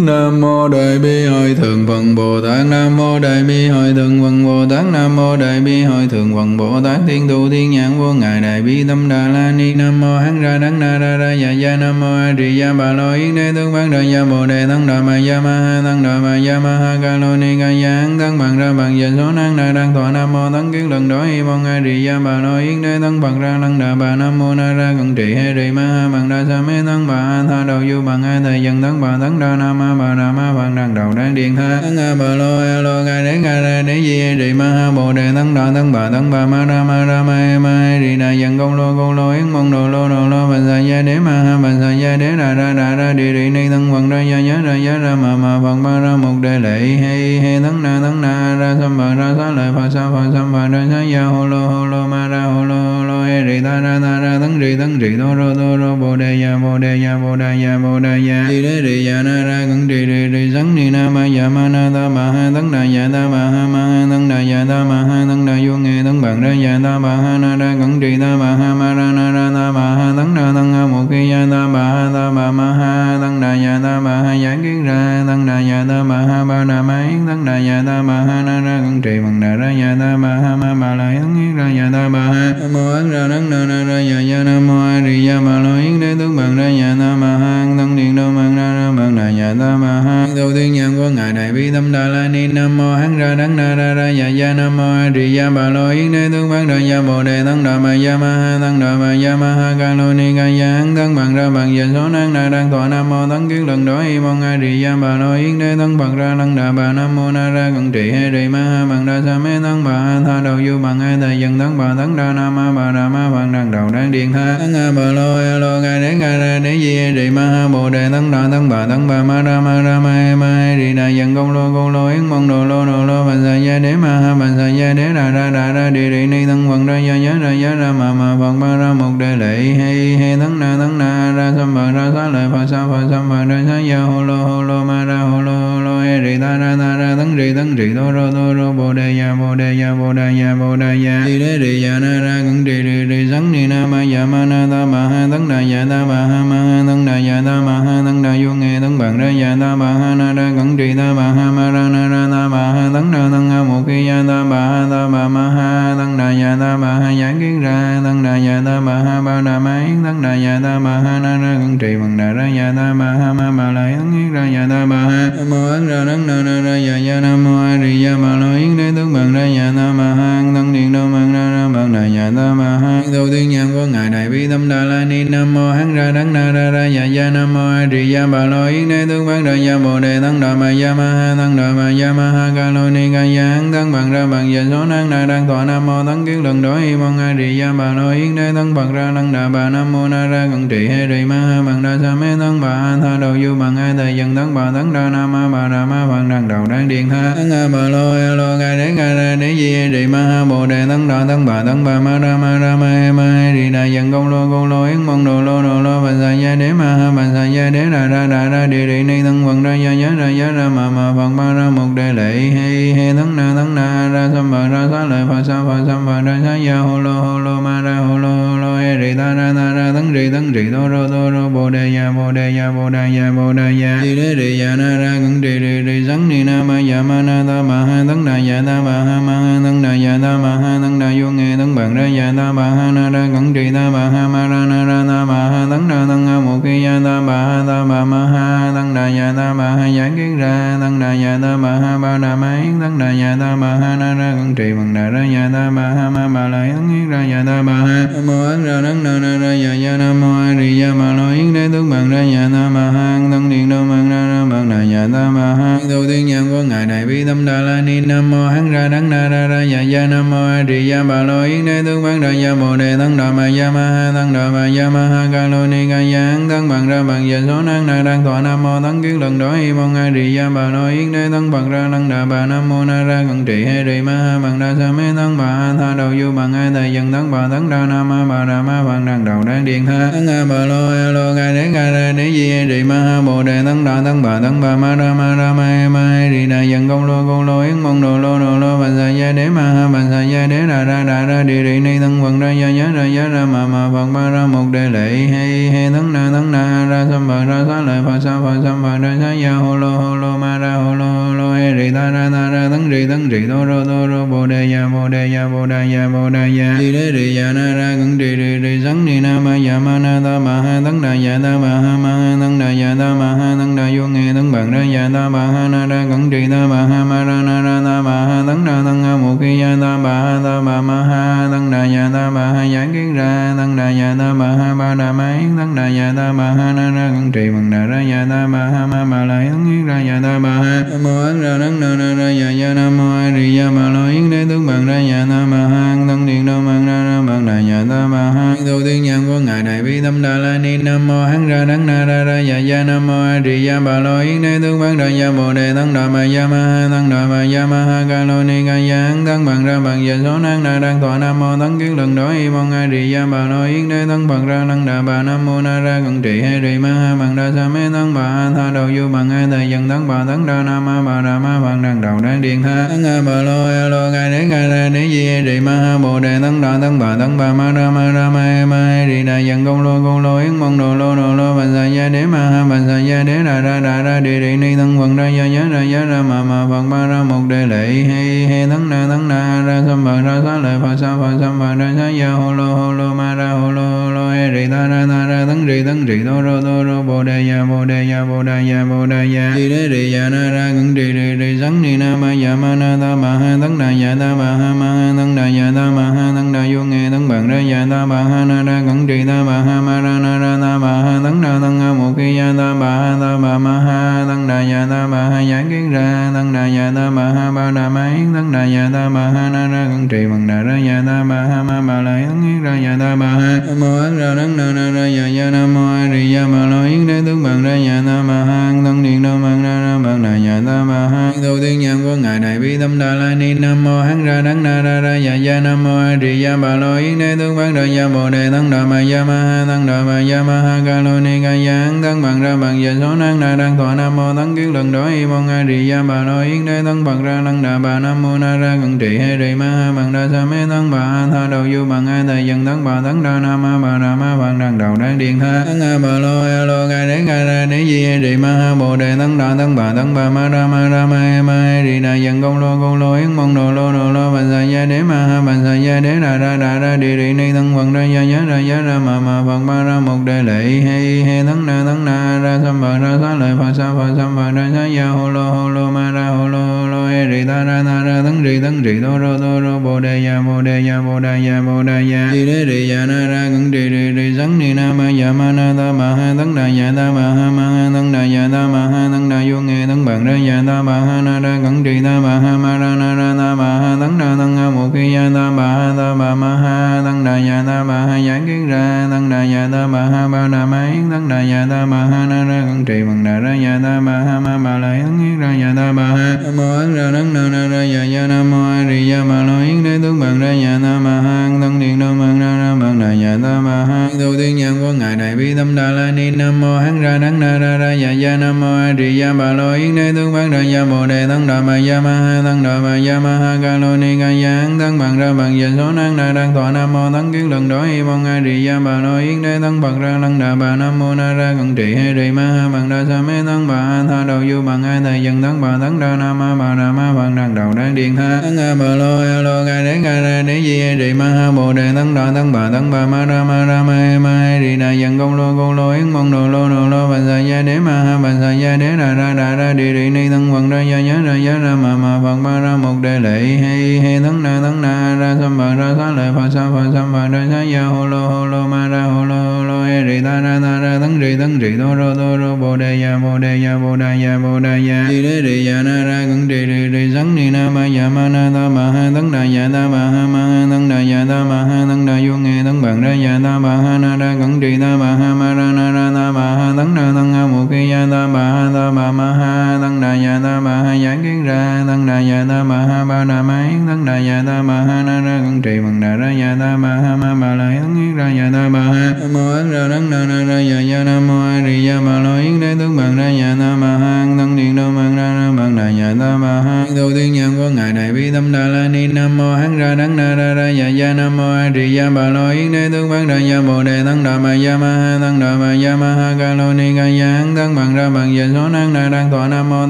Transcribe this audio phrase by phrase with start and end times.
[0.00, 2.66] Nam mô Đại Bi Hội Thượng Phật Bồ Tát.
[2.66, 4.84] Nam mô Đại Bi Hội Thượng Phật Bồ Tát.
[4.92, 7.00] Nam mô Đại Bi Hội Thượng Phật Bồ Tát.
[7.06, 9.74] Thiên Tu, Thiên Nhãn Vô Ngài Đại Bi Tâm Đà La Ni.
[9.74, 12.72] Nam mô Hán Ra Đắng Na Ra Ra Dạ Dạ Nam mô A Di Đà
[12.72, 15.50] Bà Lo Yến Đế Tướng Bán Đại Gia Bồ Đề Tăng Đà Ma Gia Ma
[15.50, 18.58] Ha Tăng Đà Ma Gia Ma Ha Ca Lô Ni Ca Gia Hán Tăng Bằng
[18.58, 21.42] Ra Bằng Dạ Số Năng Đà Đăng Thọ Nam mô Tăng Kiến Lần Đó Hi
[21.42, 24.38] Mong A Di Đà Bà Lo Yến Đế Tăng Bằng Ra Lăng Đà Bà Nam
[24.38, 27.14] mô Na Ra Cận Trị Hê trì Ma Ha Bằng Đa Sa Mê Tăng Bà
[27.14, 30.14] A Tha Đầu Du Bằng A Thầy Dần Tăng Bà Tăng Đa Nam Ma Bà
[30.14, 33.22] Đà Ma văn đằng Đầu đang Điện Tha Tăng A Bà lo A lo ga
[33.22, 36.10] Đế ga Ra Đế Di a Rì Ma Ha Bồ Đề Tăng Đà Tăng Bà
[36.10, 38.96] Tăng Bà Ma Ra Ma Ra Ma E Ma E Rì Đà dần Công Lô
[38.96, 41.80] Công Lô Yến Mong Đồ Lô Đồ Lô bình Sa Gia Đế Ma Ha bình
[41.80, 44.56] Sa Gia Đế Đà Ra Đà Ra Đi Rì Ni Tăng Phật Ra Gia nhớ
[44.64, 48.00] Ra gia Ra Ma Ma Phật ba Ra Mục Đề Lệ he he Tăng Na
[48.02, 51.02] Tăng Na Ra Sam Bà Ra sa Lợi Phật Sa Phật Sam Bà Ra sa
[51.02, 53.98] Gia hồ Lô hồ Lô Ma Ra hồ Lô Hô Lô e Rì Ta Ra
[54.02, 57.02] Ta Ra Tăng Rì Tăng Rì Đô Rô Đô Rô Bồ Đề Ya Bồ Đề
[57.04, 60.06] Ya Bồ đề Ya Bồ đề Ya Đi Đế Rì Ya Na Ra tăng Rì
[60.06, 63.08] Rì Rì Sắn Ni Na Ma Ya Ma Na Ta Ma Ha Tăng Đà Ya
[63.12, 66.02] Ta Ma Ha Ma Ha Tăng Đà Ya Ta Ma Ha Tăng Đà Vô nghe
[66.04, 68.94] Tăng Bằng Ra Ya Ta Ma Ha Na Ra Cẩn trì Ta Ma Ha Ma
[68.94, 71.84] Ra Na Ra Ta Ma Ha Tăng Đà Tăng Ha Một Khi Ya Ta Ma
[71.84, 75.46] Ha Ta Ma Ma Ha Tăng Đà Ya Ta Ma Ha giải Kiến Ra Tăng
[75.46, 78.42] Đà Ya Ta Ma Ha Ba Đà Ma Yến Tăng Đà Ya Ta Ma Ha
[78.46, 81.34] Na Ra Cẩn Trì Bằng Đà Ra Ya Ta Ma Ha Ma Ba La Yến
[81.36, 84.20] Yến Ra Ya Ta Ma Ha Nam Mô Ấn Ra Đắng Na Na Ra Ya
[84.20, 87.16] Ya Nam Mô A Di Ya Ma Lo Yến Đế Tướng Bằng Ra Ya Ta
[87.16, 90.26] Ma Ha Tăng Điện Đô Mang Ra Ra mạng đại Ya Ta Ma Ha.
[90.36, 92.46] Tu tiên nhân của Ngài Đại Bi Tâm Đà La Ni.
[92.46, 94.52] Nam Mô Hán Ra Đắng Na Ra Ra Ya gia.
[94.52, 97.44] Nam Mô A Di đà bà Lo Yến Đế Tướng văn đại Ya Bồ Đề
[97.44, 100.36] Tăng Đà Ma gia Ma Ha Tăng Đà Ma gia Ma Ha Ca Lô Ni
[100.36, 103.28] Ca Ya Hán Tăng Bằng Ra Bằng Dạ Số Năng Na Đăng Thọ Nam Mô
[103.30, 106.16] Tăng Kiến Lần Đó Y Mong A Di đà bà Lo Yến Đế Tăng Bằng
[106.16, 109.06] Ra Lăng Đà Bà Nam Mô Na Ra Cận Trị Hê di Ma Ha Bằng
[109.06, 111.94] Đa Sa Mê Tăng Bà Ha Tha Đầu Du Bằng A Thầy Dân Tăng Bà
[111.98, 114.56] Tăng Đa Nam Ma Bà Đà Ma Bằng đằng Đầu Đăng Điện Tha.
[114.58, 117.42] Tăng A Bà lo A lo Ca Đế Ca Ra Đế Di a Rì Ma
[117.42, 120.34] Ha Bồ Đề Tăng Đà Tăng Bà Tăng Bà Ma Ra Ma Ra Ma E
[120.34, 123.26] Ma E Rì Đà Dân Công Lô Công Lô Yến Mong Đồ Lô Đồ Lô
[123.26, 126.10] Bành Sa Gia Đế Ma Ha Bành Sa Gia Đế Đà Ra Đà Ra Đi
[126.10, 128.92] Rì Ni Tăng quần Ra Gia nhớ Ra gia Ra Ma Ma Phật ba Ra
[128.92, 132.48] Một Đề Lệ hay hay Tăng Na Tăng Na Ra Sam Bà Ra sa Lợi
[132.52, 135.42] Phật Sa Phật Sam Bà Ra sa Gia hồ Lô hồ Lô Ma Ra hồ
[135.42, 138.54] Lô Hô Lô Rì Ta Ra Ta Ra tấn Rì tấn Rì Đô Rô Đô
[138.54, 141.58] Rô Bồ Đề Ya Bồ Đề Ya Bồ đề Ya Bồ đề Ya Đi Đế
[141.58, 144.66] Rì Ya Na Ra Cẩn Rì Rì Rì Sắn Ni Na Ma Ya Ma Na
[144.70, 147.60] Ta Ma Ha tấn Đà Ya Ta Ma Ha Ma Ha tấn Đà Ya Ta
[147.60, 150.52] Ma Ha tấn Đà Vô nghe tấn Bằng Ra Ya Ta Ma Ha Na Ra
[150.56, 153.50] Cẩn Rì Ta Ma Ha Ma Ra Na Ra Ta Ma Ha tấn Đà tấn
[153.50, 156.76] Ha Một Khi Ya Ta Ma Ha Ta Ma Ma Ha tấn Đà Ya Ta
[156.76, 160.04] Ma Ha Giảng Kiến Ra tấn Đà Ya Ta Ma Ha Ba Đà Ma Yến
[160.04, 162.92] tấn Đà Ya Ta Ma Ha Na Ra Cẩn Trì Bằng Đà Ra Ya Ta
[162.94, 165.97] Ma Ha Ma Ma La Yến Yến Ra Ya Ta Ma Ha ma Ấn Ra
[166.04, 168.92] Đắng Na Na đà Ya Ya Nam Mô A Di đà bà Lo Yến Đế
[168.96, 172.00] Tướng Bằng Ra Ya Ta Ma Ha Tăng Điện Đô bằng Ra Ra Bằng Đà
[172.00, 175.24] Ya Ta Ma Ha Đầu tiên nhàn của Ngài Đại Bi Tâm Đà La Ni
[175.24, 178.26] Nam Mô Hán Ra Đắng Na Ra Ra Ya Ya Nam Mô A Di đà
[178.26, 181.12] bà Lo Yến Đế Tướng Bằng Ra Ya Bồ Đề Tăng Đà Ma Ya Ma
[181.12, 184.12] Ha Tăng Đà Ma Ya Ma Ha Ca lo Ni Ca Ya Hán Tăng Bằng
[184.12, 186.96] Ra Bằng Dạ Số Năng Na đang Thọ Nam Mô Tăng Kiến Lần đối Y
[186.96, 189.92] Mong A Di đà bà Lo Yến Đế Tăng Bằng Ra Lăng Đà Bà Nam
[189.92, 192.98] Mô Na Ra Cận Trị hệ Rì Ma Ha Bằng Đa Sa Mê Tăng Bà
[193.02, 195.86] Tha Đầu Du Bằng ai Thầy Dân Tăng Bà Tăng Đa Nam Ma Bà Đà
[195.88, 198.94] Ma văn Đăng Đầu đáng Điện Tha Tăng A Bà Lô A Lô Ca Đế
[198.96, 202.00] Ca Ra Đế Di Hê Ma Ha, Bồ Đề, tấn Đà tấn Bà tấn Bà,
[202.00, 204.84] Ma Ra Ma Ra Ma Ma E Rì e, Đà Dân Công Lô Công Lô,
[204.84, 207.70] Yến Mong Đồ Lô Đồ Lô, bà Sa Gia Đế, Ma Ha, bà Sa Gia
[207.70, 210.68] Đế ra Ra ra Ra Đi Ni tấn Phật Ra Gia Giá Ra Giá Ra
[210.68, 214.30] Ma Ma Phật Ma Ra Một Đề Lệ, he he, tấn Na tấn Na Ra
[214.34, 217.12] Sam Bà Ra sa Lợi Phật Sa Phật Sam Bà Ra sa Gia hồ Lô
[217.12, 218.57] hồ Lô, Ma Ra hồ Lô.
[218.88, 221.70] Hô Rì Ta Ra Ta Ra tấn Rì tấn Rì Đô Rô Đô Rô Bồ
[221.70, 224.76] Đề Ya Bồ Đề Ya Bồ đề Ya Bồ đề Ya rì Đế Rì Ya
[224.76, 227.84] Na Ra Cẩn Rì Rì Rì Sắn Ni Na Ma Ya Ma Na Ta Ma
[227.84, 230.78] Ha tấn Đà Ya Ta Ma Ha Ma Ha tấn Đà Ya Ta Ma Ha
[230.82, 233.70] tấn Đà Vô nghe tấn Bằng Ra Ya Ta Ma Ha Na Ra Cẩn Rì
[233.74, 236.60] Ta Ma Ha Ma Ra Na Ra Ta Ma Ha tấn Đà tấn Ha Một
[236.64, 239.90] Khi Ya Ta Ma Ha Ta Ma Ma Ha tấn Đà Ya Ta Ma Ha
[239.96, 243.10] Giảng Kiến Ra tấn Đà Ya Ta Ma Ha Ba Đà Ma Yến tấn Đà
[243.10, 246.10] Ya Ta Ma Ha Na Ra Cẩn Trì Bằng Đà Ra Ya Ta Ma Ha
[246.10, 249.38] Ma ma La Yến Ra Ya Ta Ma Ha Mô Ấn Ra Đắng Na Na
[249.38, 252.22] Ra dạ dạ Nam Mô A Di đà Ma Lo Yến Đế Tướng Bằng Ra
[252.22, 255.54] dạ Ta Ma Ha thân Điện Đô Mang Ra Ra Bằng Đà dạ Ta Ma
[255.54, 258.72] Ha Đầu tiên nhân của Ngài Đại Bi Tâm Đà La Ni, Nam Mô Hán
[258.72, 261.66] Ra Đắng Na Ra Ra dạ dạ Nam Mô A Di đà ma Lo Yến
[261.66, 264.48] Đế Tướng Bằng Ra dạ Bồ Đề Tăng Đà Ma dạ Ma Ha Tăng Đà
[264.48, 267.40] Ma dạ Ma Ha, Ca Lô Ni Ca dạ Hán Tăng Bằng Ra Bằng Dạ
[267.46, 270.36] Số Năng Na đang Thọ, Nam Mô Tăng Kiến Lần Đó hi Mong A Di
[270.36, 273.24] đà ma Lo Yến Đế Tăng Bằng Ra Lăng Đà Bà, Nam Mô Na Ra
[273.28, 276.10] Cận Trị Hê Rì Ma Ha, Bằng Đa Sa Mê Tăng Bà ha Tha Đầu
[276.20, 279.06] Du Bằng ai Thầy Dân Tăng Bà Tăng Đa Nam Ma Bà Đà Ma văn
[279.06, 282.12] Đăng Đầu Đăng Điện Tha Tăng A Bà lo A lo Ca Đế Ca Ra
[282.12, 284.94] Đế Di a Rì Ma Ha, Bồ Đề Tăng Đà Tăng Bà Tăng Bà, Ma
[284.96, 287.60] Ra Ma Ra, Ma E Ma E Rì Đà, dần Công công lô công lô,
[287.60, 290.46] yến mong đồ lô đồ lô bạch sa gia đế, ma ha bạch sa gia
[290.46, 293.28] đế đà ra đà ra, đi đi, ni thân phật ra gia giá, ra giá,
[293.28, 296.86] ra ma ma phật ba, ra, một đề lệ, hay hay tăng na tăng na
[296.90, 299.76] ra sam bà, ra sa lợi phật sa phật sam bà, ra sa gia hồ
[299.76, 302.68] lô hồ lô, ma, ra hồ lô, hô, lô hay rì, ta, ra ta, ra
[302.70, 305.66] tăng rì tăng rì, tô, rô tô, rô, bồ đề ya bồ đề ya bồ
[305.66, 308.80] đề ya bồ đề ya đi đế rì ya na, ra cẩn rì rì rì
[308.84, 311.72] sắn ni na ma ya ma na ta ma ha tấn đà ya ta ma
[311.84, 314.70] ha ma ha tấn đà ya ta ma ha tấn đà vô nghe tấn bằng
[314.70, 317.62] ra ya ta ma ha na ra cẩn trì ta ma ha ma ra na
[317.62, 320.60] ra ta ma ha tấn đà tấn ha mục khi ya ta ma ha ta
[320.60, 324.14] ma ma ha tấn đà ya ta ma ha giảng kiến ra tấn đà ya
[324.18, 327.10] ta ma ha ba đà ma yến tấn đà ya ta ma ha na ra
[327.14, 329.96] cẩn trì bằng đà ra ya ta ma ha ma ma la yến yến ra
[330.08, 332.96] ya ta ma ha nam mô ấn ra đấng na ra ra ya ya nam
[332.98, 335.84] mô a di đà ma lo yến đế tướng bằng ra ya ta ma ha
[336.08, 339.24] tấn điện đô mang ra ra bằng đà ya ta ma ha đầu tiên nhân
[339.26, 342.24] của ngài đại bi tâm đà la ni nam mô hán ra đắng na ra
[342.24, 345.08] ra ya ya nam mô a di đà bà lo yến đế tướng bằng ra
[345.20, 348.04] ya bồ đề tăng đà ma ya ma ha tăng đà ma ya ma ha
[348.08, 351.00] ca lo ni ca ya hán tăng bằng ra bằng dạ số năng na đang
[351.00, 353.88] tọa nam mô tăng kiến lần đó y mong a di đà bà lo yến
[353.88, 356.78] đế tăng bằng ra năng đà bà nam mô na ra cận trị hay rì
[356.78, 359.70] ma ha bằng đa sa mê tăng bà ha tha đầu du bằng a thầy
[359.70, 362.62] dân tăng bà tăng đa nam ma bà đà ma bằng đằng đầu đang điện
[362.62, 365.60] tha tăng a bà lo a lo ca đế ca ra đế di a rì
[365.60, 368.64] ma ha bồ đề tăng đà tăng bà tăng bà ma ra ma ra ma
[368.66, 371.68] ma hay đà dân công lô công lô yến mong đồ lô đồ lô bạch
[371.74, 374.56] sa gia đế ma ha bạch sa gia đế đà ra đà ra, đi đi
[374.56, 377.42] ni thân quần ra gia giá ra giá ra ma ma phật ba ra một
[377.48, 380.96] đề lệ, he he, thân na thân na, ra sam phật ra sa lợi phật
[381.00, 383.82] sa phật sam phật ra sa gia hồ lô hồ lô, ma ra hồ lô,
[383.82, 386.84] hô lô, he, rì ta ra ta ra tấn rì tấn rì tô rô tô
[386.84, 389.88] rô, bồ đề ya bồ đề ya bồ đề ya bồ đề ya đi đế
[389.88, 392.96] rì ya na, ra cẩn rì rì rì sắn ni na, ma ya ma, na
[393.00, 395.90] ta ma, ha tấn đà ya ta ma, ha ma ha tấn đà ya ta
[395.96, 398.82] ma, ha tấn đà, vô, nghe tấn bằng ra ya ta ma ha na ra
[398.86, 401.80] cẩn trì ta ma ha ma ra na ra ta ma ha tấn ra tấn
[401.80, 405.06] ha một khi ya ta ma ha ta ma ma ha tấn đà ya ta
[405.06, 408.34] ma ha giảng kiến ra tấn đà ya ta ma ha ba đà ma yến
[408.34, 411.22] tấn đà ya ta ma ha na ra cẩn trì bằng đà ra ya ta
[411.24, 414.18] ma ha ma ma la yến yến ra ya ta ma ha nam mô ấn
[414.18, 417.06] ra tấn na na ra ya ya nam mô a di ya ma lo yến
[417.06, 420.22] đế tướng bằng ra ya ta ma ha tấn điện đâu bằng ra ra bằng
[420.22, 423.34] đà ya ta ma ha đầu tiên nhân của ngài đại bi tâm đà la
[423.34, 426.44] ni nam mô hắn ra đấng na ra ra ya ya nam mô a di
[426.44, 429.24] ya ba lo yến ni tướng văn ra gia bồ đề, tăng đà ma gia
[429.24, 432.42] ma ha, tăng đà ma gia ma ha, ca lo ni ca ya hắn bằng
[432.42, 435.26] ra bằng giờ số năng na đang thọ nam mô tăng kiến lần đó y
[435.26, 436.82] mong a di gia bà lo yến đế.
[436.84, 439.66] Tăng bằng ra năng đà bà nam mô na ra cận trị hay rì ma
[439.66, 440.56] ha bằng đa sa mê.
[440.70, 443.62] Tăng bà ha tha đầu du bằng ai thầy dân tăng bà tăng đa nam
[443.62, 445.62] ma bà đà ma bằng đằng đầu đang điện tha.
[445.66, 448.48] Tăng a bà lo a lo ca đế ca ra đế di hay rì ma
[448.48, 449.16] ha bồ đề.
[449.18, 452.00] Tăng đà tăng bà tăng bà ma ra ma ra ma e ma hay rì
[452.00, 454.84] đà dân công lô công lô yến mong đồ lô đồ lô bằng sa gia
[454.84, 457.74] đế ma ha bằng sa gia đế đà ra đà ra đi đi ni thân
[457.76, 460.80] phật ra gia giá ra giá ra mà mà phật ba ra một đề lệ
[460.80, 464.14] hay hay thân na thân na ra sam phật ra xá lợi phật sa phật
[464.16, 467.06] sam phật ra xá ya hô lô hô lô ma ra hô lô hô lô
[467.06, 470.00] he rì ta ra ta ra thân rì thân rì tô rô tô rô bồ
[470.00, 473.06] đề ya bồ đề ya bồ đề ya bồ đề ya đi đế rì ya
[473.06, 476.14] na ra cẩn rì rì rì sắn ni na ma ya ma na ta ma
[476.14, 479.08] ha thân đà ya ta ma ha ma ha thân đà ya ta ma ha
[479.12, 482.00] thân đà vô nghe thân bằng ra ya ta ma ha na ra cẩn rì
[482.04, 484.90] ta ma ha ma ra na ra ta ma ha thân đà thân ha một
[484.94, 488.20] khi ya ta ma ha ta ma ma ha tăng đà ya ta ma ha
[488.26, 491.36] giảng kiến ra tăng đà ya ta ma ha ba đà ma yến tăng đà
[491.36, 494.40] ya ta ma ha na ra cẩn trì bằng đà ra ya ta ma ha
[494.40, 497.34] ma ma la yến yến ra ya ta ma ha nam mô ấn ra đấng
[497.34, 500.20] na na ra ya gia nam mô a di đà bà lo yến đế tướng
[500.20, 503.38] bằng ra ya ta ma ha tăng điện đô bằng ra ra bằng đà ya
[503.42, 506.60] ta ma ha đầu tiên nhân của ngài đại bi tâm đà la ni nam
[506.60, 509.52] mô hắn ra đấng na ra ra gia ya nam mô a di đà bà
[509.52, 512.42] lo yến đế tướng bằng ra gia bồ đề tăng đà ma ya ma ha
[512.44, 515.58] tăng đà ma ya ma ha ca lo ni ca ya tăng bằng ra bằng
[515.58, 518.40] giờ số năng na đang thọ nam mô tấn kiến lần đó y mong a
[518.44, 521.32] di đà bà lo yến đế tấn bậc ra lăng đà bà nam mô na
[521.32, 524.24] ra cận trị hay trì ma ha bằng đa sa mê tấn bà a tha
[524.24, 527.12] đầu du bằng ai thầy dân tấn bà tấn đa nam ma bà đà ma
[527.16, 530.22] bằng đằng đầu đang điện tha tấn a bà lo a lo gai đế gai
[530.22, 533.06] ra đế di hay trì ma ha bồ đề tấn đà tấn bà tấn bà
[533.06, 535.90] ma ra ma ra ma e ma hay trì đà dân công lô công lô
[535.90, 538.76] yến mong đồ lô đồ lô bạch sa gia đế ma ha bạch sa gia
[538.76, 541.58] đế đà ra đà ra đi đi ni tấn vận ra gia nhớ ra gia
[541.58, 545.16] ra ma ma phật ma ra một đề lệ hay hay tấn na tấn na
[545.20, 548.06] ra sam bằng ra xá lợi phật sa phật sam phật ra sa ya hô
[548.06, 550.98] lô hô lô ma ra hô lô hô lô e rì ta ra ta ra
[551.00, 553.96] tấn rì tấn rì đô rô đô rô bồ đề ya bồ đề ya bồ
[553.96, 557.10] đề ya bồ đà ya rì đế rì ya na ra cẩn rì rì rì
[557.14, 560.02] sắn ni na ma ya ma na ta ma ha tấn đà ya ta ma
[560.14, 563.00] ha ma ha tấn đà ya ta ma ha tấn đà vô nghe tấn bằng
[563.02, 565.86] ra ya ta ma ha na ra cẩn rì ta ma ha ma ra na
[565.96, 565.97] ra
[566.28, 569.12] ta ma ha tấn đà tăng ha một khi ya ta ma ha ta ma
[569.12, 572.62] ma ha tấn đà ya ta ma ha giảng kiến ra tấn đà ya ta
[572.62, 575.62] ma ha ba đà ma yến tấn đà ya ta ma ha na ra cẩn
[575.62, 578.50] trì bằng đà ra ya ta ma ha ma ma la yến yến ra ya
[578.52, 581.40] ta ma ha nam mô ấn ra đấng na na ra ya ya nam mô
[581.40, 584.56] a di ya ma lo yến đế tướng bằng ra ya ta ma ha tấn
[584.56, 587.70] điện đô bằng ra ra bằng đà đà ta bà ha tu tiên nhân vô
[587.70, 590.68] ngài đại bi tâm đà la ni nam mô hán ra đắng na ra ra
[590.68, 593.60] dạ dạ nam mô a di đà bà lo yến đế tướng bằng ra gia
[593.60, 596.54] bồ đề tăng đà ma gia ma ha tăng đà ma gia ma ha ca
[596.54, 599.48] lô ni ca ya an tăng bằng ra bằng về số năng đà đang tọa
[599.48, 599.88] nam mô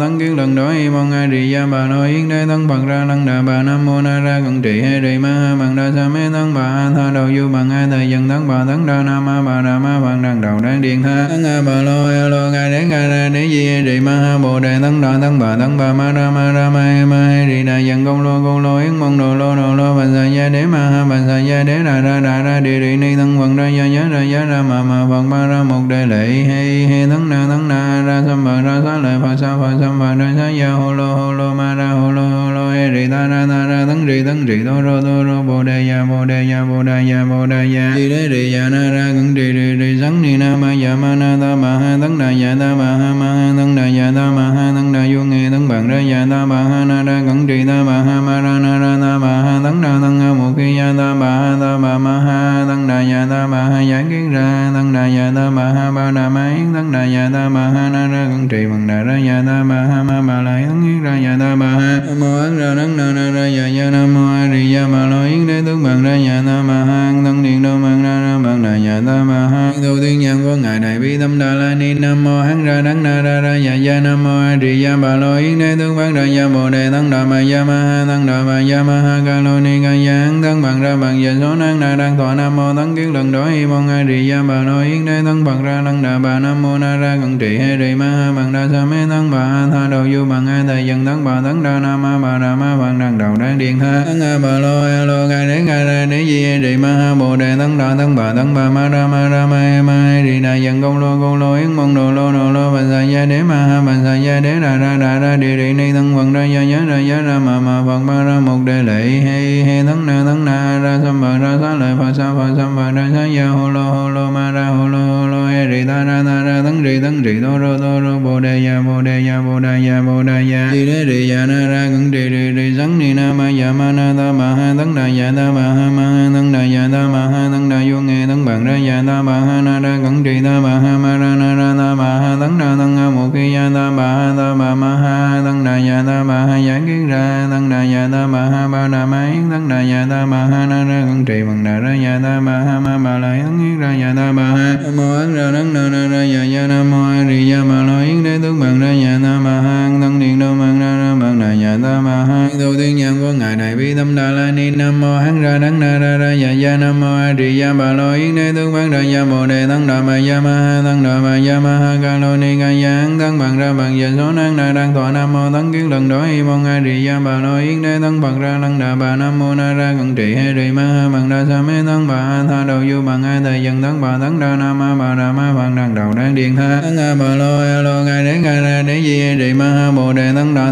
[0.00, 2.86] tăng kiến lần đó y mong a di đà bà lo yến đế tăng bằng
[2.86, 5.76] ra tăng đà bà nam mô na ra cận trị hay trì ma ha bằng
[5.76, 8.64] đa sa mê tăng bà a tha đầu du bằng a thời dân tăng bà
[8.68, 11.62] tăng đa nam ma bà đà ma bằng đằng đầu đang điện tha tăng a
[11.66, 14.60] bà lo a lo ca đế ca ra đế di he di ma ha bồ
[14.60, 17.46] đề tăng đà tăng bà tăng bà ma ra ma ra ma he ma he
[17.48, 20.26] di đà dân công lô công lô yến mong đồ lô đồ lô bà sa
[20.26, 23.16] gia đế ma ha bà sa gia đế đà ra đà ra đi đi ni
[23.16, 26.06] tăng bằng ra gia gia ra gia ra ma ma phật ma ra một đề
[26.06, 29.56] lệ he he tấn na tấn na, ra sam bà ra sa lợi phật sa
[29.60, 32.47] phật sam bà ra sa ya hồ lô hồ lô, ma, ra hồ lô
[32.78, 35.62] hồ ri ta ra ta ra tấn ri tấn ri đô rô đô rô bồ
[35.62, 38.68] đề ya bồ đề ya bồ đề ya bồ đề ya di đế ri ya
[38.68, 41.78] na ra cẩn ri ri ri sắn ni na ma ya ma na ta ma
[41.78, 44.72] ha tấn đà ya ta ma ha ma ha tấn đà ya ta ma ha
[44.76, 47.64] tấn đà vô nghe tấn bằng ra ya ta ma ha na ra cẩn ri
[47.66, 50.52] ta ma ha ma ra na ra ta ma ha tấn đà tấn ha một
[50.56, 53.80] khi ya ta ma ha ta ma ma ha tấn đà ya ta ma ha
[53.80, 57.00] giải kiến ra tấn đà ya ta ma ha ba đà ma yến tấn đà
[57.00, 60.02] ya ta ma ha na ra cẩn trì bằng đà ra ya ta ma ha
[60.02, 63.12] ma ma lại yến ra ya ta ma ha ma ra ấn ra đắng na
[63.12, 66.02] na ra ya ya nam mô a di đà ma lo yến đế tướng bằng
[66.02, 69.24] ra dạ ta ma ha tăng điện đô bằng ra ra bằng đà dạ ta
[69.24, 72.40] ma ha tu tiên nhân của ngài đại bi tâm đà la ni nam mô
[72.40, 75.36] hán ra đắng na ra ra ya ya nam mô a di đà ma lo
[75.36, 78.26] yến đế tướng bằng ra dạ bồ đề tăng đà ma ya ma ha tăng
[78.26, 81.22] đà ma ya ma ha ca lo ni ca ya hán tăng bằng ra bằng
[81.22, 84.04] về số năng na đang thọ nam mô tăng kiến lần đó hi mong a
[84.04, 86.96] di đà ma lo yến đế tăng bằng ra tăng đà bà nam mô na
[86.96, 89.88] ra cận trị he di ma ha bằng đa sa mê tăng bà ha tha
[89.90, 92.76] đầu du bằng a thầy dân tăng bà tăng đa nam ma bà đà ma
[92.76, 95.84] văn đằng đầu đang điện tha tăng a bà lô a lô ca đế ca
[95.84, 98.88] ra đế di he ma ha, bồ đề tăng đà tăng bà tăng bà, ma
[98.88, 101.94] ra ma ra ma he ma he đà dân công lô công lô, yến mong
[101.94, 104.76] đồ lô đồ lô, bà sa gia đế ma ha, bà sa gia đế đà
[104.76, 107.60] ra đà ra đi đi ni tăng quần ra gia nhớ ra gia ra ma
[107.60, 111.20] ma phật ma ra một đề lệ he he tăng na tăng na, ra sam
[111.20, 114.08] bà, ra sa lợi, phật sa, phật sam bà, ra sa gia hồ lô hồ
[114.10, 117.00] lô, ma ra hồ lô hồ lô he ri ta, ra ta, ra tăng trì
[117.00, 120.02] tăng trì đô rô đô rô, bồ đề ya bồ đề ya bồ đề ya
[120.02, 123.14] bồ đề ya di đế trì ya na, ra cẩn trì ri ri sắn ni
[123.14, 126.04] na ma ya ma na ta ma ha tăng đà ya ta ma ha ma
[126.14, 128.00] ha tăng đà ya ta ma ha tăng đà vô
[128.48, 131.30] bạc ra ya ta ma ha na ra cẩn trì ta ma ha ma ra
[131.40, 134.28] na ra ta ma ha tăng ra tăng ha một khi ya ta ba ha
[134.38, 137.80] ta ma ma ha tăng đà ya ta ma ha giảng kiến ra tăng đà
[137.94, 140.84] ya ta ma ha ba đà ma yến tăng đà ya ta ma ha na
[140.84, 143.80] ra cẩn trì bằng đà ra ya ta ma ha ma ma la yến yến
[143.80, 146.90] ra ya ta ma ha mô ấn ra tấn na na ra ya ya nam
[146.90, 149.76] mô a di đà ma la yến đế tướng bằng ra ya ta ma ha
[150.02, 153.14] tăng điện đô bằng ra ra bằng đà ya ta ma ha tu tiên nhân
[153.20, 156.16] của ngài đại bi tâm đà la ni nam mô hắn ra tấn na ra
[156.16, 158.98] ra ya ya nam mô a di đà ma la yến ni tướng bằng ra
[159.14, 161.96] ya bồ đề tăng đà ma ya ma ha, tăng đà ma ya ma ha,
[162.02, 164.94] ca lô ni ca ya hán tăng bằng ra bằng giờ số năng na đang
[164.94, 167.82] thọ nam mô, tăng kiến lần đó y mong a di gia bà lo yến
[167.82, 170.70] đế, tăng bằng ra tăng đà bà nam mô na ra cận trị he di
[170.70, 173.62] ma ha bằng đa sa mê, tăng bà ha tha đầu du bằng ai thầy
[173.62, 176.56] dân tăng bà tăng đa nam ma bà đà ma bằng đằng đầu đang điện
[176.56, 179.47] tha tăng a bà lo a lo ca đế ca ra đế di di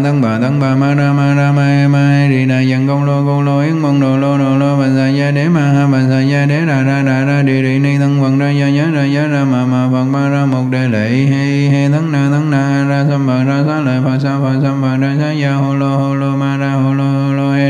[0.07, 2.87] tăng bà tăng bà ma ra ma ra ma e ma e di đà dân
[2.87, 5.61] công lô công lô, yến mong đồ lô đồ lô bà sa gia đế ma
[5.61, 8.49] ha bà sa gia đế ra ra ra ra, đi đi, ni tăng phật ra
[8.51, 11.89] gia nhớ ra gia ra ma ma phật ma ra một đề lệ, he he
[11.89, 14.97] tăng na tăng na, ra sam bà ra sa lợi phật sa phật sam bà
[14.97, 16.76] ra sa gia hồ lô hồ lô, ma ra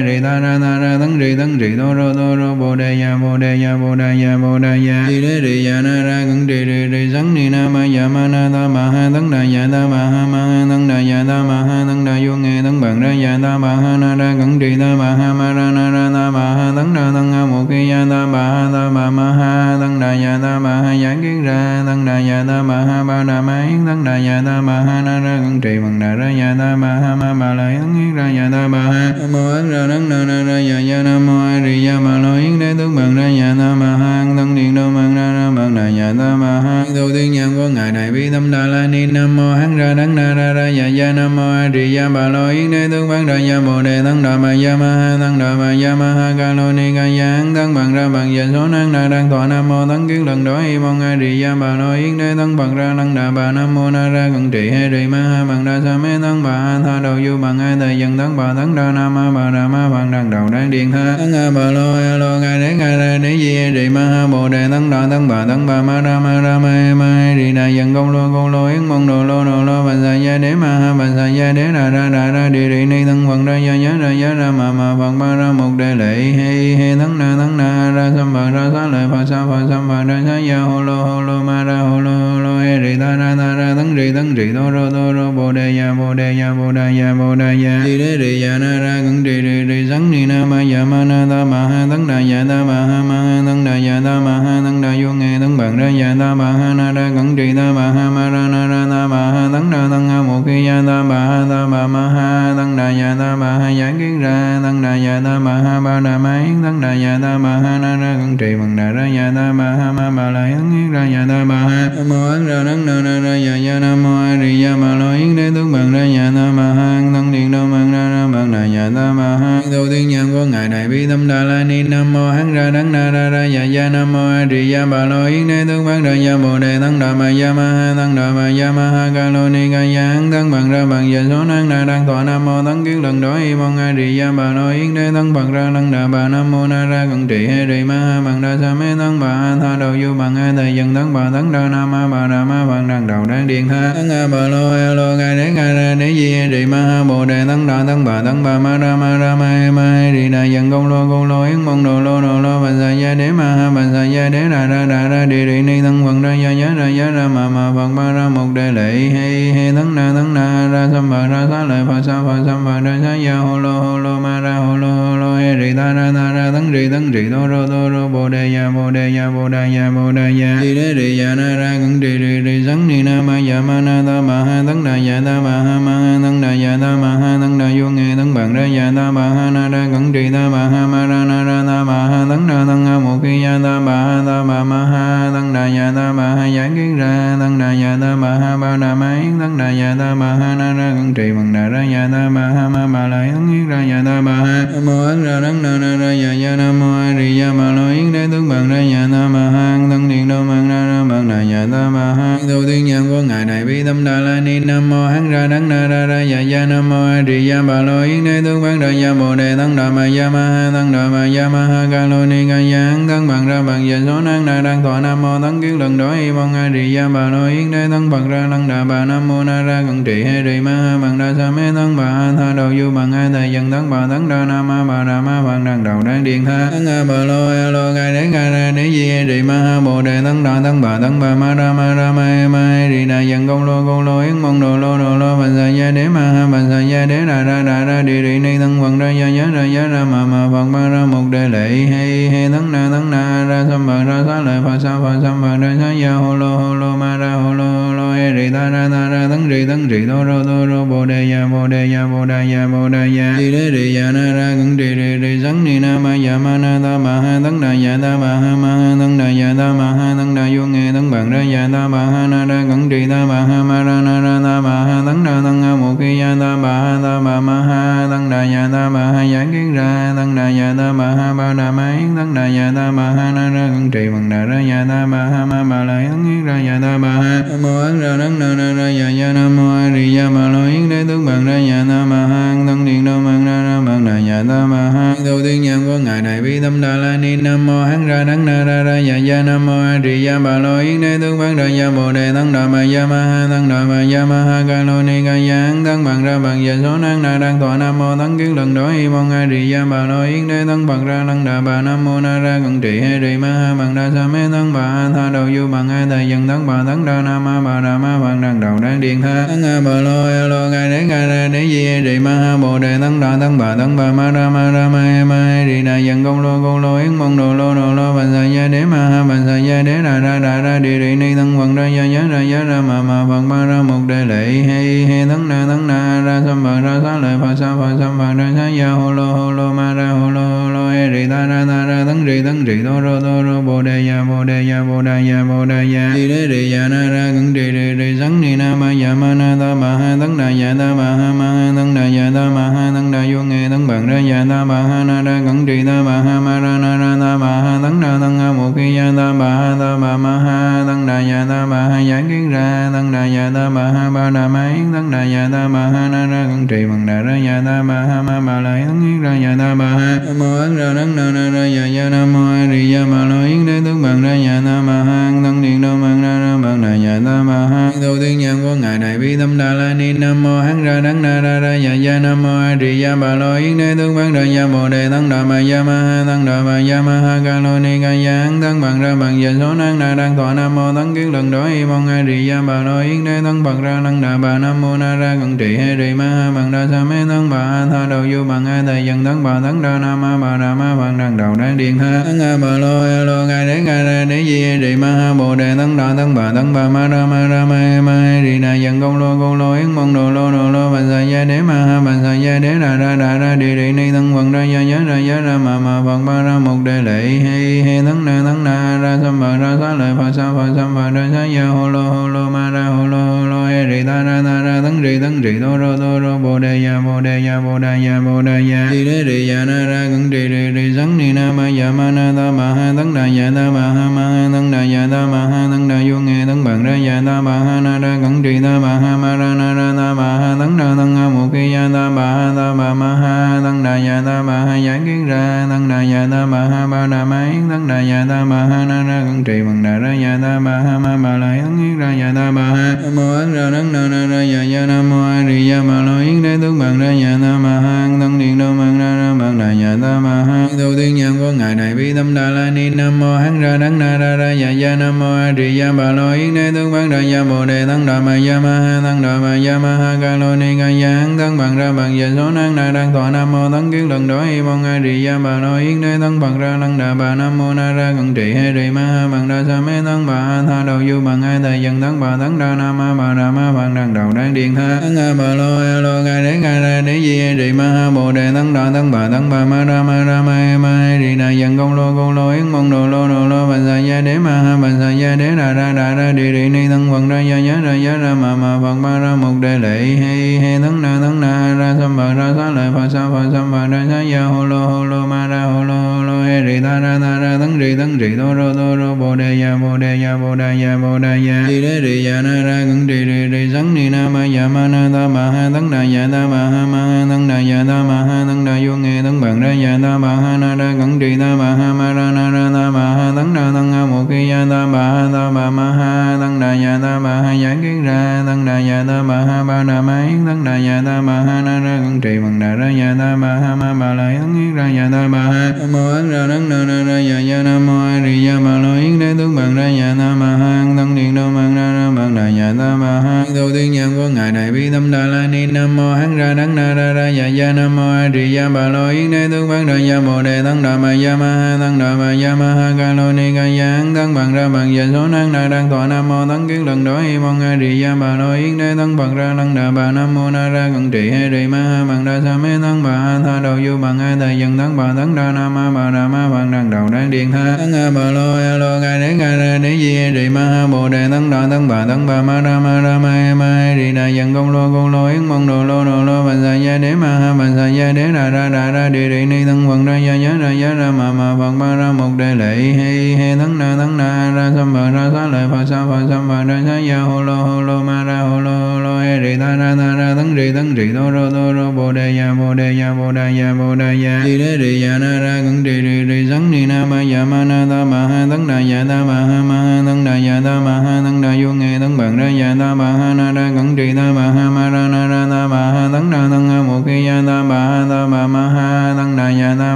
[0.07, 3.01] rì ta ra ta ra tấn rì tấn rì đô rô đô rô bồ đề
[3.01, 6.03] ya bồ đề ya bồ đề ya bồ đề ya rì đế rì ya na
[6.07, 9.09] ra cẩn rì rì rì sắn ni na ma ya ma na ta ma ha
[9.13, 12.05] tấn đà ya ta ma ha ma ha tấn đà ya ta ma ha tấn
[12.05, 14.95] đà vô nghe tấn bằng ra ya ta ma ha na ra cẩn rì ta
[14.99, 17.89] ma ha ma ra na ra ta ma ha tấn đà tấn ha một khi
[17.89, 21.21] ya ta ma ha ta ma ma ha tấn đà ya ta ma ha giảng
[21.21, 24.41] kiến ra tấn đà ya ta ma ha ba đà ma yến tấn đà ya
[24.45, 27.33] ta ma ha na ra cẩn trì bằng đà ra ya ta ma ha ma
[27.33, 29.39] ma la yến ra ya ta ma ha ma
[29.71, 31.99] ra na ra đắng na na ra ya ya nam mô a di đà dạ
[31.99, 34.81] ma lo yến đế tướng bằng ra ya ta dạ ma ha thân điện đô
[34.81, 38.11] bằng ra ra bằng đà ya ta ma ha tu tiên nhân của ngài đại
[38.11, 41.05] bi tâm đà la ni nam mô hán ra đắng na ra ra dạ ya
[41.05, 43.81] ya nam mô a di đà ma lo yến đế tướng bằng ra ya bồ
[43.81, 46.71] đề thân đà ma ya ma ha thân đà ma ya ma ha ca lo
[46.71, 47.53] ni ca ya hán.
[47.55, 50.43] Thân bằng ra bằng ya số năng na đang tọa nam mô tăng kiến lần
[50.43, 53.31] đó y mong a di đà ma lo yến đế thân bằng ra năng đà
[53.31, 56.19] bà nam mô na ra cận trị he di ma ha bằng đa sa mê
[56.21, 59.15] thân bà ha tha đầu du bằng ai thầy dân thân bà thân đa nam
[59.15, 62.17] ma bà đà ma ban đằng đầu đang điện tha tăng a bà lo a
[62.17, 65.07] lo, ngài đế ngài ra đế di a di ma ha bồ đề tăng đà
[65.09, 68.11] tăng bà tăng bà, ma ma ra ma ra ma ma đi đà dân công
[68.11, 70.93] lô công lô, yến mong đồ lô đồ lô, bà sa gia đế ma ha
[70.99, 73.75] bà sa gia đế ra ra ra ra đi đi ni thân phật ra gia
[73.75, 77.17] giá ra giá ra ma ma phật ba ra một đề lệ he he tăng
[77.17, 80.21] na tăng na ra sam bà ra sa lợi phật sa phật sam bà ra
[80.27, 83.15] sa gia hồ lô hồ lô ma ra hồ lô hồ lô he rì ta
[83.15, 86.13] ra ta ra tăng rì tăng rì đô rô đô rô bồ đề ya bồ
[86.13, 89.23] đề ya bồ đề ya bồ đề ya đi đế rì ya na ra cẩn
[89.23, 92.17] rì rì rì sắn ni na ma ya ma na ta ma ha tấn đà
[92.31, 95.13] ya ta ma ha ma ha tấn đà ya ta ma ha tấn đà vô
[95.13, 98.09] nghe tấn bằng ra ya ta ma ha na ra cẩn trì ta ma ha
[98.09, 101.03] ma ra na ra ba ma ha thắng đà tăng ha một khi ya ta
[101.03, 104.59] ma ha ta ma ma ha tăng đà ya ta ma ha giảng kiến ra
[104.63, 107.57] tăng đà ya ta ma ha ba đà ma yến tăng đà ya ta ma
[107.57, 110.45] ha na ra cẩn trì bằng đà ra ya ta ma ha ma ba la
[110.45, 113.33] yến yến ra ya ta ba ha Nam mô ấn ra đắng na ra ra
[113.47, 116.31] ya ya nam mô a di ya ma lo yến đế tướng bằng ra ya
[116.35, 119.61] ta ma ha tăng điện đô bằng ra ra bằng đà ya ta ma ha
[119.71, 122.69] đầu tiên nhân của ngài đại bi tâm đà la ni nam mô hắn ra
[122.71, 125.65] đắng na ra ra ya ya nam mô a di ya ba lo yến đế
[125.67, 128.45] tướng bằng ra ya bồ đề tăng đà ma ya ma ha tăng đà ma
[128.59, 131.43] ya ma ha ca lô ni ca ya an thân bằng ra bằng giờ số
[131.43, 134.31] năng na đang tọa nam mô tấn kiến lần đó y mong a di ya
[134.37, 137.27] bà lo yến đế thân bằng ra lăng đà bà nam mô na ra cận
[137.27, 140.13] trị he trì ma ha bằng đa sa mê thân bà a tha đầu du
[140.13, 143.07] bằng a thầy dân thân bà thân đa nam a bà đà ma bằng đằng
[143.07, 146.13] đầu đang điện tha thân a bà lô a lô ca đế ca ra đế
[146.13, 148.95] di he di ma ha bồ đề thân đà thân bà thân bà ma ra
[148.95, 151.83] ma ra ma he ma he di đà dân công lô công lô yến mong
[151.83, 154.67] đồ lô đồ lô bà sa gia đế ma ha bà sa gia đế đà
[154.67, 157.49] ra đà ra đi đi ni thân bằng ra gia giá ra giá ra ma
[157.49, 161.09] ma bằng ma ra một đề lệ he he tấn na tấn na ra sam
[161.09, 163.97] bà ra sa lợi phật sa phật sam bà ra sa ya hồ lô hồ
[163.99, 166.89] lô ma ra hồ lô hồ lô he rì ta ra ta ra tấn rì
[166.89, 169.89] tấn rì đô rô đô rô bồ đề ya bồ đề ya bồ đề ya
[169.95, 173.03] bồ đề ya rì đế rì ya na ra cẩn rì rì rì sấn ni
[173.03, 175.91] na ma ya ma na ta ma ha tấn đà ya ta ma ha ma
[175.91, 178.91] ha tấn đà ya ta ma ha tấn đà vô nghe tấn bằng ra ya
[178.95, 181.83] ta ma ha na ra cẩn rì ta ma ha ma ra na ra ta
[181.83, 184.85] ma ha tấn đà tấn ha một khi ya ta ma ha ta ma ma
[184.85, 188.37] ha tấn đà ya ta ma ha giảng kiến ra tấn đà ya ta ma
[188.41, 191.31] ha ba đà ma yến thắng đà ya ta ma ha na ra cẩn trì
[191.31, 194.21] bằng đà ra ya ta ma ha ma ma la yến yết ra ya ta
[194.21, 197.13] ma ha nam mô ấn ra đắng na na ra ya ya nam mô a
[197.17, 200.27] di đà ma lo yến đế tướng bằng ra ya ta ma ha thân điện
[200.27, 203.45] đô mang ra ra bằng đà ya ta ma ha tu tiên nhân của ngài
[203.45, 206.39] đại bi tâm đà la ni nam mô hắn ra đắng na ra ra ya
[206.51, 209.35] ya nam mô a di đà ma lo yến đế tướng bằng ra ya bồ
[209.35, 212.25] đề thân đà ma ya ma ha thân đà ma ya ma ha ca lo
[212.25, 215.21] ni ca ya hắn thân bằng ra bằng giờ số năng na đang thọ nam
[215.21, 218.09] mô thân kiến lần đó y mong a di đà ma lo yến đế thân
[218.09, 220.97] bằng ra lăng đà bà nam mô na ra cận trị hay trì ma ha
[221.01, 223.89] bằng đa sa mê thân bà ha tha đầu du bằng hai thầy dân thân
[223.89, 226.69] bà thân đa nam ma bà đà ma bằng đằng đầu đang điện tha.
[226.71, 229.53] Thân a bà lô a lô gai đế gai ra đế di he di ma
[229.53, 232.47] ha bồ đề thân đà thân bà thân bà ma ra ma ra ma he
[232.47, 235.39] ma he di đà dân công lô công lô yến mong đồ lô đồ lô
[235.39, 238.21] bà sa gia đế ma ha bà sa gia đế đà ra đà ra đi
[238.21, 241.05] đi ni thân phật ra gia giá ra giá ra ma ma phật ma ra
[241.05, 244.61] một đề lệ hay hay thân na thân na ra sam bà ra sa lợi
[244.65, 247.53] phật sa phật sam bà ra sa gia hô lô hô lô ma ra hô
[247.53, 250.85] lô hồ rì ta ra ta ra tấn rì tấn rì đô rô đô rô
[250.85, 253.95] bồ đề ya bồ đề ya bồ đề ya bồ đề ya đi đế rì
[253.95, 256.97] ya na ra cẩn rì rì rì sắn ni na ma ya ma na ta
[256.97, 259.87] ma ha tấn đà ya ta ma ha ma ha tấn đà ya ta ma
[259.97, 262.89] ha tấn đà vô nghe tấn bằng ra ya ta ma ha na ra cẩn
[262.89, 265.75] rì ta ma ha ma ra na ra ta ma ha tấn đà tấn ha
[265.75, 269.03] mục ki ya ta ma ha ta ma ma ha tấn đà ya ta ma
[269.13, 272.33] ha giảng kiến ra tấn đà ya ta ma ha ba đà ma yến tấn
[272.33, 275.25] đà ya ta ma ha na ra cẩn trì bằng đà ra ya ta ma
[275.31, 278.55] ha ma ma la yến ra ya ta ma ha mô ấn ra đắng na
[278.55, 281.45] na ra ya ya nam mô a di đà ma lo yến đế tướng bằng
[281.45, 284.65] ra ya ta ma ha thân điện đô mang ra ra bằng đà ya ta
[284.65, 287.83] ma ha đầu tiên nhân của ngài đại bi tâm đà la ni nam mô
[287.83, 290.79] hán ra đắng na ra ra ya ya nam mô a di đà ma lo
[290.79, 293.69] yến đế tướng bằng ra ya bồ đề thân đà ma ya ma ha thân
[293.69, 296.65] đà ma ya ma ha ca lo ni ca ya hán thân bằng ra bằng
[296.65, 299.47] giờ số năng na đang tọa nam mô thân kiến lần đó y mong a
[299.47, 302.39] di đà ma lo yến đế thân bằng ra lăng đà bà nam mô na
[302.39, 305.47] ra cận trị he di ma ha bằng đa sa mê thân bà tha đầu
[305.55, 308.41] du bằng a thầy dân thân bà thân đà nam ma bà đà ma văn
[308.41, 311.47] đằng đầu đang điện tha thân a bà lô e lo, gai, đế, gai ra
[311.47, 314.31] đế, di he di ma, ha, bồ đề thân đà thân bà thân bà ma,
[314.31, 317.15] ra ma ra, ma e ma e di, đà, dần công lô công lô, yến
[317.15, 320.01] mong đồ, lô đồ, lô, bà, sa, gia, đế, ma, ha, bà, sa, gia, đế,
[320.03, 322.81] đà ra đà ra đi đi ni, thân phật ra, gia, giá, ra giá, ra,
[322.81, 326.41] ma ma phật ma, ra một đề lệ he he thân na thân na, ra
[326.45, 329.25] sam bà, ra sa lợi phật, sa, phật sam bà, ra sa gia hồ lô
[329.25, 332.43] hồ lô, ma, ra hồ lô hồ he rì ta ra ta ra thân rì
[332.43, 335.43] thân rì đô rô đô rô bồ đề ya bồ đề ya bồ đề ya
[335.49, 338.55] bồ đề ya đi đế rì ya na ra cẩn rì rì rì sắn ni
[338.55, 341.45] na ma ya ma na ta ma ha thân đà ya ta ma ha ma
[341.45, 344.45] ha thân đà ya ta ma ha thân đà vô nghe thân bằng ra ya
[344.49, 347.37] ta ma ha na ra cẩn rì ta ma ha ma ra na ra ta
[347.37, 350.37] ma ha thân đà thân ha một khi ya ta ma ha ta ma ma
[350.45, 353.83] ha thân đà ya ta ma ha giải kiến ra tấn đà ya ta ma
[353.91, 356.85] ha ba đà ma yến tấn đà ya ta ma ha na ra cẩn trì
[356.85, 359.73] bằng đà ra ya ta ma ha ma ma la yến yến ra ya ta
[359.75, 360.45] ma ha ma
[360.77, 363.65] ra đấng na ra ra dạ dạ nam mô a di đà bà lo yến
[363.65, 366.81] đế tướng bằng ra dạ ta bà ha tăng điện đô bằng ra ra bằng
[366.81, 369.93] đà dạ ta bà ha đầu tiên nhân của ngài đại bi tâm đà la
[369.93, 373.03] ni nam mô hán ra đấng na ra ra dạ dạ nam mô a di
[373.03, 375.83] đà bà lo yến đế tướng bằng ra dạ bồ đề tăng đà bà dạ
[375.83, 378.81] ma ha tăng đà bà dạ ma ha ca lo ni ca dạ hán tăng
[378.81, 381.65] bằng ra bằng dạ số năng na đang thọ nam mô tăng kiến lần đó
[381.65, 384.57] y mong a di đà bà lo yến đế tăng bằng ra năng đà bà
[384.57, 387.49] nam mô na ra cận trị he di ma ha bằng đa sa mê tăng
[387.49, 390.57] bà tha đầu du bằng a thầy dân tăng bà tăng đa nam ma bà
[390.57, 393.67] đà ma văn đằng đầu đang điện ha tăng a bà lô a lô, ngài
[393.67, 396.51] đế, ngài ra đế di he di ma ha, bồ đề tăng đà tăng bà
[396.55, 399.73] tăng bà, ma ra ma ra ma ma di đà dần công lô công lô,
[399.73, 402.59] yến mong đồ lô đồ lô, bà sa gia đế, ma ha, bà sa gia
[402.59, 405.41] đế, đà ra đà ra đi đi ni tăng vận ra gia giá ra giá
[405.41, 408.99] ra ma ma phật ba ra một đề lệ he he tăng na tăng na
[409.01, 411.89] ra sam bà ra, sa lợi phật sa, phật sam bà ra, sa gia hồ
[411.89, 414.81] lô hồ lô, ma ra hồ lô hồ lô he di ta, ra ta, ra
[414.83, 417.79] tăng di tăng di đô rô đô rô, bồ đề ya bồ đề ya bồ
[417.79, 420.93] đề ya bồ đề ya di đế di ya na ra cẩn ri ri ri
[420.95, 423.81] sắn ni na ma ya ma na ta ma ha tấn đà ya ta ma
[423.95, 426.83] ha ma ha tấn đà ya ta ma ha tấn đà vô nghe tấn bằng
[426.83, 429.73] ra ya ta ma ha na ra cẩn trì ta ma ha ma ra na
[429.73, 432.73] ra ta ma ha tấn đà tấn ha mục kỳ ya ta ma ha ta
[432.73, 436.27] ma ma ha tấn đà ya ta ma ha giải kiến ra tấn đà ya
[436.31, 439.17] ta ma ha ba đà ma yến tấn đà ya ta ma ha na ra
[439.27, 442.09] cẩn trì bằng đà ra ya ta ma ha ma ma la yến yến ra
[442.21, 445.19] ya ta ma ha mô ấn ra tấn na na ra ya ya nam mô
[445.23, 448.39] a di đà ma lo yến đế tướng bằng ra ya ta ma ha tấn
[448.39, 451.51] điện đô bằng ra ra bằng đà ya ta ma ha tu tiên nhân của
[451.51, 454.51] ngài này bi tâm đà la ni nam mô hán ra đắng na ra ra
[454.51, 457.43] dạ ya nam mô a di đà bà lo yến đế tướng bán ra gia
[457.43, 460.37] bồ đề tăng đà ma gia ma ha tăng đà ma gia ma ha ca
[460.37, 463.29] lô ni ca ya hán tăng bằng ra bằng giờ số năng na đang thọ
[463.29, 466.17] nam mô tăng kiến lần đó y mong a di đà bà lo yến đế
[466.21, 469.01] tăng bằng ra thắng đà bà nam mô na ra cận trị he di ma
[469.01, 472.01] ha bằng đa sa mê tăng bà a tha đầu du bằng ai thầy dân
[472.01, 474.99] tăng bà tăng đa nam ma bà đà ma bằng đằng đầu đang điện tha
[475.01, 477.83] tăng a bà lo a lo ca đế ca ra đế di he di ma
[477.83, 480.77] ha bồ đề tăng đà tăng bà tăng bà ma ra ma ra ma he
[480.77, 483.67] ma he di đà dân công lô công lô, yến mong đồ lô đồ lô,
[483.69, 486.51] bà sa gia đế, ma ha, bà sa gia đế đà ra đà ra, đi
[486.51, 489.35] đi, ni, thân phật ra gia giá, ra giá, ra ma ma phật ba, ra,
[489.35, 492.91] một đề lệ, he he thân na thân na, ra sam bậc ra, xá lợi
[492.95, 495.83] phật sa phật sam bậc ra, xá, gia, hô, lô hô, lô, ma, ra, hô,
[495.83, 498.67] lô hô, lô he ri ta ra ta ra tấn ri tấn ri đô rô
[498.79, 501.81] đô rô bồ đề ya bồ đề ya bồ đề ya bồ đề ya đi
[501.81, 504.87] đế ri ya na ra cẩn ri ri ri sắn ni na ma ya ma
[504.87, 507.79] na ta ma ha tấn đà ya ta ma ha ma ha tấn đà ya
[507.89, 510.75] ta ma ha tấn đà vô nghe tấn bằng ra ya ta ma ha na
[510.75, 513.65] ra cẩn ri ta ma ha ma ra na ra ta ma ha tấn đà
[513.75, 516.99] tấn ha một khi ya ta ma ha ta ma ma ha tấn đà ya
[517.03, 520.17] ta ma ha giải kiến ra tấn đà ya ta ma ha ba đà ma
[520.29, 523.09] yến tấn đà ya ta ma ha na ra cẩn trì bằng đà ra ya
[523.19, 526.36] ta ma ha ma ba la yến ra ya ta ma ha mô ấn ra
[526.47, 529.33] đấng na ra ra ya ya nam mô a di đà ma lo yến đế
[529.37, 532.45] tướng bằng ra ya ta ma ha thân điện đô bằng ra ra bằng đà
[532.61, 535.65] ya ta ma ha đầu tiên nhân của ngài đại bi tâm đà la ni.
[535.65, 538.69] Nam mô hán ra đấng na ra ra ya ya nam mô a di đà
[538.69, 541.35] ma lo yến đế tướng bằng ra ya dạ bồ đề tăng đà ma ya
[541.35, 544.33] ma ha tăng đà ma ya ma ha ca lo ni ca ya hán tăng
[544.33, 547.19] bằng ra bằng giờ số năng na đang thọ nam mô tăng kiến lần đó
[547.19, 550.11] hi mong a di đà ma lo yến đế tăng bằng ra thân đà bà
[550.11, 553.03] nam mô na ra cận trị he di ma ha bằng đa sa mê tăng
[553.03, 555.91] bà ha tha đầu du bằng a thầy dân tăng bà tăng đà nam ma
[555.95, 557.75] bà đà ma văn đằng đầu đang điện tha.
[557.77, 560.65] Tăng a bà lo a lo gai đế, gai ra đế di he di ma
[560.65, 563.53] ha, bồ đề tăng đà tăng bà tăng bà ma ra ma ra, ma he
[563.53, 566.45] ma he di đà dân công lô công lô, yến mong đồ lô đồ lô,
[566.45, 569.29] bà sa gia đế, ma ha, bà sa gia đế ra ra ra ra đi
[569.29, 572.11] đi ni tăng quần ra, gia giá ra giá ra, ma ma phật ba ra,
[572.11, 575.67] một đề lệ, he he tăng na tăng na ra sam bà ra sa lợi,
[575.71, 578.59] phật sa, phật sam bà ra sa gia hồ lô hồ lô, ma ra hồ
[578.59, 581.49] lô hồ lô he ri ta ra ta ra tăng ri tăng ri đô rô
[581.49, 584.57] đô rô, bồ đề ya bồ đề ya bồ đề ya bồ đề ya di
[584.57, 587.45] đế ri ya dạ na ra cẩn ri đi ri sắn ni na ma ya
[587.45, 590.31] ma na ta ma ha tấn đà ya ta ma ha ma ha tấn đà
[590.47, 593.33] ya ta ma ha tấn đà vô nghe tấn bằng ra ya ta ma ha
[593.33, 596.29] na ra cẩn trì ta ma ha ma ra na ra na ma ha tăng
[596.29, 599.47] na tăng ha một khi ya na ma ha ta ma ma ha tăng đà
[599.61, 599.95] ya ta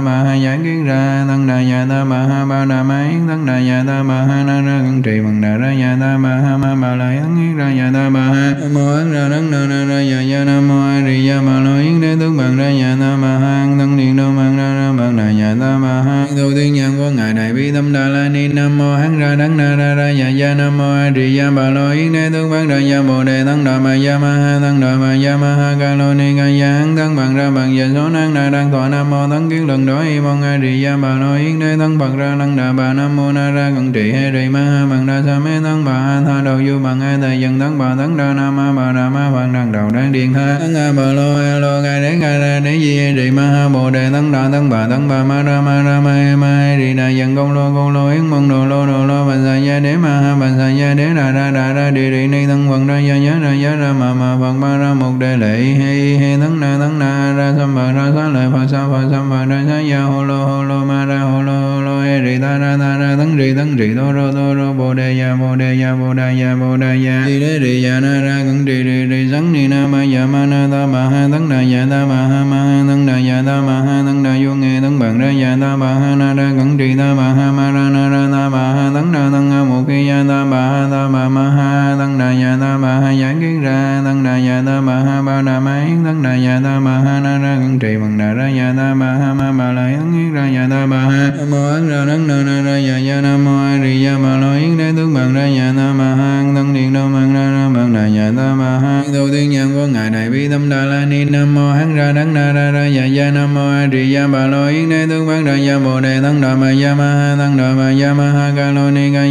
[0.00, 3.28] ma ha giải kiến ra tăng đà ya ta ma ha ba đà ma yến
[3.28, 6.16] tăng đà ya ta ma ha na ra cẩn trì bằng đà ra ya ta
[6.16, 9.12] ma ha ma ba la yến yến ra ya ta ma ha mo mô ấn
[9.12, 12.00] ra đấng na na ra ya ya nam mô a di ya ma lo yến
[12.00, 15.16] đế tướng bằng ra ya ta ma ha tăng điện đô mang ra ra bằng
[15.16, 18.28] đà ya ta ma ha tu tiên nhân của ngài đại bi tâm đà la
[18.28, 21.38] ni nam mô hán ra đấng na ra ra ya ya nam mô a di
[21.38, 24.18] ya ma lo yến đế tướng bằng ra ya bồ đề tăng đà ma ya
[24.18, 27.16] ma ha tăng đà ma ya ma ha ca lô ni ca ya hán thân
[27.16, 30.06] bằng ra bằng giờ số năng na đang thọ nam mô tăng kiến lần đối
[30.08, 32.92] y mong a di đà bà lo yến đế thân bằng ra lăng đà bà
[32.92, 35.84] nam mô na ra cận trị hay rì ma ha bằng đa sa mê thân
[35.84, 38.72] bà ha tha đầu du bằng ai thầy dân thân bà tăng đa nam ma
[38.76, 41.82] bà đà ma bằng đằng đầu đang điện tha tăng a bà lô a lô
[41.84, 44.70] ca đế ca ra đế di hay ri ma ha bồ đề tăng đà tăng
[44.70, 47.36] bà tăng bà ma ra ma ra ma he ma he ri đà đà dân
[47.36, 50.20] công lô công lô yến mong đồ lô đồ lô bà sa gia đế ma
[50.20, 52.98] ha bà sa gia đế đà ra đà ra đi đi ni thân quần ra
[52.98, 56.36] gia nhớ ra gia ra mà mà phật ba ra một đề lệ he he
[56.40, 59.44] tấn na tấn na, ra sam bà ra sa lệ phật sa phật sam bà
[59.44, 62.38] ra sa ya hồ lô hồ lô ma ra hồ lô hồ lô he rì
[62.38, 65.36] ta ra ta ra, tấn rì tấn rì đô rô đô rô, bồ đề ya
[65.40, 68.20] bồ đề ya bồ đề ya bồ đề ya rì đế rì ya dạ na
[68.20, 71.28] ra cẩn rì rì rì sắn ni na ma ya ma na ta ma ha,
[71.32, 74.02] tấn đà ya dạ ta ma ha ma ha, tấn đà ya ta ma ha,
[74.06, 76.96] tấn đà vô nghe, tấn bằng ra ya ta ma ha, na ra cẩn rì
[76.98, 79.81] ta ma ha, ma ra na ra, ta ma ha, tấn đà tấn ha một
[79.86, 83.14] khi ya ta ma ha ta ma ma ha tăng đà ya ta ma ha
[83.20, 86.30] giảng kiến ra tăng đà ya ta ma ha ba đà ma yến tăng đà
[86.30, 89.34] ya ta ma ha na ra cẩn trì bằng đà ra ya ta ma ha
[89.34, 92.42] ma ma la yến yến ra ya ta ma ha mô ấn ra nắng na
[92.42, 95.34] na ra ya ya nam mô a di ya ma lo yến đế tướng bằng
[95.34, 98.54] ra ya ta ma ha tăng điện đô bằng ra ra bằng đà ya ta
[98.54, 101.72] ma ha đầu tiên nhân của ngài đại bi tâm đà la ni nam mô
[101.72, 104.66] hắn ra đắng na ra ra ya ya nam mô a di ya ma lo
[104.68, 107.56] yến đế tướng bằng ra ya bồ đề tăng đà ma ya ma ha tăng
[107.56, 109.22] đà ma ya ma ha ca lo ni ca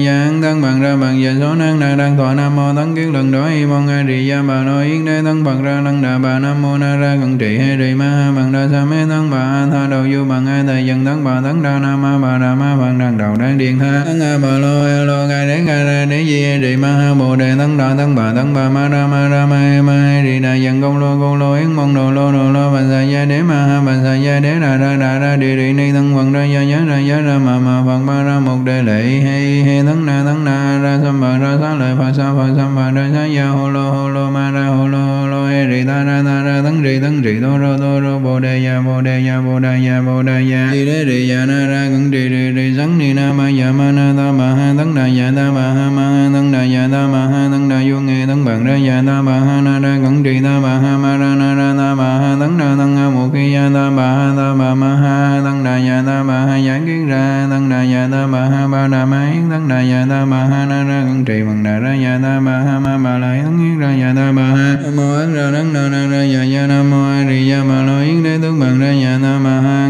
[0.44, 3.32] ya bằng ra bằng giờ số năng na đang thọ nam mô tấn kiến lần
[3.32, 6.18] đó y mong a di ya bà lo yến đế thân bằng ra năng đà
[6.18, 9.06] bà nam mô na ra cận trị hay trì ma ha bằng đa sa mê
[9.10, 12.02] thân bà a tha đầu du bằng ai thầy dân thân bà tấn đa nam
[12.02, 15.04] ma bà đà ma bằng đằng đầu đang điện tha tấn a bà lo a
[15.04, 17.96] lo gai đế gai ra đế di hay trì ma ha bồ đề tấn đà
[17.98, 20.98] tấn bà tấn bà ma ra ma ra ma ma hay trì đà dân công
[21.00, 23.82] lô công lô yến mong đồ lô đồ lô bà sa gia đế ma ha
[23.86, 26.62] bà sa gia đế đà ra đà ra đi đi ni thân bằng ra gia
[26.62, 30.06] giá ra giá ra ma ma bằng ma ra một đề lệ hay hay tấn
[30.06, 33.10] na tấn na ra sam bà ra xá lợi phật sa phật sam bà ra
[33.14, 36.04] xá ya hồ lô hồ lô ma ra hồ lô hồ lô e rì ta
[36.04, 39.02] ra ta ra tấn rì tấn rì đô rô đô rô bồ đề ya bồ
[39.02, 42.12] đề ya bồ đề ya bồ đề ya rì đế rì ya na ra cẩn
[42.12, 45.04] rì rì rì sắn ni na ma ya ma na ta ma ha tấn đà
[45.04, 48.00] ya ta ma ha ma ha tấn đà ya ta ma ha tấn đà vô
[48.00, 50.98] nghe tấn bằng ra ya ta ma ha na ra cẩn rì ta ma ha
[50.98, 53.90] ma ra na ra ta ma ha tấn đà tấn ha mục ki ya ta
[53.90, 57.70] ma ha ta ma ma ha tấn ya ta ma ha giảng kiến ra tăng
[57.70, 60.66] đà ya ta ma ha ba đà ma yến tăng đà ya ta ma ha
[60.66, 63.60] na ra cẩn trì bằng đà ra ya ta ma ha ma ma la yến
[63.60, 66.68] yến ra ya ta ma ha nam mô ấn ra đắng đà ra ya ya
[66.68, 69.62] nam mô a di đà ma lo yến đế tướng bằng ra ya ta ma
[69.62, 69.81] ha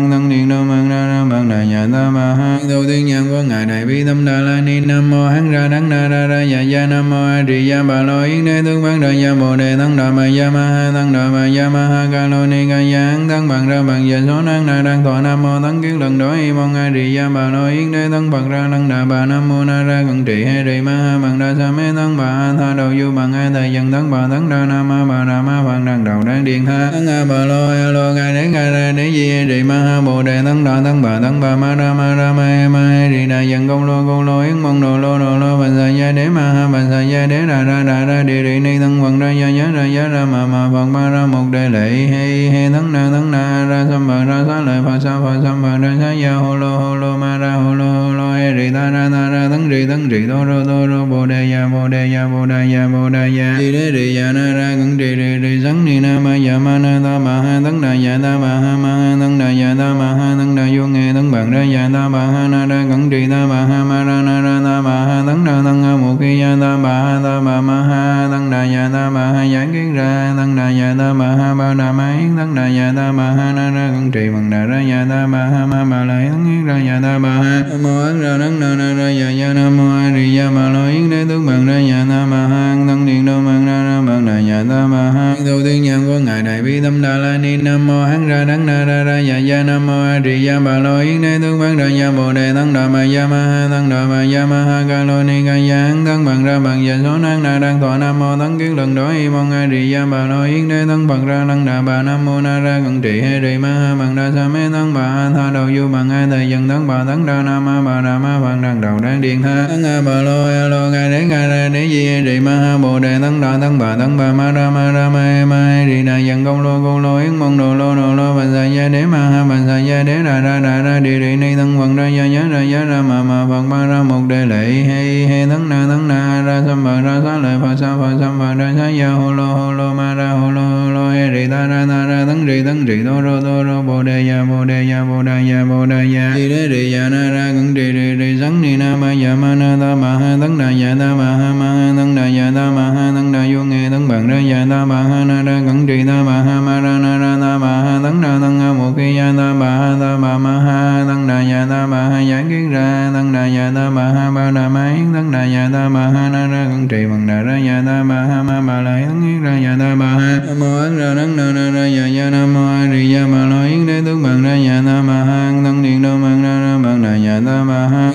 [1.82, 4.80] bằng ta ma ha tu tiên nhân của ngài đại bi tâm đà la ni
[4.80, 7.84] nam mô hán ra đắng na ra ra ya ya nam mô a di đà
[7.84, 10.68] bà lo yến đế tướng bằng ra gia bồ đề tăng đà ma ya ma
[10.68, 13.82] ha tăng đà ma ya ma ha ca lo ni ca ya tăng bằng ra
[13.82, 16.76] bằng giờ số năng na đang thọ nam mô tăng kiến lần đối y mong
[16.76, 19.64] a di đà bà lo yến đế tăng bằng ra tăng đà bà nam mô
[19.64, 22.54] na ra cận trị hay trì ma ha bằng đa sa mê tăng bà a
[22.60, 25.42] tha đầu du bằng ai thầy dân tăng bà tăng đa nam ma bà đà
[25.42, 28.54] ma bằng đằng đầu đang điện tha tăng a bà lo a lo ca đến
[28.54, 31.56] ca ra để di trì ma ha bồ đề tăng đà tăng bà tăng bà
[31.56, 34.82] ma ra ma ra ma ma rì đà dân công lô công lô yến mong
[34.82, 37.64] đồ lô đồ lô Bàn sa gia đế ma ha Bàn sa gia đế đà
[37.64, 40.46] ra đà ra đi rì ni thân quần ra gia giá ra giá ra ma
[40.46, 44.08] ma phật ma ra một đề lệ hay hay thân na thân na ra sam
[44.08, 46.96] bà ra sa lợi phật sa phật sam bà ra sa gia hô lô hô
[46.96, 49.88] lô ma ra hô lô hô lô hay rì ta ra ta ra tấn rì
[49.88, 52.88] tấn rì đô rô đô rô bồ đề ya bồ đề ya bồ đề ya
[52.88, 56.00] bồ đề ya đi đế rì ya na ra cẩn rì rì rì sắn ni
[56.00, 58.90] na ma ya ma na ta ma ha tấn đà ya ta ma ha ma
[58.90, 61.90] ha tấn đà ya ta ma ha tấn đà vô nghe tấn bằng ra ya
[61.94, 64.82] ta ma ha na ra cẩn rì ta ma ha ma ra na ra ta
[64.82, 67.78] ma ha tấn đà tấn ha một khi ya ta ma ha ta ma ma
[67.90, 71.28] ha tấn đà ya ta ma ha giảng kiến ra tấn đà ya ta ma
[71.40, 74.30] ha ba đà ma yến tấn đà ya ta ma ha na ra cẩn trì
[74.34, 77.18] bằng đà ra ya ta ma ha ma ma la yến yến ra ya ta
[77.18, 80.38] ma ha mô ấn ra đắng na na ra ya ya nam mô a di
[80.38, 83.34] đà ma lo yến đế tướng bằng ra ya ta ma ha thân điện đô
[83.34, 86.62] bằng ra ra bằng đà ya ta ma ha đầu tiên nhân của ngài đại
[86.62, 89.64] bi tâm đà la ni nam mô hắn ra đắng na ra ra ya ya
[89.64, 92.54] nam mô a di đà ma lo yến đế tướng bằng ra ya bồ đề
[92.54, 95.46] thân đà ma ya ma ha thân đà ma ya ma ha ca lo ni
[95.46, 98.60] ca ya thân bằng ra bằng giờ số năng na đang thọ nam mô thân
[98.60, 101.44] kiến lần đó y mong a di đà ma lo yến đế tấn bằng ra
[101.44, 104.32] năng đà bà nam mô na ra cận trị hệ rì ma ha bằng ra
[104.36, 107.42] sa mê tấn bà tha đầu du bằng ai thầy dân tấn bà tấn đa
[107.42, 110.46] nam ma bà nam ma văn đằng đầu đang điện tha tấn a bà lo
[110.46, 113.58] a lo ngài đế ngài ra đế di hay ma ha, bồ đề, tấn đà
[113.62, 116.84] tấn bà tấn bà, ma ra ma ra, ma ma rì đà dân công lô
[116.84, 119.56] công lô, yến mong đồ lô đồ lô, bà sa gia đế ma ha, bà
[119.68, 122.62] sa gia đế ra ra ra ra đi ni tấn vận ra, gia nhớ ra
[122.62, 126.08] gia ra ma ma phật, ma ra, một đề lệ hay hay tấn na tấn
[126.08, 129.10] na, ra sam bà, ra sa lợi phật, sa, phật sam bà, ra sa gia
[129.10, 132.46] hồ lô hồ lô, ma ra hồ lô e rì ta ra ta ra tấn
[132.46, 135.52] rì tấn rì đô rô đô rô bồ đề ya bồ đề ya bồ đề
[135.52, 138.62] ya bồ đề ya rì đế rì ya na ra cẩn rì rì rì sắn
[138.62, 141.54] ni na ma ya ma na ta ma ha tấn đà ya ta ma ha
[141.60, 144.36] ma ha tấn đà ya ta ma ha tấn đà vô nghe tấn bằng ra
[144.52, 147.38] ya ta ma ha na ra cẩn rì ta ma ha ma ra na ra
[147.42, 150.38] ta ma ha tấn đà tấn ha một khi ya ta ma ha ta ma
[150.38, 153.90] ma ha tấn đà ya ta ma ha giảng kiến ra tấn đà ya ta
[153.90, 156.88] ma ha ba đà ma yến tấn đà ya ta ma ha na ra cẩn
[156.88, 159.96] trì bằng đà ra ya ta ma ha ma ma la yến ra ya ta
[159.96, 163.14] ma ha mô ấn ra đắng na na ra ya ya nam mô a di
[163.14, 166.10] đà ma lo yến đế tướng bằng ra ya nam ma hang thân điện đô
[166.10, 166.71] bằng ra ra
[167.02, 168.12] bằng đà ta ma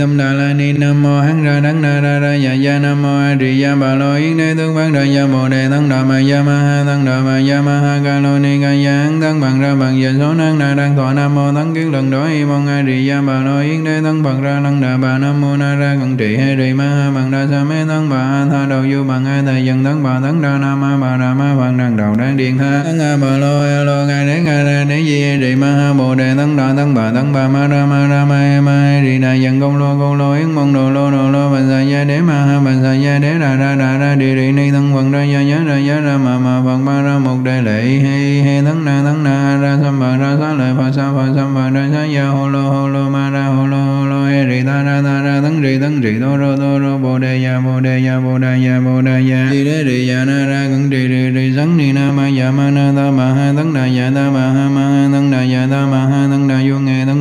[0.00, 3.02] tâm đà la ni nam mô hắn ra đắng na ra ra dạ gia nam
[3.02, 5.88] mô a di đà bà lo yến đế tướng bán ra gia bồ đề tăng
[5.88, 8.72] đà ma gia ma ha tăng đà ma gia ma ha ca lo ni ca
[8.72, 11.74] gia hắn tăng bằng ra bằng giờ số năng na đang thọ nam mô tăng
[11.74, 14.60] kiến lần đó y mong a di đà bà lo yến đế tăng bằng ra
[14.64, 17.46] tăng đà bà nam mô na ra cận trị hay trì ma ha bằng đa
[17.50, 20.42] sa mê tăng bà a tha đầu du bằng a thầy dân tăng bà tăng
[20.42, 23.36] đa nam ma bà đà ma bằng đằng đầu đang điện tha tăng a bà
[23.38, 26.56] lo a lo ngài đế ngài ra đế di trì ma ha bồ đề tăng
[26.56, 29.34] đà tăng bà tăng bà ma ra ma ra ma e ma e rì đà
[29.34, 32.20] dần công lô công lô, yến mong đồ lô đồ lô, bà sa gia đế
[32.20, 34.14] ma ha, bà sa gia đế đà ra đà ra.
[34.14, 36.16] Đi đi, ni thân vận ra gia ya ra ya ra.
[36.16, 39.58] Ma ma phật ma ra một đề lệ he he thân na thân na.
[39.62, 42.24] Ra sam bà, ra sa lợi phật sa phật sam bà, ra sa gia.
[42.26, 45.22] Hồ lô hồ lô, ma ra hồ lô hồ lô, he, rì, ta, ra ta,
[45.22, 46.18] ra tăng rì tăng rì.
[46.20, 49.30] Đô rô đô rô, bồ đề ya bồ đề ya bồ đề ya bồ đề
[49.30, 52.28] ya đi đế rì ya na, ra cẩn rì rì rì sắn ni na, ma
[52.38, 55.30] ya ma, na, ta, ma, ha thân đà ya ta, ma, ha ma, ha tăng
[55.30, 56.78] đà ya ta, ma, ha thân đà vô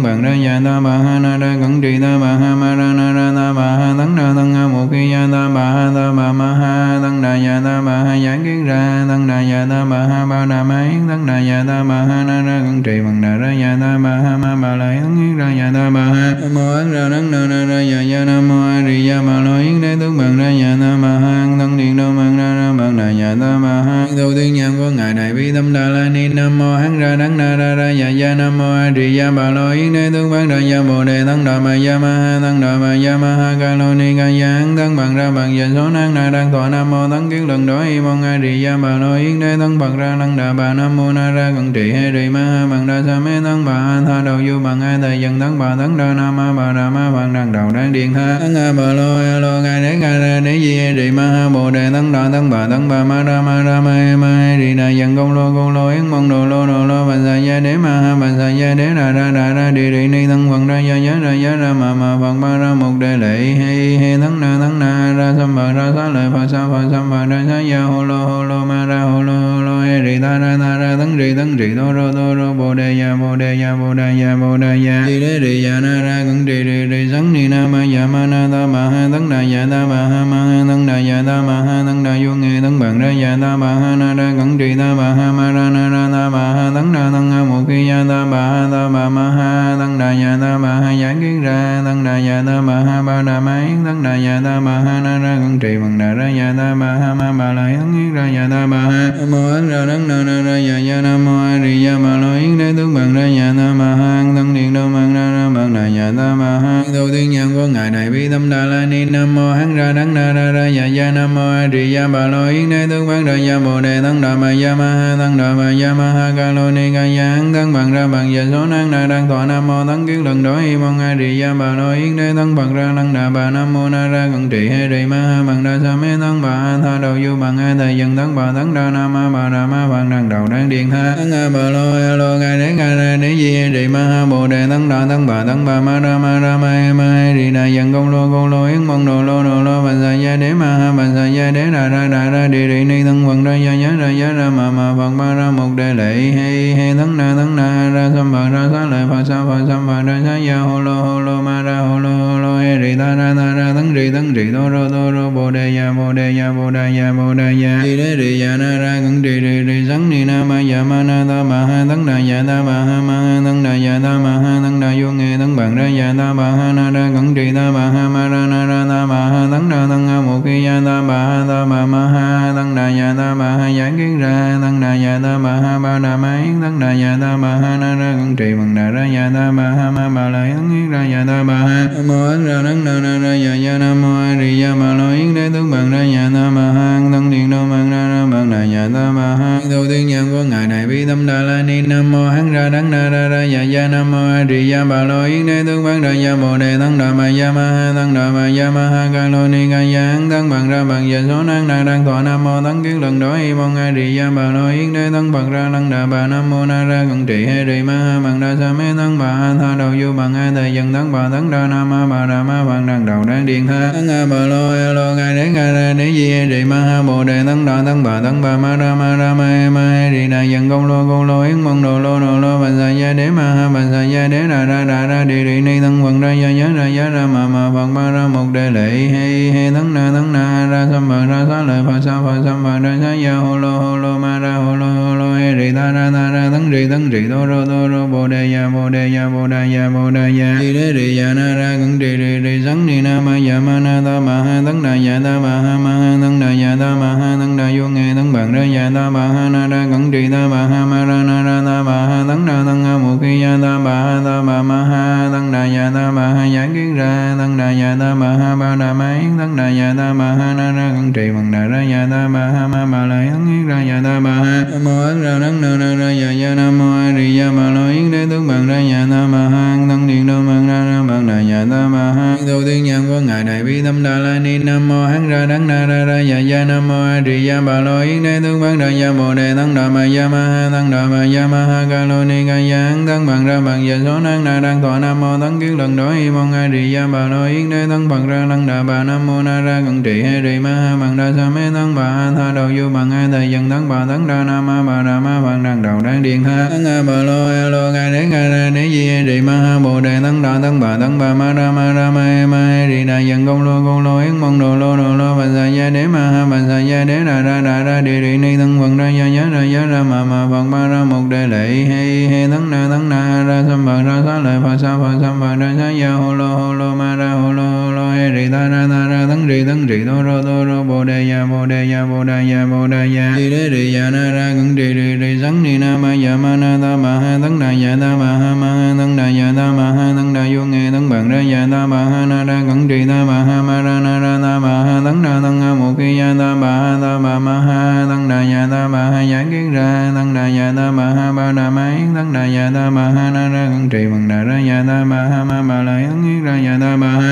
[0.10, 2.76] bạc tăng ra ya ta bà ha na ra cẩn trì ta bà ha ma
[2.76, 5.62] ra na ra ta bà ha tấn đà tăng ha một khi ya ta bà
[5.62, 9.28] ha ta bà ma ha tăng đà ya ta bà ha giảng kiến ra tăng
[9.28, 12.24] đà ya ta bà ha ba đà ma yến tăng đà ya ta bà ha
[12.28, 15.16] na ra cẩn trì bằng đà ra ya ta bà ha ma bà la yến
[15.22, 18.26] yến ra ya ta bà ha mô ấn ra tấn na ra ra ya ya
[18.26, 21.10] nam mô a di ya ma lo yến đế tướng bằng ra ya ta bà
[21.10, 24.54] ha tăng điện đô bằng ra ra bằng đà nhà ta ma ha tu tiên
[24.54, 27.56] nhân của ngài đại bi tâm đà la ni nam mô hắn ra đắng na
[27.56, 30.48] ra ra dạ gia nam mô a di đà bà lo yến đế tướng bán
[30.48, 33.36] ra gia bồ đề tăng đà ma gia ma ha tăng đà ma gia ma
[33.36, 36.30] ha ca lo ni ca gia hán tăng bằng ra bằng dành số năng na
[36.30, 39.16] đang thọ nam mô tăng kiến lần đó y mong a di đà bà lo
[39.16, 42.12] yến đế tăng bằng ra năng đà bà nam mô na ra cận trị hay
[42.14, 44.98] trì ma ha bằng đa sa mê tăng bà ha tha đầu du bằng a
[45.02, 47.94] thầy dân tăng bà tăng đa nam ma bà đà ma bằng đằng đầu đang
[47.94, 50.92] điện tha tăng a bà lo a lo ca đế ca ra đế di a
[50.92, 53.82] rì ma ha bồ đề tăng đà tăng bà tăng bà ma ra ma ra
[53.82, 56.66] ma e ma e rì đà dần công lô công lô, yến mong đồ lô
[56.68, 59.54] đồ lô, bà sa gia đế ma ha, bà sa gia đế ra ra ra
[59.54, 62.58] ra đi ni tăng bằng ra gia gia ra gia ra ma ma phật ba
[62.58, 66.10] ra một đề lệ hay hay tăng na tăng na ra sam bà ra sa
[66.10, 69.02] lợi phật sa phật sam bà ra sa gia hồ lô hồ lô ma ra
[69.02, 71.94] hồ lô hồ lô he rì ta ra ta ra tăng rì tăng rì đô
[71.94, 75.04] rô đô rô bồ đề ya bồ đề ya bồ đề ya bồ đề ya
[75.08, 78.08] đi đế rì ya na ra cẩn rì rì rì sắn ni na ma ya
[78.08, 80.98] ma na ta ma ha tăng đà ya ta ma ha ma ha tăng đà
[81.10, 83.96] ya ta ma ha tăng đà vô nghe tăng bằng ra ya ta ba ha
[83.96, 86.92] na ra cẩn trì ta ba ha ma ra na ra ta ba ha tấn
[86.96, 90.10] na tăng ha một khi ya ta ma ha ta ma ma ha tăng đà
[90.22, 93.40] ya ta ma ha giảng kiến ra tăng đà ya ta ma ha ba đà
[93.40, 96.26] ma yến tăng đà ya ta ma ha na ra cẩn trì bằng đà ra
[96.40, 99.48] ya ta ma ha ma bà la yến yến ra ya ta ma ha mô
[99.50, 102.34] ấn ra đắng na na ra ya ya nam mô a di ya ma lo
[102.42, 105.50] yến đế tướng bằng ra ya ta ma ha tăng điện đô bằng ra ra
[105.56, 108.66] bằng đà ya ta ma ha đầu tiên nhân của ngài đại bi tâm đà
[108.66, 111.68] la ni nam mô hắn ra đắng na ra ra ya ya nam mô a
[111.74, 114.50] di ya bà lo yến đế tướng bằng ra ya bồ đề tăng đà ma
[114.64, 117.74] ya ma ha tăng đà ma ya ma ha ca lo ni ca ya hắn
[117.74, 120.44] tăng bằng ra bằng giờ số năng na đang thọ nam mô tấn kiến lần
[120.44, 123.30] đối y mong a di gia bà nội yến đế tăng bằng ra năng đà
[123.30, 126.08] bà nam mô na ra cận trị hay rì ma ha bằng đa sa mê
[126.22, 129.14] tăng bà a tha đầu du bằng a thầy dần tăng bà tăng đa nam
[129.14, 132.16] ma bà đà ma bằng đằng đầu đang điện tha tăng a bà lo a
[132.16, 135.06] lo gai đế gai ra đế di hay rì ma ha bồ đề tăng đà
[135.10, 137.94] tăng bà tăng bà ma ra ma ra ma e ma e rì đà dần
[137.94, 140.78] công lô công lô yến mong đồ lô đồ lô bà sa gia đế ma
[140.78, 143.56] ha bà sa gia đế đà ra đà ra đi rì ni tăng bằng ra
[143.56, 146.96] gia nhớ ra gia ra ma ma bằng ma ra một đề lệ hay hay
[146.98, 150.02] tăng na tăng na ra sam bà ra sa lợi phật sa phật sam bà
[150.02, 152.96] ra sa ya hồ lô hồ lô ma ra hồ lô hồ lô he rì
[152.96, 155.92] ta ra ta ra tấn rì tấn rì đô rô đô rô bồ đề ya
[155.92, 159.00] bồ đề ya bồ đề ya bồ đề ya đi đế rì ya na ra
[159.04, 162.06] cẩn rì rì rì sắn ni na ma ya ma na ta ma ha tấn
[162.06, 164.94] đà ya ta ma ha ma ha tấn đà ya ta ma ha tấn đà
[165.00, 167.90] vô nghe tấn bằng ra ya ta ma ha na ra cẩn rì ta ma
[167.90, 170.82] ha ma ra na ra ta ma ha tấn đà tấn ha một ki ya
[170.86, 174.20] ta ma ha ta ma ma ha tấn đà ya ta ma ha giảng kiến
[174.20, 177.29] ra tấn đà ya ta ma ha ba đà ma yến tấn đà ya ta
[177.38, 180.30] ma ha na ra cẩn trì bằng đà ra ya ta ma ha ma ba
[180.30, 183.20] la yến yết ra ya ta ma ha nam mô ấn ra nắng na na
[183.20, 186.00] ra ya ya nam mô a di ya ma lo yến đế tướng bằng ra
[186.16, 189.36] ya ta ma ha thân điện đô bằng ra ra bằng đà ya ta ma
[189.36, 192.54] ha đầu tiên nhân của ngài này bi tâm đà la ni nam mô hắn
[192.54, 195.48] ra nắng na ra ra ya ya nam mô a di ya ba lo yến
[195.48, 198.30] đế tướng bằng ra ya bồ đề thân đà ma ya ma ha thân đà
[198.30, 201.20] ma ya ma ha ca lo ni ca ya hắn thân bằng ra bằng ya
[201.28, 204.18] số năng na đang thọ nam mô tăng kiến lần đối y mong a di
[204.18, 207.06] ya ba lo yến đế thân bằng ra năng đà ba nam mô na ra
[207.20, 209.92] tăng trị hay rì ma ha bằng đa sa mê tăng bà a tha đầu
[210.02, 212.88] du bằng a thầy dần tăng bà tăng đa nam ma bà đà ma bằng
[212.88, 215.94] đằng đầu đang điện tha tăng a bà lo a lo gai đế gai ra
[215.94, 218.76] đế di hay rì ma ha bồ đề tăng đà tăng bà tăng bà ma
[218.76, 221.62] ra ma ra ma e ma e rì đà dần công lô công lô yến
[221.62, 224.42] mong đồ lô đồ lô bà sa gia đế ma ha bà sa gia đế
[224.48, 227.26] ra ra ra ra đi rì ni tăng quần ra gia ya ra ya ra
[227.28, 230.88] ma ma bằng ma ra một đề lệ hay hay tăng na tăng na ra
[230.92, 233.80] sam bà ra sa lợi phật sa phật sam bà ra sa gia ho lô
[233.80, 236.72] ho lô ma ra ho lô ho lô he rì ta ra ta ra tăng
[236.72, 239.76] rì tăng trì đô rô đô rô bồ đề ya bồ đề ya bồ đề
[239.76, 243.46] ya bồ đề ya đi đế đi ya na ra cẩn rì ni na sắn
[243.48, 246.40] ya ma na ta ma ha tấn đà ya ta ma ha ma ha tấn
[246.40, 249.28] đà ya ta ma ha tấn đà vô nghe tấn bằng ra ya ta ma
[249.28, 252.24] ha na ra cẩn trì ta ma ha ma ra na ra ta ma ha
[252.28, 255.52] tấn đà tấn ha mục khi ya ta ma ha ta ma ma ha tấn
[255.52, 258.76] đà ya ta ma ha giảng kiến ra tấn đà ya ta ma ha ba
[258.76, 261.66] đà ma yến tấn đà ya ta ma ha na ra cẩn trì bằng đà
[261.68, 264.84] ra ya ta ma ha ma ma la yến ra ya ta ma ha nam
[264.84, 267.72] mô ấn ra đấng na ra ra ya ya nam mô a di đà ma
[267.72, 270.86] lo yến đế tướng bằng ra, nhà ta ma ha thân điện, đô bằng ra
[270.86, 274.04] ra bằng đà nhà ta ma ha tu tiên nhân của ngài, đại bi, tâm
[274.04, 276.88] đà la, ni, nam, mô, hán, ra đắng na, ra ra dạ, ya ya nam,
[276.88, 279.76] mô, a, di, đà ba lo yến đế tướng bằng ra ya bồ đề tấn
[279.76, 282.56] đà, ma ya ma, ha tấn đà, ma ya ma, ha, ca lo ni, ca
[282.56, 285.78] ya tấn bằng ra bằng ya số năng na đang thọ nam, mô, tấn kiến,
[285.78, 288.68] lần đó y mong a, di, đà ba lo yến đế tấn bằng ra, lăng,
[288.68, 291.50] đà, bà, nam, mô, na, ra cận trị he di ma, ha bằng đa, sa,
[291.50, 294.66] mê, tấn, bà tha, đầu, du bằng a thầy, dân tấn, bà, tấn Đà nam
[294.66, 297.70] ma, bà, đà, ma bằng đằng, đầu đang điện ha tấn a bà lô a
[297.70, 300.60] lo ga đế ga ra đế di a di ma ha bồ đề tấn đà
[300.62, 303.46] tấn bà tấn bà ma ra ma ra ma e ma e di đà dân
[303.46, 306.08] công lô công lô yến mong đồ lô đồ lô bà sa dạ gia đế
[306.08, 308.80] ma ha bà sa dạ gia đế ra ra ra ra đi đi ni tấn
[308.80, 311.68] quần ra gia giá ra giá ra ma ma phật ma ra một đề lệ
[311.68, 315.18] he he tấn na tấn na ra sam bà ra sa lợi phật sa phật
[315.22, 317.79] sam bà ra sa gia hồ lô hồ lô ma ra hồ lô
[318.20, 321.04] hồ rì ta ra ta ra tấn rì tấn rì đô rô đô rô bồ
[321.04, 324.10] đề ya bồ đề ya bồ đề ya bồ đề ya rì đế rì ya
[324.10, 327.20] na ra cẩn rì rì rì sắn ni na ma ya ma na ta ma
[327.20, 330.14] ha tấn đà ya ta ma ha ma ha tấn đà ya ta ma ha
[330.18, 333.06] tấn đà vô nghe tấn bằng ra ya ta ma ha na ra cẩn rì
[333.08, 335.94] ta ma ha ma ra na ra ta ma ha tấn đà tấn ha một
[335.98, 339.26] khi ya ta ma ha ta ma ma ha tấn đà ya ta ma ha
[339.32, 342.42] giảng kiến ra tấn đà ya ta ma ha ba đà ma yến tấn đà
[342.42, 345.44] ya ta ma ha na ra cẩn trì bằng đà ra ya ta ma ha
[345.44, 347.30] ma ma la yến ra ya ta ma ha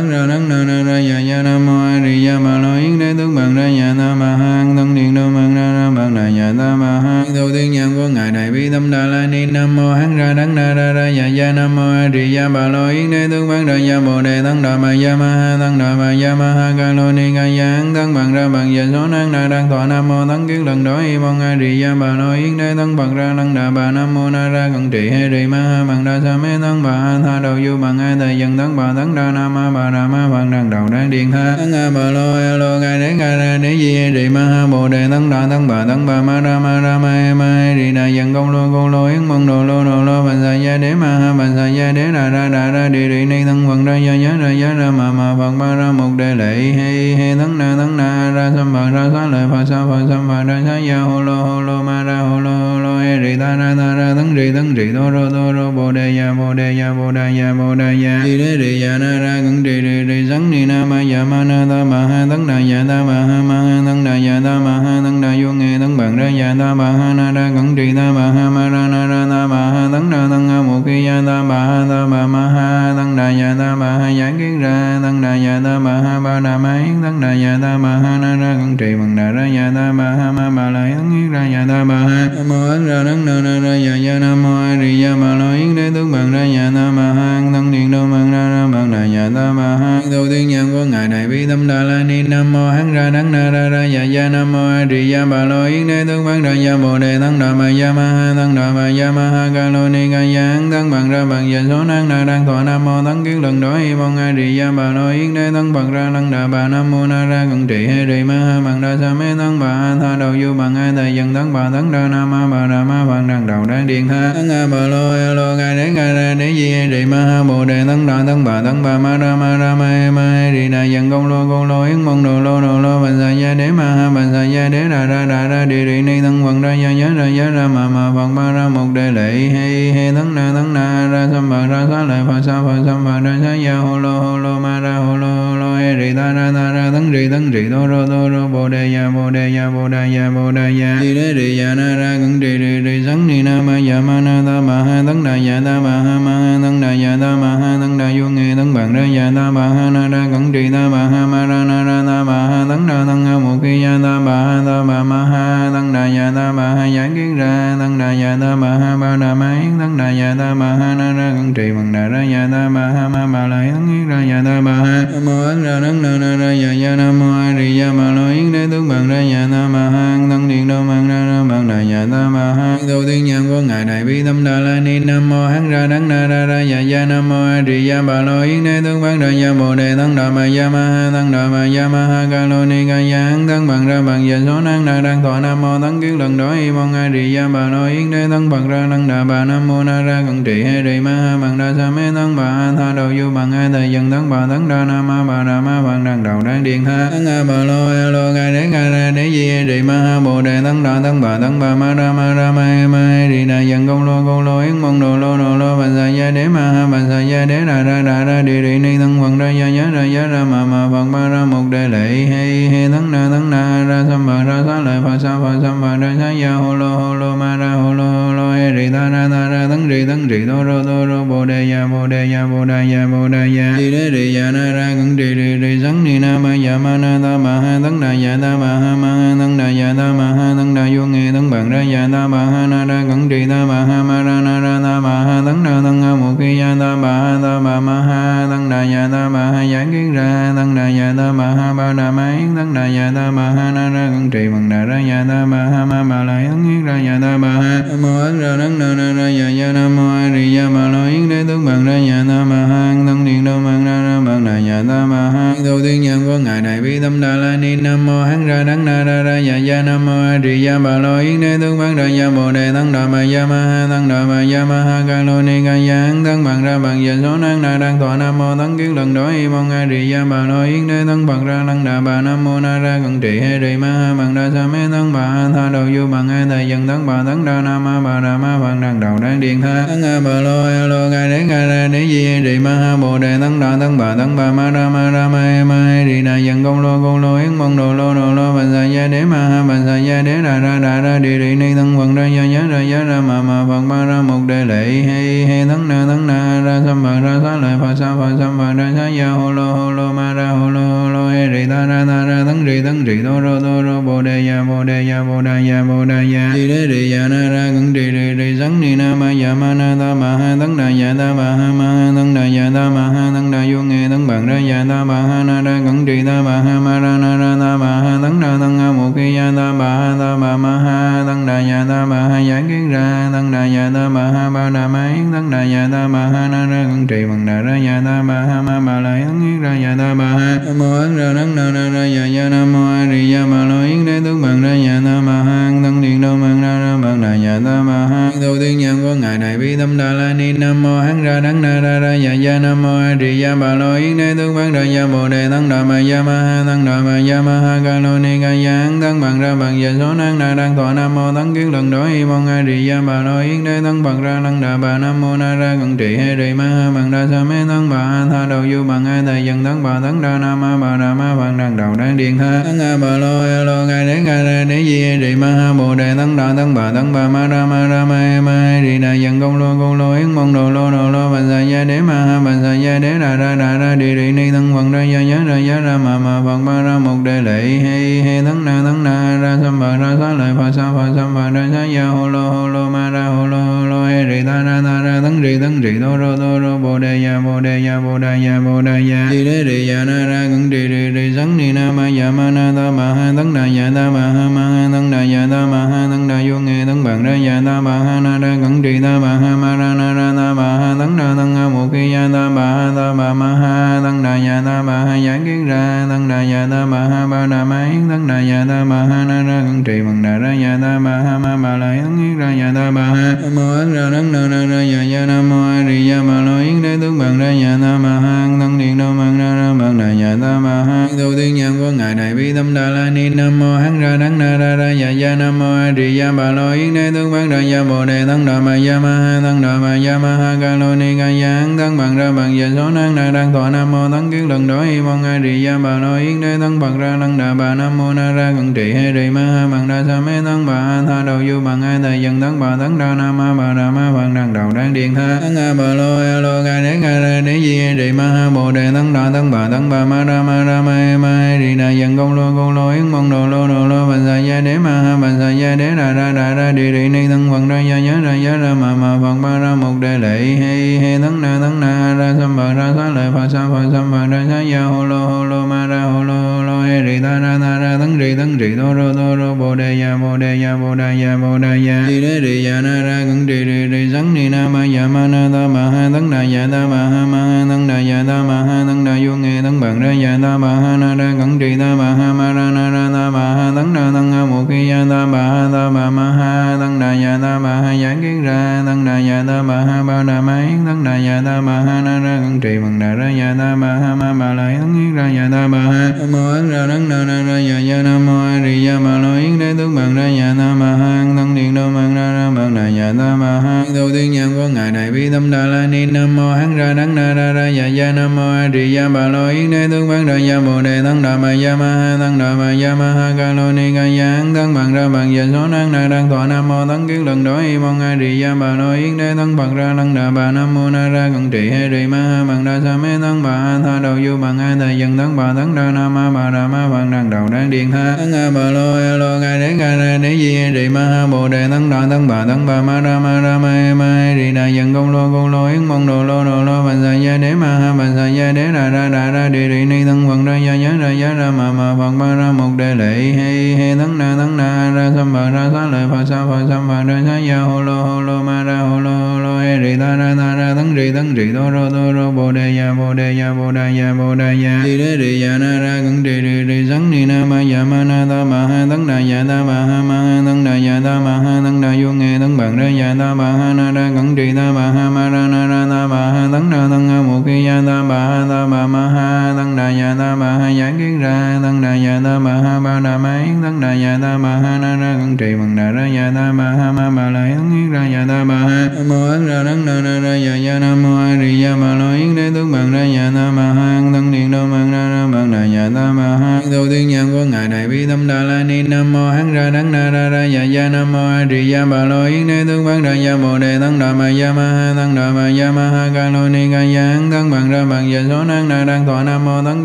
[0.00, 2.38] nam ra ấn ra đấng na na ra ya ya nam mô a di đà
[2.38, 5.54] bà lo yến đế tướng bằng ra ya ta ma ha thân điện đô bằng
[5.54, 8.70] ra ra bằng đà ya ta ma ha đầu tiên nhân của ngài đại bi
[8.72, 11.76] tâm đà la ni, nam mô hán ra đấng na ra ra ya ya nam
[11.76, 14.62] mô a di đà bà lo yến đế tướng bằng ra ya bồ đề, thân
[14.62, 17.42] đà ma ya ma ha, thân đà ma ya ma ha, ca lo ni ca
[17.42, 20.66] ya thân bằng ra bằng giờ số năng na đang thọ nam mô thân kiến
[20.66, 23.54] lần đó, y mong a di đà bà lo yến đế tấn bằng ra lăng
[23.54, 26.36] đà bà, nam mô na ra cận trị he di ma ha, bằng đa sa
[26.36, 29.30] mê tấn bà ha, tha đầu du bằng ai thầy dân tấn bà tấn đa
[29.30, 32.34] nam ma bà, nam ma văn đằng đầu đang điện tha tấn a bà lô
[32.34, 35.30] a lô ca đế ca ra đế di he di ma ha, bồ đề, tấn
[35.30, 38.06] đà tấn bà tấn bà, ma ra ma ra ma e ma e di đà,
[38.06, 40.94] dần công lô công lô, yến mong đồ lô đồ lô bà sa gia đế,
[40.94, 43.90] ma ha bà sa gia đế đà ra đà ra, đi đi ni thân phật
[43.90, 47.14] ra gia giá ra giá ra ma ma phật ma ra, một đề lệ, he
[47.14, 50.28] he, tấn na tấn na, ra sam phật ra sa lợi phật sa phật sam
[50.28, 53.18] phật ra sa gia hồ lô hồ lô, ma ra hồ lô hồ lô e
[53.22, 56.16] ri ta, ra ta, ra, tấn rì tấn rì đô rô đô rô, bồ đề
[56.18, 59.18] ya bồ đề ya bồ đề ya bồ đề ya đi đế ri ya na,
[59.20, 62.26] ra cẩn ri ri ri sắn ni na ma ya ma na ta ma ha
[62.30, 65.20] tấn đà ya ta ma ha ma ha tấn đà ya ta ma ha tấn
[65.20, 68.12] đà vô nghe tấn bằng ra ya ta ma ha na ra cẩn trì ta
[68.12, 71.06] ma ha ma ra na ra ta ma ha tấn đà tấn ha một khi
[71.06, 74.38] ya ta ma ha ta ma ma ha tấn đà ya ta ma ha giảng
[74.38, 77.58] kiến ra tấn đà ya ta ma ha ba đà ma yến tấn đà ya
[77.62, 80.50] ta ma ha na ra cẩn trì bằng đà ra ya ta ma ha ma
[80.50, 83.54] ma la tấn yến ra ya ta ma ha mô ấn ra tấn na na
[83.64, 86.42] ra ya ya nam mô a di đà ma lo yến đế tướng bằng ra
[86.56, 89.68] ya ta ma ha tấn điện đô bằng ra ra bằng đà ya ta ma
[89.82, 92.22] ha đầu tiên nhân của ngài đại bi tâm đà la ni.
[92.22, 95.12] Nam mô hán ra đắng na ra ra dạ ya ya nam mô a di
[95.12, 97.92] đà bà lo yến đế tướng văn ra ya bồ đề thắng đà ma ya
[97.92, 101.10] ma ha thắng đà ma ya ma ha ca lô ni ca ya thắng bằng
[101.10, 102.62] ra bằng giờ số năng na đang thọ.
[102.62, 105.50] Nam mô thắng kiến lần đó y mong a di đà bà lo yến đế
[105.54, 106.68] thắng bằng ra thắng đà bà.
[106.68, 109.60] Nam mô na ra cận trị he di ma ha bằng đa sa mê thắng
[109.60, 112.46] bà a tha đầu du bằng ai thầy dân thắng bà thắng đa nam ma
[112.50, 114.32] bà đà ma bằng đằng đầu đang điện tha.
[114.34, 117.16] Thắng a bà lo a lo ca đế ca ra đế di he di ma
[117.16, 120.10] ha bồ đề thắng đà thắng bà thắng bà ma ra ma ra ma e
[120.10, 123.02] ma e di đà dân công lô công lô, yến mong đồ lô đồ lô,
[123.02, 125.84] bà sa gia, đế ma ha, bà sa gia, đế đà ra đà ra đi
[125.84, 128.68] đi ni thân phật ra gia giá ra giá ra ma ma phật ba ra
[128.68, 132.22] một đề lệ, he he tấn na tấn na, ra sam bà ra xá lợi
[132.26, 135.16] phật sa phật sam bà ra xá gia hồ lô hồ lô ma ra hồ
[135.16, 138.06] lô hồ lô, he ri ta ra ta ra tấn ri tấn ri đô rô
[138.06, 141.14] đô rô, bồ đề ya bồ đề ya bồ đề ya bồ đề ya đi
[141.14, 144.20] đế di ya na ra cẩn ri ri ri sắn ni na ma ya ma
[144.20, 147.36] na ta ma ha tấn đà ya ta ma ha, ma tăng đà dạ ta
[147.36, 150.26] ma ha tăng đà vô nghe tấn bằng ra dạ ta ma ha na ra
[150.32, 153.24] cẩn trì ta ma ha ma ra na ra ta ma ha tăng đà tăng
[153.24, 156.52] ha một khi ya ta ma ha ta ma ma ha tăng đà dạ ta
[156.52, 159.78] ma ha giải kiến ra tăng đà dạ ta ma ha ba đà ma yến
[159.78, 162.68] tấn đà dạ ta ma ha na ra cẩn trì bằng đà ra dạ ta
[162.68, 165.62] ma ha ma ma lại tăng yến ra dạ ta ba ha nam mô ấn
[165.62, 168.52] ra tăng na na ra dạ ya nam mô a di đà ma lo yến
[168.52, 171.68] đế tướng bằng ra dạ ta ma ha tăng điện đô bằng ra ra bằng
[171.68, 174.80] đà dạ ta ma ha đầu tiên nhân của ngài đại bi tâm đà la
[174.80, 177.88] ni nam mô hắn ra đấng na ra ra ya ya nam mô a di
[177.88, 180.68] đà bà lo yến đế tướng bằng ra ya bồ đề tăng đà ma ya
[180.68, 183.86] ma ha tăng đà ma ya ma ha ca lô ni ca ya tăng bằng
[183.88, 186.70] ra bằng giờ số năng đà đang thọ nam mô tăng kiến lần đó y
[186.70, 189.68] mong a di đà bà lo yến đế tăng bằng ra tăng đà bà nam
[189.68, 192.72] mô na ra cận trị hệ di ma ha bằng đa sa mê tăng bà
[192.78, 195.60] tha đầu du bằng a thời dân tăng bà tăng đa nam ma bà đà
[195.60, 198.68] ma bằng đằng đầu đang điện tha tăng a bà lo a lo ca đế
[198.72, 201.60] ca ra đế di hệ di ma ha bồ đề tăng đà tăng bà tăng
[201.60, 204.44] bà ma ra ma ra ma e ma e di đà dân công lô công
[204.44, 206.98] lô yến mong đồ lô đồ lô bà sa dạ gia đế ma ha bà
[207.08, 209.90] sa gia đế ra ra đà ra đi đi ni thân phật ra gia giá
[209.94, 213.28] ra giá ra mà mà phật ba ra một đề lệ he he thân na
[213.30, 216.30] thân na ra sam bà ra sa lợi phật sa phật sam bà ra sa
[216.30, 219.28] gia, hô lô hô lô, ma ra, hô lô hô lô he rì, ta ra
[219.30, 222.32] ta ra tấn rì tấn rì, đô rô đô rô bồ đề ya bồ đề
[222.32, 225.34] ya bồ đề ya bồ đề ya đi đế rì ya na, ra cẩn rì
[225.34, 228.38] rì rì sắn ni, na, ma ya ma, na, ta, ma, ha tấn đà ya
[228.42, 231.32] ta, ma, ha ma, ha tấn đà ya ta, ma, ha tấn đà vô, nghe
[231.32, 234.22] tấn bằng ra ya ta, ma, ha, na, ra cẩn rì, ta, ma, ha, ma,
[234.22, 237.38] ra, na, ra, ta, ma, ha tấn tăng ha một ki ya ta ma ha
[237.42, 240.84] ta ma ma ha tăng đà ya ta ma ha giải kiến ra tăng đà
[240.98, 243.90] ya ta ma ha ba đà ma yến tăng đà ya ta ma ha na
[243.90, 246.84] ra cẩn trì bằng đà ra ya ta ma ha ma ma la yến yết
[246.86, 249.96] ra ya ta ma ha mô ấn ra nắng na na ra ya ya nam
[249.96, 252.82] mô a di ya bà lo yến đế tướng bằng ra ya ta ma ha
[253.06, 256.20] tăng điện đô mang ra ra bằng đà ya ta ma ha đầu tiên nhân
[256.26, 259.22] của ngài đại bi tâm đà la ni nam mô hắn ra đắng na ra
[259.22, 262.08] ra ya ya nam mô a di ya bà lo yến đế tướng bằng ra
[262.18, 265.02] ya bồ đề tăng đà ma ya ma ha tăng đà ma ya ma ha
[265.08, 267.98] ca lô ni ca gia an thân bằng ra bằng, giờ số năng na đang
[268.00, 270.88] thọ nam mô tấn kiến lần đối y mong a di gia bà nội yến
[270.88, 273.76] đế thân bằng ra năng đà bà nam mô na ra cận trị hay trì
[273.76, 276.68] ma ha bằng đa sa mê thân bà ha tha đầu du bằng hai thầy
[276.68, 279.60] dân thân bà tấn đa nam ma bà đà ma bằng đằng đầu đang điện
[279.60, 282.58] tha tấn a bà lo a lo ca đế ca ra đế di he trì
[282.58, 285.42] ma ha bồ đề tấn đà tấn bà tấn bà ma ra ma ra ma
[285.42, 288.32] he ma he trì đà dân công lô công lô yến mong đồ lô đồ
[288.34, 291.18] lô bà sa gia đế ma ha bà sa gia đế đà ra đà ra
[291.18, 294.04] đi đi ni thân bằng ra gia giá ra giá ra ma ma bằng ma
[294.06, 297.56] ra một đề lệ hay he tấn na tấn na ra sam bà ra sa
[297.56, 300.48] lợi phật sa phật sam bà ra sa ya hô lô hô lô ma ra
[300.48, 303.40] hô lô hô lô he rì ta ra ta ra tấn rì tấn rì đô
[303.40, 306.52] rô đô rô bồ đề ya bồ đề ya bồ đề ya bồ đề ya
[306.54, 309.54] di đế rì ya na ra cẩn rì rì rì sấn ni na ma ya
[309.54, 312.42] ma na ta ma ha tấn đà ya ta ma ha ma ha tấn đà
[312.42, 315.42] ya ta ma ha tấn đà vô nghe tấn bằng ra ya ta ma ha
[315.44, 318.40] na ra cẩn rì ta ma ha ma ra na ra ta ma ha tấn
[318.40, 321.58] đà tấn ha một ki ya ta ma ha ta ma ma ha tấn đà
[321.58, 324.88] ya ta ma ha giảng kiến ra tấn đà ya ta ma ha ba đà
[324.88, 327.72] ma yến tấn đà ya ta ma ha na ra cẩn trì bằng đà ra
[327.72, 330.78] ya ta ma ha ma ma la yến yết ra ya ta ma ha nam
[330.78, 333.64] mô ấn ra nắng na na ra ya ya nam mô a di ya ma
[333.64, 336.78] lo yến đế tướng bằng ra ya ta ma ha thân điện đô mang ra
[336.80, 339.96] ra bằng đà ya ta ma ha đầu tiên nhân của ngài đại bi tâm
[339.98, 342.98] đà la ni nam mô hắn ra nắng na ra ra ya ya nam mô
[342.98, 345.82] a di ya ma lo yến đế tướng bằng ra ya bồ đề thân đà
[345.82, 348.78] ma ya ma ha thân đà ma ya ma ha ca lo ni ca ya
[348.84, 351.72] hắn tấn bằng ra bằng giờ số năng na đang thọ nam mô thân kiến
[351.72, 354.60] lần đối y mong a di ya ma lo yến đế thân bằng ra năng
[354.60, 357.44] đà bà nam mô na ra cận trị he trì ma ha bằng đa sa
[357.44, 360.38] mê thân bà a tha đầu du bằng ai thầy dân thân bà thân đa
[360.38, 363.40] nam ma bà đà ma bằng đằng đầu đang điện tha thân a bà lo
[363.40, 366.36] a lo gai đế gai ra đế di he trì ma ha bồ đề thân
[366.36, 369.12] đà thân bà thân bà ma ra ma ra ma he ma he trì đà
[369.12, 372.00] dân công lô công lô yến mong đồ lô đồ lô bà sa gia đế
[372.00, 374.92] ma ha bà sa gia đế đà ra đà ra đi đi ni thân phật
[374.92, 378.22] ra gia giá ra giá ra ma ma phật ba ra một đề lệ he
[378.22, 381.34] he thân na thân na ra sam bà ra sa lợi phật sa phật sam
[381.34, 384.24] bà ra sa gia hô lô hô lô ma ra hô lô hô lô he
[384.24, 387.24] rì ta ra ta ra tấn rì tấn rì tô rô tô rô, bồ đề
[387.24, 390.04] ya bồ đề ya bồ đề ya bồ đề ya di đế rì ya dạ
[390.04, 393.14] na ra cẩn rì rì rì sắn ni na ma ya ma na ta ma
[393.14, 396.08] ha tấn đà ya ta ma ha ma ha tấn đà ya ta ma ha
[396.10, 399.00] tấn đà vô nghe tấn bằng ra ya ta ma ha, na ra cẩn rì
[399.02, 401.88] ta ma ha, ma ra, na ra ta ma ha tăng đà tăng ha mục
[401.92, 405.14] khi ya ta ba ha ta ma ma ha tăng đà ya ta ba ha
[405.24, 408.38] giảng kiến ra tăng đà ya ta ba ha ba đà ma yến tăng đà
[408.50, 411.38] ya ta ma ha na ra cẩn trì bằng đà ra ya ta ba ha
[411.38, 414.32] ma ma la yến yết ra ya ta ba ha nam mô ấn ra nắng
[414.32, 417.18] na ra ra ya ya nam mô a di đà ma lo yến đế tướng
[417.18, 420.36] bằng ra ya ta ba ha tăng điện đô mang ra ra bằng đà ya
[420.42, 423.58] ta ba ha đầu tiên nhân của ngài đại bi tâm đà la ni nam
[423.60, 426.52] mô hắn ra nắng na ra ra ya ya nam mô a di đà ma
[426.52, 429.40] lo yến đế tướng bằng ra ya bồ đề tăng đà ma ya ma ha
[429.44, 432.32] tăng đà ma ya ma ha ca lô ni ca gia ấn thân bằng ra
[432.32, 435.24] bằng về số năng na đang thọ nam mô tấn kiến lần đó y mong
[435.24, 438.12] a di gia bà nói yến đế thân bằng ra năng đà bà nam mô
[438.12, 441.02] na ra cận trị hay trì ma ha bằng đa sa mê thân bà a
[441.08, 443.90] tha đầu du bằng ai thầy dân thân bà tấn đa nam ma bà đà
[443.90, 446.98] ma bằng đằng đầu đang điện tha tấn a bà lô a lô ca đế
[447.02, 449.90] ca ra đế di he trì ma ha bồ đề tấn đà tấn bà tấn
[449.90, 452.74] bà ma ra ma ra ma e ma he trì đà dân công lô công
[452.74, 455.50] lô yến mong đồ lô đồ lô bà sa gia đế ma ha bà sa
[455.50, 458.36] gia đế đà ra đà ra đi đi ni thân bằng ra gia nhớ ra
[458.36, 460.40] nhớ ra ma ma bằng ba ra một đề lệ
[460.80, 463.90] he he tấn na tấn na ra sam bà ra sa lợi phật sa phật
[463.92, 467.20] sam bà ra sa ya hô lô hô lô ma ra hô lô hô rì
[467.22, 470.16] ta ra ta ra tấn rì tấn rì đô rô đô rô bồ đề ya
[470.16, 473.24] bồ đề ya bồ đề ya bồ đề ya đi đế rì ya na ra
[473.26, 476.30] cẩn rì rì rì sắn ni na ma ya ma na ta ma ha tấn
[476.30, 479.12] đà ya ta ma ha ma ha tấn đà ya ta ma ha tấn đà
[479.24, 482.14] vô nghe tấn bằng ra ya ta ma ha na ra cẩn rì ta ma
[482.14, 485.04] ha ma ra na ra ta ma ha tấn đà tấn ha mục khi ya
[485.10, 488.42] ta ma ha ta ma ma ha tấn đà ya ta ma ha giải kiến
[488.42, 491.60] ra tấn đà ya ta ma ha ba đà ma yến tấn đà ya ta
[491.60, 494.54] ma ha na ra cẩn trì bằng đà ra ya ta ma ha ma ma
[494.54, 496.38] lại tấn yến ra ya ta ma ha ma
[496.70, 499.18] ra ấn ra tấn đà ra ra ya ya nam mô a di đà bà
[499.18, 502.32] lo yến đế tướng bằng ra ya ta bà ha thân điện đô bằng ra
[502.32, 505.50] ra bằng đà ya ta bà ha đầu tiên nhân của ngài đại bi tâm
[505.50, 508.52] đà la ni nam mô hán ra đắng đà ra ra ya ya nam mô
[508.52, 511.36] a di đà bà lo yến đế tướng bằng ra ya bồ đề thân đà
[511.36, 514.36] bà ya ma ha thân đà bà ya ma ha ca lo ni ca ya
[514.36, 517.24] hán thân bằng ra bằng giờ số năng đà đang thọ nam mô thân kiến
[517.26, 520.14] lần đối y mong a di đà bà lo yến đế thân bằng ra lăng
[520.14, 522.96] đà bà nam mô na ra cận trị he di ma ha bằng đa sa
[522.96, 525.90] mê thân bà ha tha đầu du bằng a thầy dân thân bà thân đa
[525.90, 528.98] nam ma bà đà ma văn đằng đầu đang điện tha tấn a bà lo
[528.98, 532.10] e lo ca đế ca ra đế di he ma ha, bồ đề, tấn đoạn
[532.10, 534.94] tấn bà tấn bà, ma ra ma ra ma ma e di e, đà, dần
[534.94, 537.66] công lô công lô, yến mong đồ lô đồ lô bà sa gia đế, ma
[537.66, 540.56] ha bà sa gia đế ra ra ra ra đi đi ni tấn phật ra
[540.56, 543.96] gia nhớ ra gia ra ma ma phật ma ra một đề lệ he he
[543.98, 547.02] tấn na tấn na, ra sam bà, ra sa lợi phật sa, phật sam bà
[547.02, 549.96] ra sa gia hồ lô hồ lô, ma ra hồ lô hồ lô he ri
[549.96, 552.94] ta ra ta ra tấn ri tấn ri đô rô đô rô bồ đề ya
[552.98, 555.94] bồ đề ya bồ đề ya bồ đề ya rì đế rì ya na ra
[556.04, 559.06] cẩn rì rì rì sắn ni na ma ya ma na ta ma ha tấn
[559.06, 561.90] đà ya ta ma ha ma ha tấn đà ya ta ma ha tấn đà
[562.00, 564.84] vô nghe tấn bằng ra ya ta ma ha na ra cẩn rì ta ma
[564.96, 567.82] ha ma ra na ra ta ma ha tấn đà tấn a mục khi ya
[567.86, 571.20] ta ma ha ta ma ma ha tấn đà ya ta ma ha giải kiến
[571.20, 574.38] ra tấn đà ya ta ma ha ba đà ma yến tấn đà ya ta
[574.38, 577.30] ma ha na ra cẩn trì bằng đà ra ya ta ma ha ma ma
[577.30, 580.56] la yến ra ya ta ma ha mô ấn ra nắng na ra ra dạ
[580.56, 583.52] dạ nam mô a di đà ma lo yến đế tướng bằng ra nhà ta
[583.56, 586.86] bà ha tấn điện đô bằng ra ra bằng đà nhà ta bà ha đầu
[586.90, 588.82] tiên nhân của ngài đại bi tâm đà la ni.
[588.82, 591.84] Nam mô hán ra nắng na ra ra dạ dạ nam mô a di đà
[591.84, 594.72] bà lo yến đế tướng bằng ra nhà bồ đề tấn đà ma ya ma
[594.72, 597.70] ha tấn đà ma ya ma ha ca lo ni ca ya an thân bằng
[597.70, 599.84] ra bằng giờ số năng na đang thọ nam mô tấn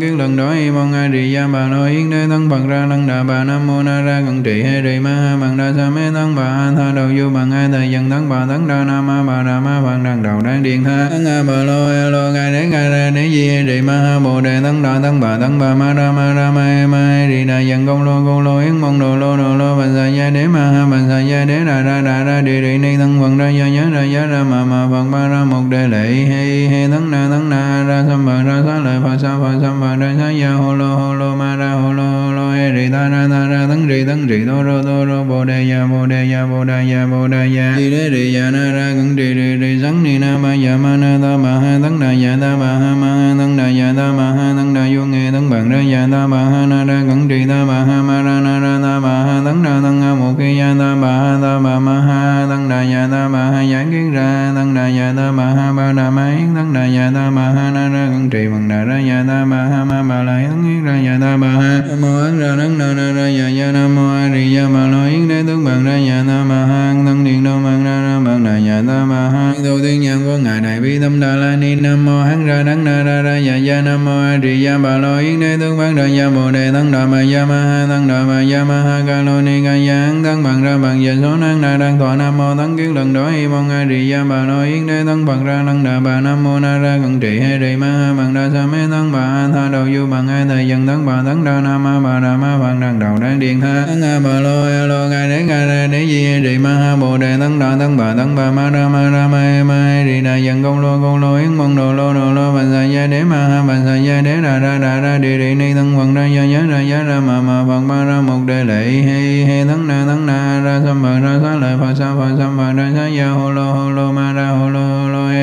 [0.00, 2.86] kiến lần đó y mong a di đà bà lo yến đế thân bằng ra
[2.86, 3.44] lăng đà bà.
[3.44, 6.36] Nam mô na ra cận trị he di ma ha bằng đa sa mê tấn
[6.36, 6.44] bà.
[6.44, 9.42] Ha tha đầu du bằng ai thầy dần tấn bà tấn đa nam ma bà
[9.42, 12.52] đà ma văn đằng đầu đang điện tha tăng a bà lo e lo gai
[12.52, 15.58] đế gai ra đế di he ma ha, bồ đề tăng đà tăng bà tăng
[15.58, 18.40] bà, ma ra ma ra, ma e ma e di đà, dần công lô công
[18.40, 21.20] lô, yến mong đồ, lô đồ, lô bằng sa gia đế, ma ha bằng sa
[21.20, 24.02] gia đế đà ra đà ra, đi đi, ni tăng vận ra gia nhớ, ra
[24.02, 27.50] gia ra ma ma phật ba, ra, một đề lệ, he he tăng na tăng
[27.50, 30.50] na ra sam bà, ra sa lợi phật sa phật sam bà, ra sa gia
[30.50, 33.66] hồ lô hồ lô, ma ra hồ lô hồ lô ri ta ra ta ra
[33.68, 36.64] tấn ri tấn ri đô rô đô rô bồ đề ya bồ đề ya bồ
[36.64, 39.82] đề ya bồ đề ya di đế ri ya na ra cẩn ri ri ri
[39.82, 42.70] sắn ni na ma ya ma na ta ma ha tấn đà ya ta ma
[42.80, 45.70] ha ma ha tấn đà ya ta ma ha tấn đà vô nghe tấn bằng
[45.70, 48.60] ra ya ta ma ha na ra cẩn ri ta ma ha ma ra na
[48.60, 51.58] ra ta ma ha tấn đà tấn a một khi ya ta ma ha ta
[51.58, 55.12] ma ma ha tấn đà ya ta ma ha giảng kiến ra tấn đà ya
[55.16, 58.08] ta ma ha ba đà ma yến tấn đà ya ta ma ha na ra
[58.12, 60.94] cẩn trì bằng đà ra ya ta ma ha ma ba la yến yến ra
[61.06, 63.94] ya ta ma ha nam mô ấn ra đấng na ra ra ya ya nam
[63.96, 66.94] mô a di đà ma lo yến đế tướng bằng ra ya ta ma ha
[67.06, 70.24] thân điện đô bằng ra ra bằng đà ya ta ma ha tu tiên nhân
[70.24, 73.22] của ngài đại bi tâm đà la ni, nam mô hán ra đấng na ra
[73.22, 76.06] ra ya ya nam mô a di đà ma lo yến đế tướng bằng ra
[76.18, 79.02] ya bồ đề, thân đà ma ya ma ha thân đà ma ya ma ha
[79.06, 80.22] ca lo ni ca ya hán.
[80.22, 83.12] Thân bằng ra bằng giờ số năng na đang thọ nam mô tấn kiến lần
[83.12, 86.00] đó hi mong a di đà ma lo yến đế thân bằng ra thân đà
[86.00, 88.78] bà, nam mô na ra cận trị he di ma ha bằng đa sa mê
[88.90, 91.84] thân bà, a tha đầu du bằng a thầy dần thân bà thân đà nam
[91.84, 95.08] ma bà, đà ma văn đằng đầu đang điện tha nga bà lo a lo
[95.08, 97.96] ngài đế gai ra đế di he di ma ha, bồ đề, tấn đà tấn
[97.96, 100.80] bà tấn bà ma ra ma ra, ma e ma e di đà, dần công
[100.80, 103.62] lô công lô, yến mong đồ lô đồ lô bằng sa gia, đế ma ha
[103.68, 106.42] bằng sa gia, đế ra ra ra ra đi đi ni tấn quần ra gia
[106.42, 109.88] ya ra gia ra, ma ma phật ma ra một đề lệ he he tấn
[109.88, 112.90] na tấn na, ra sam bà ra sa lợi, phật sa, phật sam bà ra
[112.96, 114.85] sa gia hồ lô hồ lô, ma ra hồ lô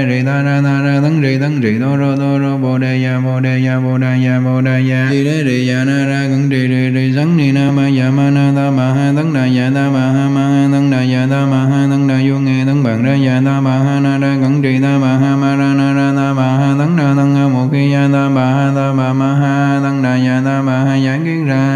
[0.05, 3.03] rì ta ra ta ra tấn rì tấn rì đô rô đô rô bồ đề
[3.03, 6.05] ya bồ đề ya bồ đề ya bồ đề ya rì đế rì ya na
[6.05, 9.13] ra cẩn rì rì rì sắn ni na ma ya ma na ta ma ha
[9.15, 12.07] tấn đà ya ta ma ha ma ha tấn đà ya ta ma ha tấn
[12.07, 14.97] đà vô nghe tấn bằng ra ya ta ma ha na ra cẩn rì ta
[14.97, 17.91] ma ha ma ra na ra ta ma ha tấn đà tấn a một khi
[17.93, 21.19] ya ta ma ha ta ma ma ha tấn đà ya ta ma ha giải
[21.25, 21.72] kiến ra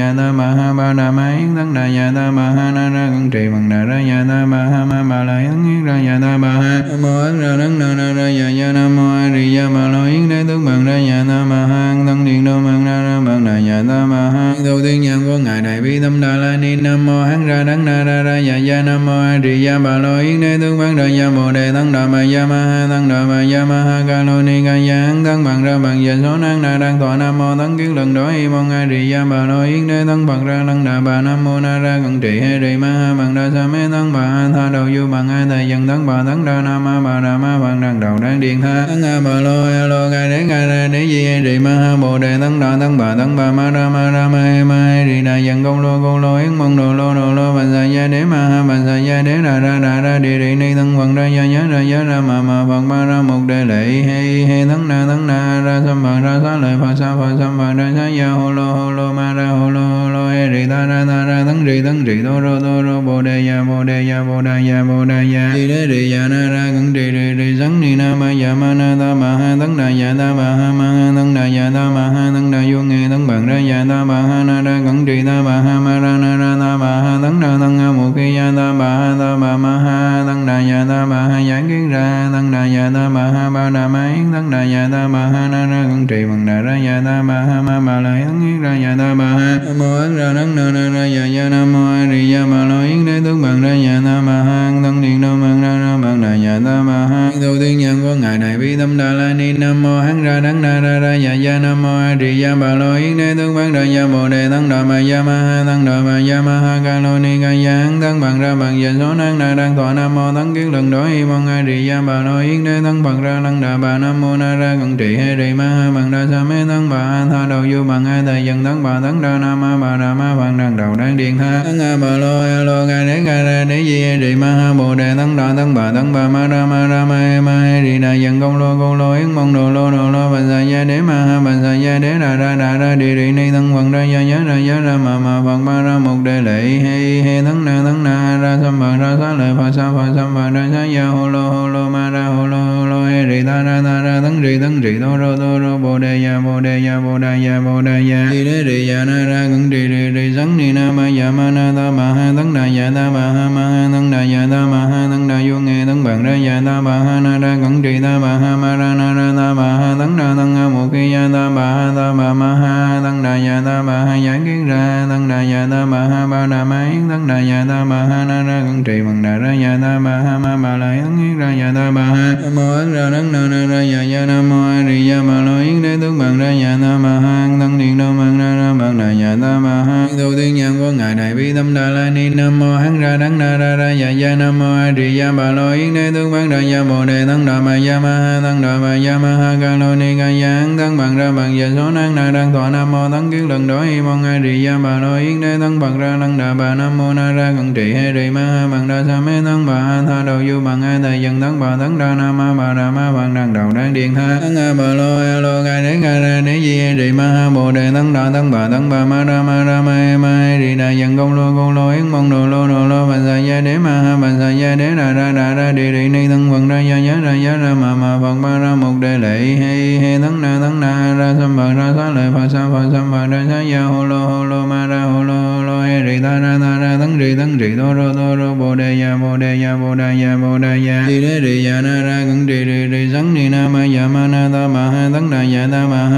[0.00, 2.84] ya ta ma ha ba đà ma yến tấn đà ya ta ma ha na
[2.94, 5.84] ra cẩn trì bằng đà ra ya ta ma ha ma ma la yến yến
[5.84, 8.72] ra ya ta ma ha nam mô ấn ra đấng na ra ra ya ya
[8.72, 11.66] nam mô a di ya ma lo yến đế tướng bằng ra ya ta ma
[11.70, 15.00] ha tấn điện đô bằng ra ra bằng đà ya ta ma ha đầu tiên
[15.00, 18.04] nhân của ngài đại bi tâm đà la ni nam mô hắn ra đấng na
[18.04, 20.96] ra ra ya ya nam mô a di ya ma lo yến đế tướng bằng
[20.96, 23.78] ra ya bồ đề tấn đà ma ya ma ha tấn đà ma ya ma
[23.88, 26.78] ha ca lo ni ca ya hán tấn bằng ra bằng ya số năng na
[26.78, 29.62] đang thọ nam mô tấn kiến lần đó y mong a di ya ma lo
[29.64, 32.58] yến đế tăng bằng ra lăng đà bà nam mô na ra cận trị hay
[32.62, 35.46] trì ma ha bằng đa sa mê tăng bà ha tha đầu du bằng hai
[35.48, 38.40] thầy dân tăng bà tăng đa nam ma bà đà ma bằng đằng đầu đang
[38.40, 41.42] điện tha tăng a bà lo a lo ca đế ca ra đế di he
[41.42, 44.28] di ma ha bồ đề tăng đà tăng bà tăng bà ma ra ma ra
[44.28, 46.92] ma e ma e di đà dân công lo lô công lô yến mong đồ
[46.92, 49.78] lô đồ lô bà sa gia đế ma ha bà sa gia đế đà ra
[49.82, 52.64] đà ra địa địa ni tăng bằng ra gia nhớ ra gia ra ma ma
[52.68, 56.22] phật ba ra một đề lệ hay hay thắng na thắng na ra sam bằng
[56.22, 59.12] ra sa lợi phật sa phật sam bằng ra sa gia hô lô hô lô
[59.12, 62.04] ma ra hô lô lo lo e rì ta ra ta ra tấn rì tấn
[62.04, 65.04] rì đô rô đô rô bồ đề ya bồ đề ya bồ đề ya bồ
[65.04, 68.14] đề ya rì đế rì ya na ra cẩn rì rì rì sấn ni na
[68.20, 71.06] ma ya ma na ta ma ha tấn đà ya ta ma ha ma ha
[71.16, 74.04] tấn đà ya ta ma ha tấn đà vô nghe tấn bằng ra ya ta
[74.04, 76.92] ma ha na ra cẩn rì ta ma ha ma ra na ra ta ma
[77.04, 80.24] ha tấn đà tấn ha một ki ya ta ma ha ta ma ma ha
[80.26, 83.50] tấn đà ya ta ma ha giảng kiến ra tấn đà ya ta ma ha
[83.54, 86.46] ba đà ma yến tấn đà ya ta ma ha na ra cẩn trì bằng
[86.46, 89.50] đà ra ya ta ma ha ma ma la yến ra ya ta ma ha
[89.78, 92.64] mô ấn ra đắng na na ra dạ dạ nam mô a di đà ma
[92.64, 95.78] lo yến đế tướng bằng ra nhà ta ma hang thân điện đô bằng ra
[95.78, 98.98] ra bằng đà nhà ta ma hang đầu tiên nhân của ngài đại bi tâm
[98.98, 101.98] đà la ni nam mô hắn ra đắng na ra ra dạ dạ nam mô
[101.98, 104.82] a di đà bà lo yến đế tướng bằng ra nhà bồ đề thân đà
[104.82, 107.78] ma ya ma ha thân đà ma ya ma ha ca lo ni ca ya
[107.84, 110.72] hắn thân bằng ra bằng giờ số năng na đang thọ nam mô thân kiến
[110.72, 113.60] lần đối y mong a di đà bà lo yến đế thân bằng ra lăng
[113.60, 116.44] đà bà nam mô na ra cận trị he di ma ha bằng đa sa
[116.44, 119.38] mê thân bà a tha đầu du bằng a thầy dần thân bà thân đa
[119.38, 122.40] nam ma bà đà ma văn đằng đầu đang điện tha thân a bà lo
[122.40, 125.36] a lo ga đế ga ra đế di a di ma ha bồ đề thân
[125.36, 128.12] đà thân bà thân bà ma ra ma ra ma e ma e di đà
[128.12, 131.00] dần công lô công lô yến mong đồ lô đồ lô bành sa gia đế
[131.00, 133.90] ma ha bành sa gia đế đà ra đà ra đi đi ni thân phật
[133.92, 137.22] ra gia nhớ ra nhớ ra mà mà phật ba ra một đề lệ he
[137.22, 140.34] he thân na thân na ra sam bà ra sa lợi phật sa phật sam
[140.34, 143.22] phật ra sa gia hô lô hô lô ma ra hô lô hô lô he
[143.26, 146.24] rì ta ra ta ra thân rì thân rì đô rô đô rô bồ đề
[146.24, 149.24] ya bồ đề ya bồ đề ya bồ đề ya đi đế rì ya na
[149.24, 152.32] ra cẩn trì rì rì sắn ni na ma ya ma na ta ma ha
[152.36, 155.28] thân đà ya ta ma ha ma ha thân đà ya ta ma ha thân
[155.28, 158.18] đà vô nghe thân bằng ra ya ta ma ha na ra cẩn trì ta
[158.18, 161.12] ma ha ma ra na ra ta ma ha thân đà thân ha mục kỳ
[161.12, 164.40] ya ta ma ha ta ma ma ha thân đà ya ta ma ha giải
[164.44, 167.64] kiến ra thân đà ya ta ma ha ba đà ma yến thân đà ya
[167.68, 170.56] ta ma ha na ra cẩn trì bằng đà ra ya ta ma ha ma
[170.56, 173.46] ma la yến yến ra ya ta ma ha nam mô ấn ra tấn na
[173.52, 176.38] na ra ya ya nam mô a di đà ma lo yến đế tướng bằng
[176.38, 179.58] ra ya ta ma ha thân điện đô bằng ra ra bằng đà ya ta
[179.58, 183.00] ma ha tiên nhân của ngài đại bi tâm đà la ni nam mô hắn
[183.00, 185.94] ra đắng na ra ra dạ dạ nam mô a di đà bà lo yến
[185.94, 188.76] đế tướng bán ra gia bồ đề tăng đà ma gia ma ha tăng đà
[188.76, 191.68] ma gia ma ha ca lo ni ca ya hắn tăng bằng ra bằng dạ
[191.76, 194.64] số năng na đang thọ nam mô tăng kiến lần đó hi mong a di
[194.66, 197.52] đà bà lo yến đế tăng bằng ra tăng đà bà nam mô na ra
[197.56, 200.40] cận trị he di ma ha bằng đa sa mê tăng bà ha tha đầu
[200.48, 203.34] du bằng a thầy dân tăng bà tăng đa nam ma bà đà ma bằng
[203.34, 206.40] đằng đầu đang điện tha tăng a bà lo a lo ca đế ca ra
[206.46, 209.19] đế di a di ma ha bồ đề tăng đà tăng bà tăng bà ma
[209.24, 212.08] ra ma ra ma e ma e di đà dân công lô công lô yến
[212.08, 214.94] mong đồ lô đồ lô bành sa gia đế ma ha bành sa gia đế
[214.94, 217.74] ra ra ra ra đi đi ni thân quần ra gia nhớ ra giá ra
[217.74, 221.34] mà mà phật ba ra một đề lệ he he thân na thân na ra
[221.38, 224.18] sam phật ra sa lợi phật sa phật sam phật ra sa gia hô lô
[224.18, 227.18] hô lô ma ra hô lô hồ lô he rì ta ra ta ra thân
[227.18, 230.22] rì thân rì đô rô đô rô bồ đề ya bồ đề ya bồ đề
[230.22, 233.34] ya bồ đề ya đi đế rì ya na ra cẩn rì rì rì sắn
[233.34, 236.08] ni na ma ya ma na ta ma ha thân đà ya ta ma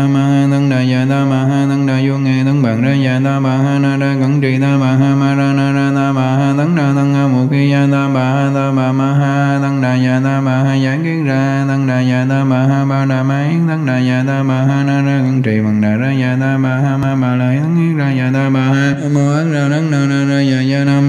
[3.05, 5.87] ya ta ma ha na ra cẩn rì ta ma ha ma ra na ra
[5.97, 8.93] ta ma ha thân đà tăng ha một khi ya ta ma ha ta ma
[8.93, 12.45] ma ha tăng đà ya ta ma ha giảng kiến ra tăng đà ya ta
[12.45, 15.43] ma ha ba đà ma yến tăng đà ya ta ma ha na ra cẩn
[15.43, 18.31] trì bằng đà ra ya ta ma ha ma ma la yến yến ra ya
[18.35, 21.02] ta ma ha nam mô ấn ra đấng na na ra ya ya nam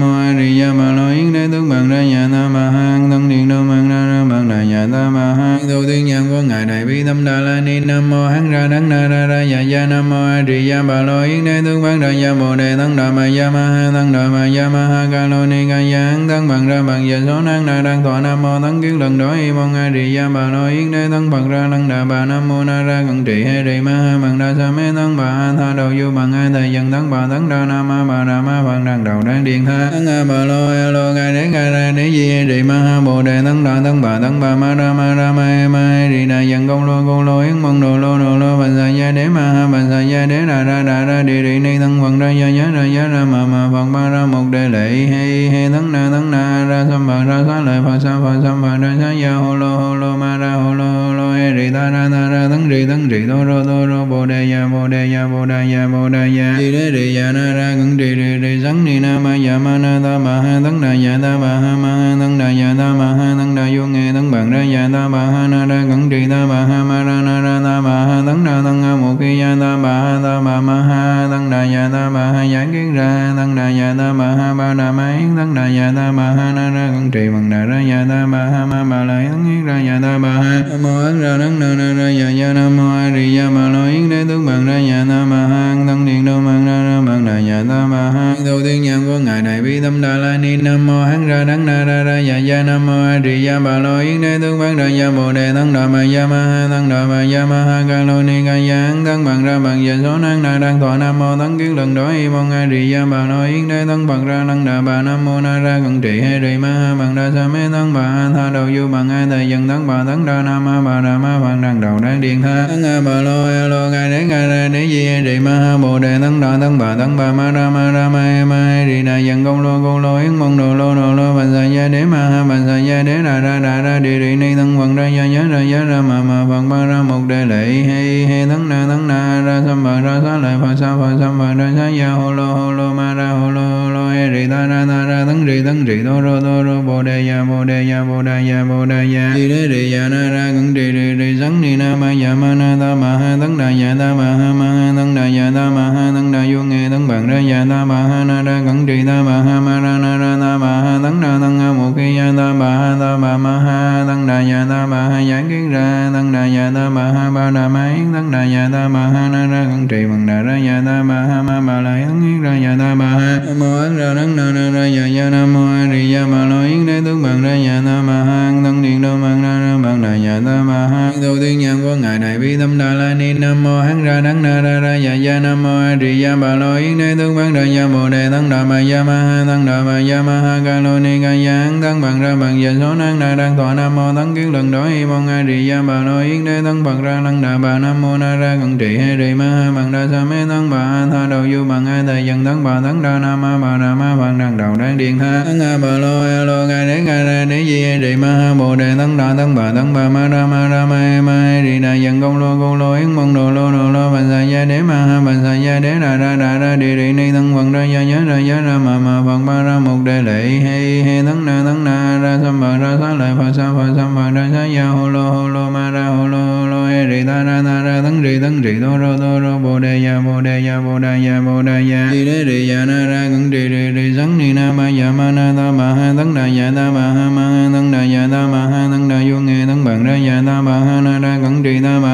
[6.94, 9.86] vi tâm đà la ni nam mô hán ra đắng na ra ra ya ya
[9.86, 12.76] nam mô a di đà bà lo yến đế tướng văn ra ya bồ đề
[12.76, 15.68] tăng đà ma ya ma ha tăng đà ma ya ma ha ca lo ni
[15.68, 18.60] ca ya hán tăng bằng ra bằng giờ số năng na đang thọ nam mô
[18.62, 21.48] tăng kiến lần đó y mong a di đà bà lo yến đế tăng bằng
[21.50, 24.38] ra lăng đà bà nam mô na ra cận trị he trì ma ha bằng
[24.38, 27.26] đa sa mê tăng bà ha tha đầu du bằng a thầy dân tăng bà
[27.30, 30.24] tăng đa nam ma bà đà ma bằng đằng đầu đang điện tha tăng a
[30.28, 33.22] bà lo a lo ca đế ca ra đế di he di ma ha bồ
[33.22, 36.08] đề tăng đà tăng bà tăng bà ma ra ma ra ma e ma he
[36.08, 38.88] di đà dân công lô, cô lô, yến mong đồ, lô đồ, lô, bà sa
[38.88, 41.78] gia đế, ma ha, bà sa gia đế đà ra đà ra đi đi ni
[41.78, 44.68] thân phật ra gia nhớ ra, giá, ra, mà mà phật ba, ra, một đề
[44.68, 48.12] lệ, he he thân na thân na, ra sam phật ra xá lợi phật sa
[48.24, 51.12] phật sam phật ra xá gia hô lô hô lô, ma, ra, hô lô hô
[51.12, 54.04] lô he rì ta ra ta ra thân rì thân rì đô rô đô rô
[54.04, 57.16] bồ đề ya bồ đề ya bồ đề ya bồ đề ya rì đế rì
[57.16, 60.18] ya na ra cẩn rì rì rì sắn ni na ma ya ma na ta
[60.18, 63.06] ma ha thân đà ya ta ma ha ma ha thân đà ya ta ma
[63.18, 66.08] ha thân đà vô nghe thân bằng ra ya ta ma ha na ra cẩn
[66.08, 68.96] rì ta ma ha ma ra na ra ta ma ha thân đà thân ha
[68.96, 72.24] mục khi ya ta ma ha ta ma ma ha thân đà ya ta ma
[72.32, 75.54] ha giảng kiến ra thân đà ya ta ma ha ba đà ma yến tấn
[75.54, 78.44] đà ya ta ma ha na ra cẩn trì bằng đà ra ya ta ma
[78.52, 81.60] ha ma bà la yến ra ya ta ma ha ma mô ấn ra nắng
[81.60, 84.46] na na ra dạ dạ nam mô a di ya bà lo yến đế tướng
[84.46, 87.64] bằng ra ya ta bà ha thân điện đô bằng ra ra bằng đà ya
[87.68, 90.86] ta bà ha đầu tiên nhân của ngài đại bi tâm đà la ni, nam
[90.86, 93.78] mô hắn ra đắng na ra ra dạ dạ nam mô a di ya bà
[93.78, 96.68] lo yến đế tướng bằng ra ya bồ đề tăng đà bà ya ma ha
[96.70, 99.58] tăng đà bà ya ma ha, ca lo ni ca ya hắn tăng bằng ra
[99.58, 100.96] bằng giờ số năng na đang thọ.
[100.96, 103.84] Nam mô tăng kiến lần đó y mong a di ya bà lo yến đế
[103.88, 106.68] tăng bằng ra năng đà bà, nam mô na ra cận trị hay rì ma
[106.68, 109.68] ha bằng đa sa mê tăng bà ha tha đầu du bằng ai thầy dần
[109.68, 112.66] tăng bà tăng đa nam ma bà đà ma văn đằng đầu đang điện tha.
[112.68, 115.50] Tăng a bà lo a lo gai đế gai ra đế di a rì ma
[115.50, 118.44] ha, bồ đề tăng đà tăng bà tăng bà, ma ra ma ra ma e
[118.44, 121.36] ma e rì đà dần công lô công lô, yến mong đồ lô đồ lô
[121.36, 124.18] bàn sa gia đế, ma ha bàn sa gia đế đà ra đà ra, đi
[124.18, 127.02] rì ni tăng bằng ra gia giá, ra giá, ra ma ma bằng ba, ra,
[127.02, 130.56] một đề lệ he he tăng na tăng na, ra sam bà, ra, sa lợi
[130.60, 133.50] phật sa phật sam bà, ra, sa, gia hồ lô hồ lô, ma ra hồ
[133.50, 136.40] lô hồ lô e rì, ta, ra ta, ra tăng rì tăng rì đô rô
[136.40, 139.48] đô rô, bồ đề ya bồ đề ya bồ đề ya bồ đề ya di
[139.48, 142.54] đế rì ya na, ra cẩn rì rì rì sắn ni na ma ya ma
[142.54, 145.46] na ta ma ha tấn đà ya ta ma ha ma ha tấn đà ya
[145.54, 148.42] ta ma ha tấn na vô nghe tấn bằng ra ya ta bà ha na
[148.42, 151.32] ra cẩn trì ta bà ha ma ra na ra ta bà ha tấn đà
[151.42, 154.66] tấn ha một khi ya ta bà ha ta bà ma ha tấn đà ya
[154.70, 157.84] ta bà ha giảng kiến ra tấn đà ya ta bà ha ba đà ma
[157.96, 160.82] yến tấn đà ya ta bà ha na ra cẩn trì bằng đà ra ya
[160.86, 163.96] ta bà ha ma bà la yến yến ra ya ta bà ha mô ấn
[163.96, 166.86] ra tấn na na ra ya ya nam mô a di ya bà lo yến
[166.86, 170.02] đế tướng bằng ra ya ta bà ha tấn điện đô bằng ra ra bằng
[170.02, 173.14] đà ya ta bà ha đầu tiên nhân của ngài đại bi tâm đà la
[173.14, 176.23] ni nam mô hắn ra nắng na ra ra ya ya nam mô a di
[176.24, 179.02] ya ba lo yến đế tướng văn ra ya bồ đề tăng đà ma ya
[179.04, 182.20] ma ha tăng đà ma ya ma ha ca lô ni ca ya tăng bằng
[182.22, 185.04] ra bằng giờ số năng na đang tọa nam mô tăng kiến lần đó y
[185.04, 188.02] mong a di ya ma lo yến đế tăng bằng ra năng đà bà nam
[188.02, 190.78] mô na ra cận trị hay rì ma ha bằng đa sa mê tăng bà
[190.78, 193.78] ha tha đầu du bằng ai thầy dân tăng bà tăng đa nam ma bà
[193.78, 196.84] đà ma bằng đằng đầu đang điện tha tăng a bà lo a lo ca
[196.86, 199.72] đế ca ra đế di hay rì ma ha bồ đề tăng đà tăng bà
[199.74, 202.58] tăng bà ma ra ma ra ma e ma e rì đà dân công lô
[202.60, 205.40] công lô yến mong đồ lô đồ lô bằng sa gia đế ma ha bằng
[205.42, 208.24] sa gia đế đà ra đà ra đi đi ni thân phật ra ya nhớ
[208.24, 211.62] ra ya ra mà mà phật ba ra một đề lệ he he thân na
[211.64, 214.62] thân na ra sam phật ra sa lợi phật sa phật sam phật ra sa
[214.76, 217.62] ya hồ lô hồ lô ma ra hồ lô hồ lô he rì ta ra
[217.64, 220.66] ta ra thân rì thân rì đô rô đô rô bồ đề ya bồ đề
[220.66, 223.68] ya bồ đề ya bồ đề ya đi đế rì ya na ra cẩn rì
[223.68, 226.72] rì rì sắn ni na ma ya ma na ta ma ha thân đà ya
[226.76, 229.66] ta ma ha ma ha thân đà ya ta ma ha thân đà vô nghe
[229.66, 232.13] thân bằng ra ya ta ma ha na ra cẩn rì ta ma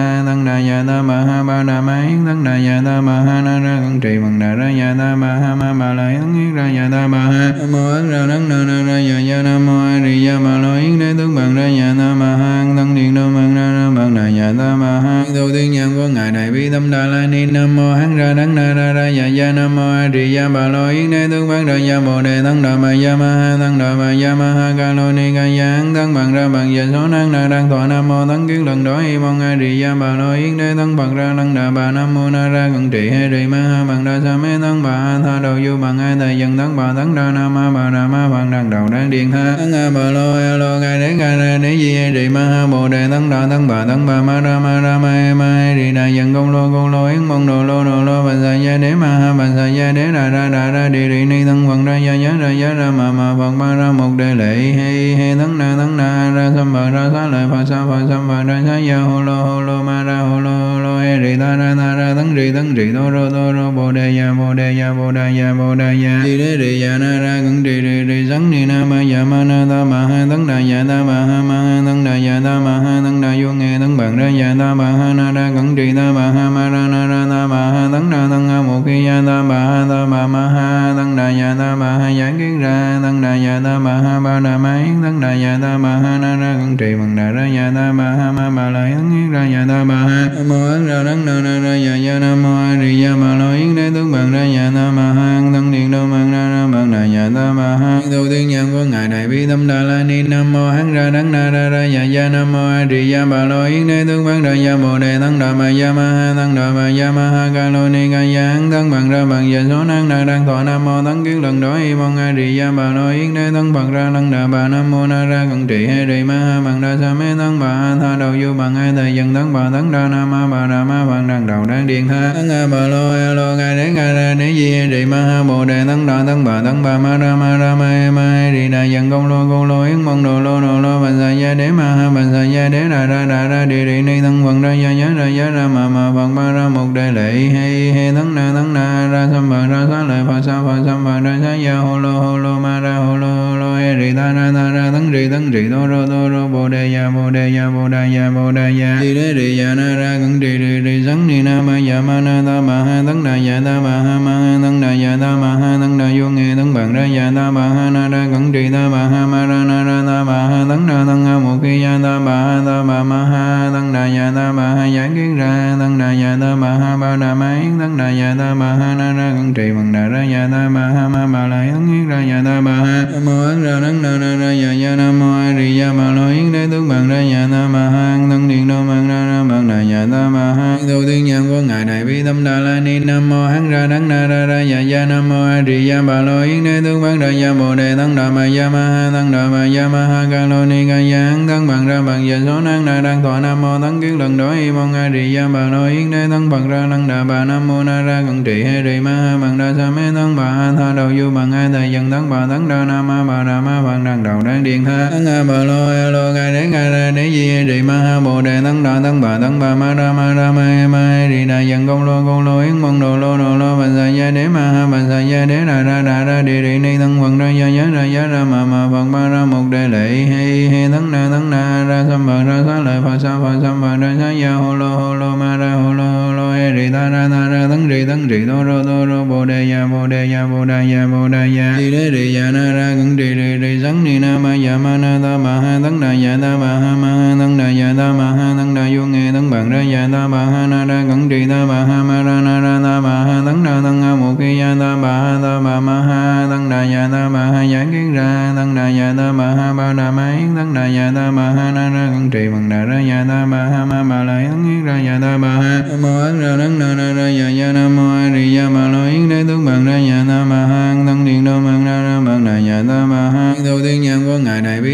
[0.00, 3.00] ra thân đà ya ta ma ha ba đà ma yến tăng đà ya ta
[3.00, 5.92] ma ha na ra cẩn trì bằng đà ra ya ta ma ha ma ba
[5.94, 8.82] la yến yến ra ya ta ma ha nam mô ấn ra đấng na na
[8.88, 11.66] ra ya ya nam mô a di đà ma lo yến đế tướng bằng ra
[11.80, 13.66] ya ta ma ha thân điện đô bằng ra
[14.10, 17.06] con bằng nhà ta ma ha tu tiên nhân của ngài đại bi tâm đà
[17.06, 20.08] la ni, nam mô hán ra đắng na ra ra dạ gia, nam mô a
[20.14, 22.92] di ya bà lo yến đế tướng bằng ra gia bồ đề tăng đà ma
[22.92, 25.94] gia ma ha tăng đà ma gia ma ha ca lo ni ca dạ hán
[25.94, 28.84] tăng bằng ra bằng dạ số năng na đang thọ nam mô tăng kiến lần
[28.84, 31.70] đó y mong a di ya bà lo yến đế tăng bằng ra tăng đà
[31.70, 34.48] bà nam mô na ra cận trị he di ma ha bằng đa sa mê
[34.62, 37.54] tăng bà ha tha đầu du bằng ai tài dân tăng bà tăng đa nam
[37.54, 40.56] ma bà đà ma bằng đằng đầu đang điện tha tăng a bà lo a
[40.56, 43.46] lo ca đế ca ra đế di he ri ma ha bồ đề tăng đà
[43.50, 46.34] tăng bà thân bà ma ra ma ra ma e ma e ri đà dân
[46.34, 49.06] công lô công lô, yến mong đồ lô đồ lô, bà sa gia đế ma
[49.06, 51.96] ha, bà sa gia đế đà ra đà ra, đi ri ni thân phật ra
[51.96, 55.34] gia gia ra gia ra ma ma phật ma ra một đề lệ, he he
[55.36, 58.42] thân na thân na ra sam bà ra sa lợi phật sa phật sam bà
[58.42, 61.94] ra sa gia hồ lo hồ lo ma ra hồ lo rì ta ra ta
[61.94, 64.92] ra tấn rì tấn rì do ro do ro bồ đề ya bồ đề ya
[64.92, 68.04] bồ đề ya bồ đề ya rì đế rì ya na ra cẩn rì rì
[68.04, 71.02] rì sắn ni na ma ya ma na ta ma ha tấn đà ya ta
[71.08, 73.96] ma ha ma ha tấn đà ya ta ma ha tấn đà vô nghe tấn
[73.96, 76.88] bằng ra ya ta ma ha na ra cẩn rì ta ma ha ma ra
[76.92, 79.86] na ra ta ma ha tấn đà tấn ha một khi ya ta ma ha
[79.90, 83.32] ta ma ma ha tấn đà ya ta ma ha giảng kiến ra tấn đà
[83.46, 86.36] ya ta ma ha ba đà ma yến tấn đà ya ta ma ha na
[86.36, 89.42] ra cẩn trì bằng đà ra ya ta ma ha ma ba la yến ra
[89.54, 92.76] ya ta ma ha nam ra đắng na na ra ya ya nam mô a
[92.80, 95.90] di đà ma lo yến đế tướng bằng ra ya ta ma ha thân điện
[95.90, 99.08] đô mang ra ra bằng đà ya ta ma ha đầu tiên nhân của ngài
[99.08, 102.02] đại bi tâm đà la ni, nam mô hắn ra đắng na ra ra ya
[102.14, 104.98] ya nam mô a di đà ma lo yến đế tướng bằng ra ya bồ
[104.98, 107.88] đề thân đà ma ya ma ha thân đà ma ya ma ha ca lo
[107.88, 111.02] ni ca ya thân bằng ra bằng ya số năng na đang thọ nam mô
[111.02, 113.92] thân kiến lần đó y mong a di đà ma lo yến đế thân bằng
[113.92, 116.80] ra lăng đà bà nam mô na ra cận trị hay ri ma ha bằng
[116.80, 119.70] đa sa mê thân bà ha tha đầu du bằng ai thời dần thân bà
[119.70, 122.66] thân đà nam ma bà đà ma văn đằng đầu đang điện tha tăng a
[122.66, 125.84] bà lo a lo ga đế ga ra đế di he ma ha, bồ đề
[125.84, 128.52] thân đà thân bà thân bà ma ra ma ra, ma e ma e.
[128.52, 131.30] Ri đà dân công lô công lô, yến mong đồ lô đồ lô bà sa
[131.32, 134.20] gia đế ma ha bà sa gia đế ra ra ra ra đi đi ni,
[134.20, 137.12] thân phật ra gia ya ra gia ra ma ma phật ba, ra, một đề
[137.12, 140.62] lệ, he he thân na thân na, ra sam bà ra sa lợi phật sa
[140.66, 143.49] phật sam bà ra sa gia hồ lo hồ lo ma ra hồ lo
[143.80, 146.68] ho ri ta ra ta ra thân ri thân ri do ro do ro bồ
[146.68, 149.74] đề ya bồ đề ya bồ đà ya bồ đà ya đi đế ri ya
[149.74, 152.76] na ra cẩn ri ri ri sắn ni na ma ya ma na ta ma
[152.86, 155.70] ha thân đà ya ta ma ha ma ha thân đà ya ta ma ha
[155.80, 158.70] thân đà vô nghe thân bằng ra ya ta ma ha na ra cẩn ri
[158.72, 161.58] ta ma ha ma ra na ra ta ma ha thân đà thân ha một
[161.62, 164.84] khi ya ta ma ha ta ma ma ha thân đà ya ta ma ha
[164.94, 168.08] giảng kiến ra thân đà ya ta ma ha ba đà ma yến thân đà
[168.20, 171.08] ya ta ma ha na ra cẩn trì bằng đà ra ya ta ma ha
[171.08, 174.18] ma ba la yến ra ya ta ma ha nam mô ấn ra đấng na
[174.18, 177.08] na ra ya ya nam mô a di đà ma lo yến đế tướng bằng
[177.08, 180.06] ra dạ ya ta ma ha thân điện đô bằng ra ra bằng đà ya
[180.12, 183.30] ta ma ha đầu tiên nhân của ngài đại bi tâm đà la ni nam
[183.30, 186.20] mô hắn ra nắng na ra ra dạ dạ nam mô a di đà bà
[186.20, 189.10] lo yến đế tướng bằng ra dạ bồ đề tăng đà ma ya ma ha
[189.12, 192.02] tăng đà ma ya ma ha ca lo ni ca gia hắn thân bằng ra
[192.02, 194.94] bằng dạ số năng na đang thọ nam mô tăng kiến lần đó y mong
[194.94, 197.82] a di đà bà lo yến đế thân bằng ra năng đà bà nam mô
[197.82, 200.72] na ra cận trị he di ma ha bằng đa sa mê thân bà ha
[200.78, 203.59] tha đầu du bằng a thầy dân thân bà tăng đa nam ma bà đà
[203.60, 205.08] ma văn đằng đầu đang điện tha.
[205.10, 208.20] Tăng a bà lo a lo ca đế ca ra đế di he ma ha
[208.20, 210.98] bồ đề tăng đà tăng bà tăng bà ma ra ma ra ma he ma
[210.98, 213.86] he ri đà dần công lô công lô yến mong đồ lô đồ lô bà
[213.96, 216.78] sa gia đế ma ha bà sa gia đế ra ra ra ra đi đi
[216.78, 219.64] ni tăng quần ra gia giá ra giá ra ma ma phật ba ra một
[219.70, 223.18] đề lệ he he tăng na tăng na ra sam bà ra sa lợi phật
[223.22, 226.04] sa phật sam bà ra sa gia hồ lô hồ lô ma ra hồ lô
[226.04, 229.06] hồ lô he ri ta ra ta ra tăng ri tăng ri đô rô đô
[229.06, 232.10] rô bồ đề ya bồ đề ya bồ đề ya bồ đề ya đi đế
[232.12, 235.18] ri ya na ra cẩn ri đi ri sắn ni na ma ya ma na
[235.22, 238.12] ta ma ha tấn đà ya ta ma ha ma ha tấn đà ya ta
[238.12, 241.04] ma ha tấn đà vô nghe tấn bằng ra ya ta ma ha na ra
[241.08, 244.02] cẩn trì ta ma ha ma ra na ra ta ma ha tấn đà tấn
[244.02, 247.28] a một khi ya ta ma ha ta ma ma ha tấn đà ya ta
[247.28, 250.56] ma ha giải kiến ra tấn đà ya ta ma ha ba đà ma yến
[250.56, 253.46] tấn đà ya ta ma ha na ra cẩn trì bằng đà ra ya ta
[253.46, 256.56] ma ha ma ma la yến yến ra ya ta ma ha Nam ấn ra
[256.58, 259.44] tấn na ra ra ya ya nam mô a di ya ma lo yến đế
[259.48, 260.39] tướng bằng ra ya ta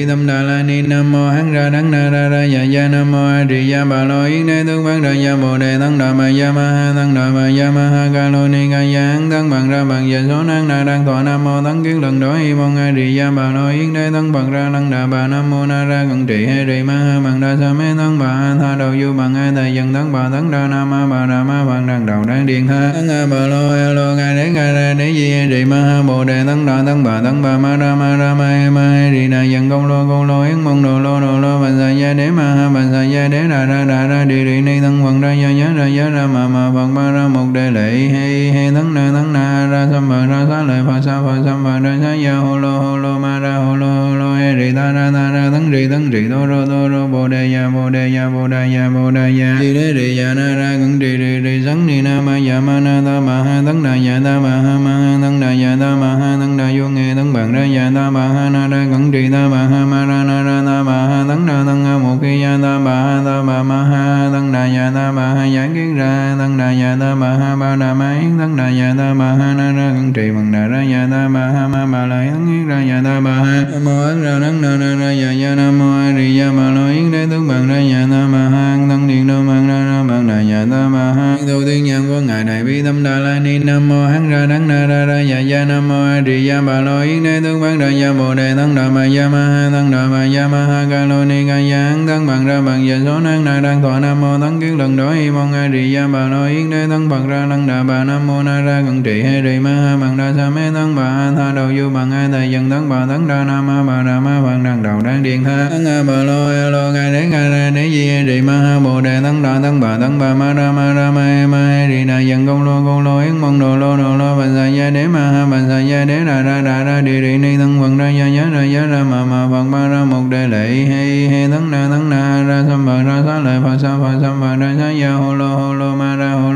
[0.06, 2.82] ngài tâm đà la ni nam mô hán ra đắng na ra ra dạ ya
[2.82, 5.58] ya nam mô a di đà bà lo yến đế tướng văn ra ya bồ
[5.58, 8.48] đề tăng đà ma ya ma ha tăng đà ma ya ma ha ca lô
[8.48, 11.62] ni ca ya tăng bằng ra bằng giờ số năng đà đang thọ nam mô
[11.64, 14.52] tấn kiến lần đối y mong a di gia bà nội yến đế tăng bằng
[14.52, 17.40] ra năng đà bà nam mô na ra cận trị hay trì ma ha bằng
[17.40, 20.28] đa sa mê tăng bà a tha đầu du bằng ai thầy dân tăng bà
[20.32, 22.90] tấn đa nam ma bà đà ma bằng đằng đầu đang điện tha.
[22.94, 25.76] Tăng a bà lo a lo ngài đế ca ra đế di hay ri ma
[25.76, 28.70] ha bồ đề tăng đà tăng bà tăng bà ma ra ma ra ma he
[28.70, 31.60] ma he ri đà dân công lô công lô yến mong đồ lô đồ lô
[31.62, 34.44] bà sa gia đế ma ha bà sa gia đế đà ra đà ra đi
[34.44, 37.28] đi ni tăng bằng ra gia giá ra giá ra ma ma bằng ma ra
[37.28, 40.80] một đề lệ hay hay tăng na tăng na, ra sam bà ra sa lợi
[40.86, 43.76] phật sa phật sam bà ra sa ya hồ lô hồ lô ma ra hồ
[43.76, 46.60] lô hồ lô he ri ta, ra ta, ra tăng ri tăng ri đô rô
[46.72, 49.74] đô rô bồ đề ya bồ đề ya bồ đề ya bồ đề ya đi
[49.74, 52.80] đế ri ya na ra cẩn ri ri ri sắn ni na ma ya ma
[52.80, 55.76] na ta ma ha tăng đà ya ta ma ha ma ha tăng đà ya
[55.80, 58.86] ta ma ha tăng vô nghe tấn bằng ra ya ta ma ha na ra
[58.92, 61.84] cẩn trì ta ma ha ma ra na ra ta ma ha tấn na tấn
[61.84, 65.12] a một khi ya ta ba ha ta ba ma ha tấn đà ya ta
[65.12, 68.38] ba ha giảng kiến ra tấn đà ya ta ba ha ba đà ma yến
[68.38, 71.28] tấn đà ya ta ba ha na ra cẩn trì bằng đà ra ya ta
[71.28, 74.22] ma ha ma ma la yến yến ra ya ta ba ha nam mô ấn
[74.22, 77.10] ra tấn na ra ra ya ya nam mô a di đà ma lo yến
[77.12, 80.28] đế tấn bằng ra ya ta ma ha tấn điện đô mang ra ra bằng
[80.28, 83.38] đà ya ta ma ha đầu tiên nhân của ngài đại bi tâm đà la
[83.38, 86.48] ni nam mô hán ra đấng na ra ra ya ya nam mô a di
[86.48, 89.28] đà bà lo yến đế tướng bán ra gia bồ đề tăng đà ma ya
[89.28, 92.26] ma ha tăng đà ma ya ma ha ca lô ni ca gia hán tăng
[92.26, 95.18] bằng ra bằng giờ số năng na đang thọ nam mô tăng kiến lần đối
[95.18, 96.06] y mong a di gia.
[96.06, 99.02] Bà lo yến đế tăng bằng ra tăng đà bà nam mô na ra cận
[99.02, 101.90] trị hay ri ma ha bằng đa sa mê tăng bà a tha đầu du
[101.90, 104.82] bằng a thầy dân tăng bà tăng đa nam ma bà đà ma bằng đằng
[104.82, 105.68] đầu đang điện tha.
[105.70, 108.52] Tăng a bà lo a lo ca đế ca ra đế di he ri ma
[108.52, 111.46] ha bồ đề tăng đà tăng bà tăng bà ma ra ma ra ma e
[111.46, 114.38] ma e ri đà dân công lô công lô yến mong đồ lô đồ lô
[114.38, 117.20] bà sa gia đế ma ha bà sa gia đế đà ra đà ra đi
[117.20, 120.04] đi ni thân phật ra gia ya ra ya ra ma ma phật ba ra
[120.04, 123.60] một đề lệ he he thân na thân na ra sam bà ra sa lợi
[123.64, 126.52] phật sa phật sam bà ra sa ya hồ lô hồ lô ma ra hồ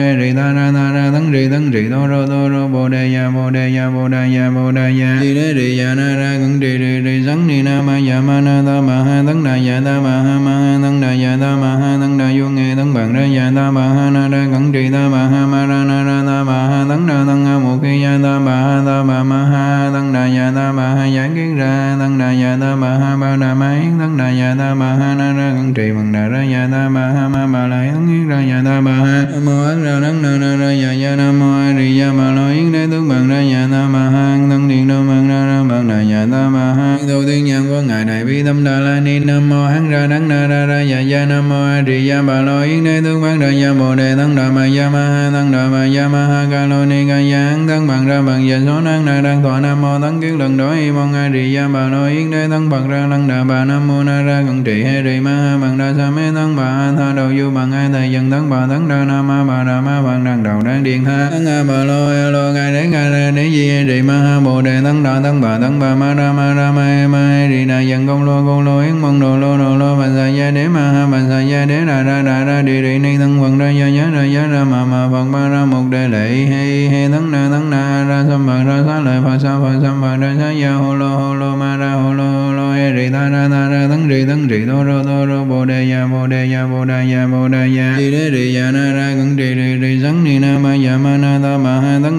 [0.00, 2.88] lô ri ta ra ta ra tấn ri tấn ri đô rô đô rô bồ
[2.88, 5.94] đề ya bồ đề ya bồ đà ya bồ đà ya đi đế ri ya
[5.94, 8.96] na ra cẩn ri ri ri sắn ni na ma ya ma na ta ma
[9.06, 11.90] ha tấn đà ya ta ma ha ma ha tấn đà ya ta ma ha
[12.00, 14.90] tấn đà vô nghe tấn bằng ra ya ta ma ha na ra cẩn ri
[14.92, 17.78] ta ma ha ma ra na ra ta ma ha tấn đà tấn a một
[17.82, 21.04] khi ya ta ma ha ta ma ma ha tấn đà ya ta ma ha
[21.14, 24.28] giảng kiến ra tấn đà ya ta ma ha ba đà ma yến tấn đà
[24.40, 27.28] ya ta ma ha na ra cẩn trì bằng đà ra ya ta ma ha
[27.28, 30.38] ma ma la yến ra ya ta ma ha nam mô ấn ra đấng na
[30.38, 33.28] ra ra ya ya nam mô a di ya ma lo yến đế tướng bằng
[33.28, 36.48] ra ya ta ma hang thân điện đô bằng ra ra bằng đại nhà ta
[36.48, 39.66] ma ha tu tiên nhân của ngài đại bi tâm đà la ni nam mô
[39.66, 42.62] hán ra đắng na ra ra dạ dạ nam mô a di đà bà lo
[42.62, 45.52] yến đế tướng bằng ra ya bồ đề tăng đà ma ya ma ha tăng
[45.52, 48.48] đà ma ya ma ha ca lô ni ca ya hán tăng bằng ra bằng
[48.48, 51.30] dạ số năng na đang thọ nam mô tăng kiến lần đó y mong a
[51.32, 54.22] di đà bà lo yến đế tăng bằng ra lăng đà bà nam mô na
[54.22, 57.12] ra cận trị he ri ma ha bằng đa sa mê tăng bà a tha
[57.16, 60.02] đầu du bằng ai thầy dân tăng bà tăng đa nam ma bà đà ma
[60.02, 63.10] bằng đằng đầu đang điện tha tăng a bà lo e lo ngài đế ngài
[63.10, 66.14] ra đế di he ma ha bồ đề tăng đà tăng bà tăng bà ma
[66.14, 68.98] ra ma ra ma e ma e ri đà dân công lô công lô yến
[68.98, 71.84] mong đồ lô đồ lô bà sa gia đế ma ha bà sa gia đế
[71.84, 74.64] ra ra ra ra đi đi ni tăng quần ra gia giá ra giá ra
[74.64, 78.24] ma ma phật ba ra một đề lệ he he tăng na tăng na ra
[78.28, 81.08] sam bà ra sa lợi phật sa phật sam bà ra sa gia hồ lô
[81.08, 84.08] hồ lô ma ra hồ lô hồ lô he ri ta ra ta ra tấn
[84.10, 86.98] ri tấn ri đô rô đô rô bồ đề ya bồ đề ya bồ đà
[87.12, 89.50] ya bồ đà ya rì đế rì ya na ra cẩn ri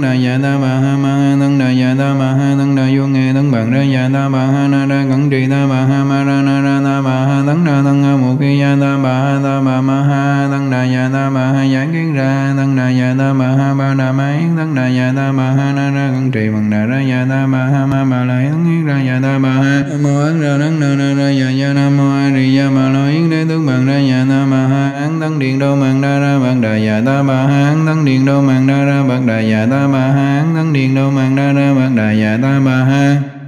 [0.02, 2.86] đà ya ta ma ha ma ha tấn đà ya ta ma ha tấn đà
[2.96, 5.86] vô nghe tấn bằng ra ya ta ma ha na ra cẩn trì ta ma
[5.90, 8.78] ha ma ra na ra ta ma ha tấn đà tấn ha một khi ya
[8.82, 12.14] ta ma ha ta ma ma ha tấn đà ya ta ma ha giải kiến
[12.14, 15.32] ra tấn đà ya ta ma ha ba đà ma yến tấn đà ya ta
[15.32, 18.24] ma ha na ra cẩn trì bằng đà ra ya ta ma ha ma ma
[18.26, 21.50] la yến ra ya ta ma ha mô ấn ra tấn đà na ra dạ
[21.50, 24.48] dạ nam mô a di đà bà lo yến đế tướng bằng ra dạ ta
[24.52, 27.68] bà ha án tấn điện đô mạng đa ra bằng đà dạ ta bà ha
[27.68, 30.74] án tấn điện đô mạng đa ra bằng đà dạ ta bà ha án tấn
[30.74, 33.41] điện đô mạng đa ra bằng đà dạ ta bà ha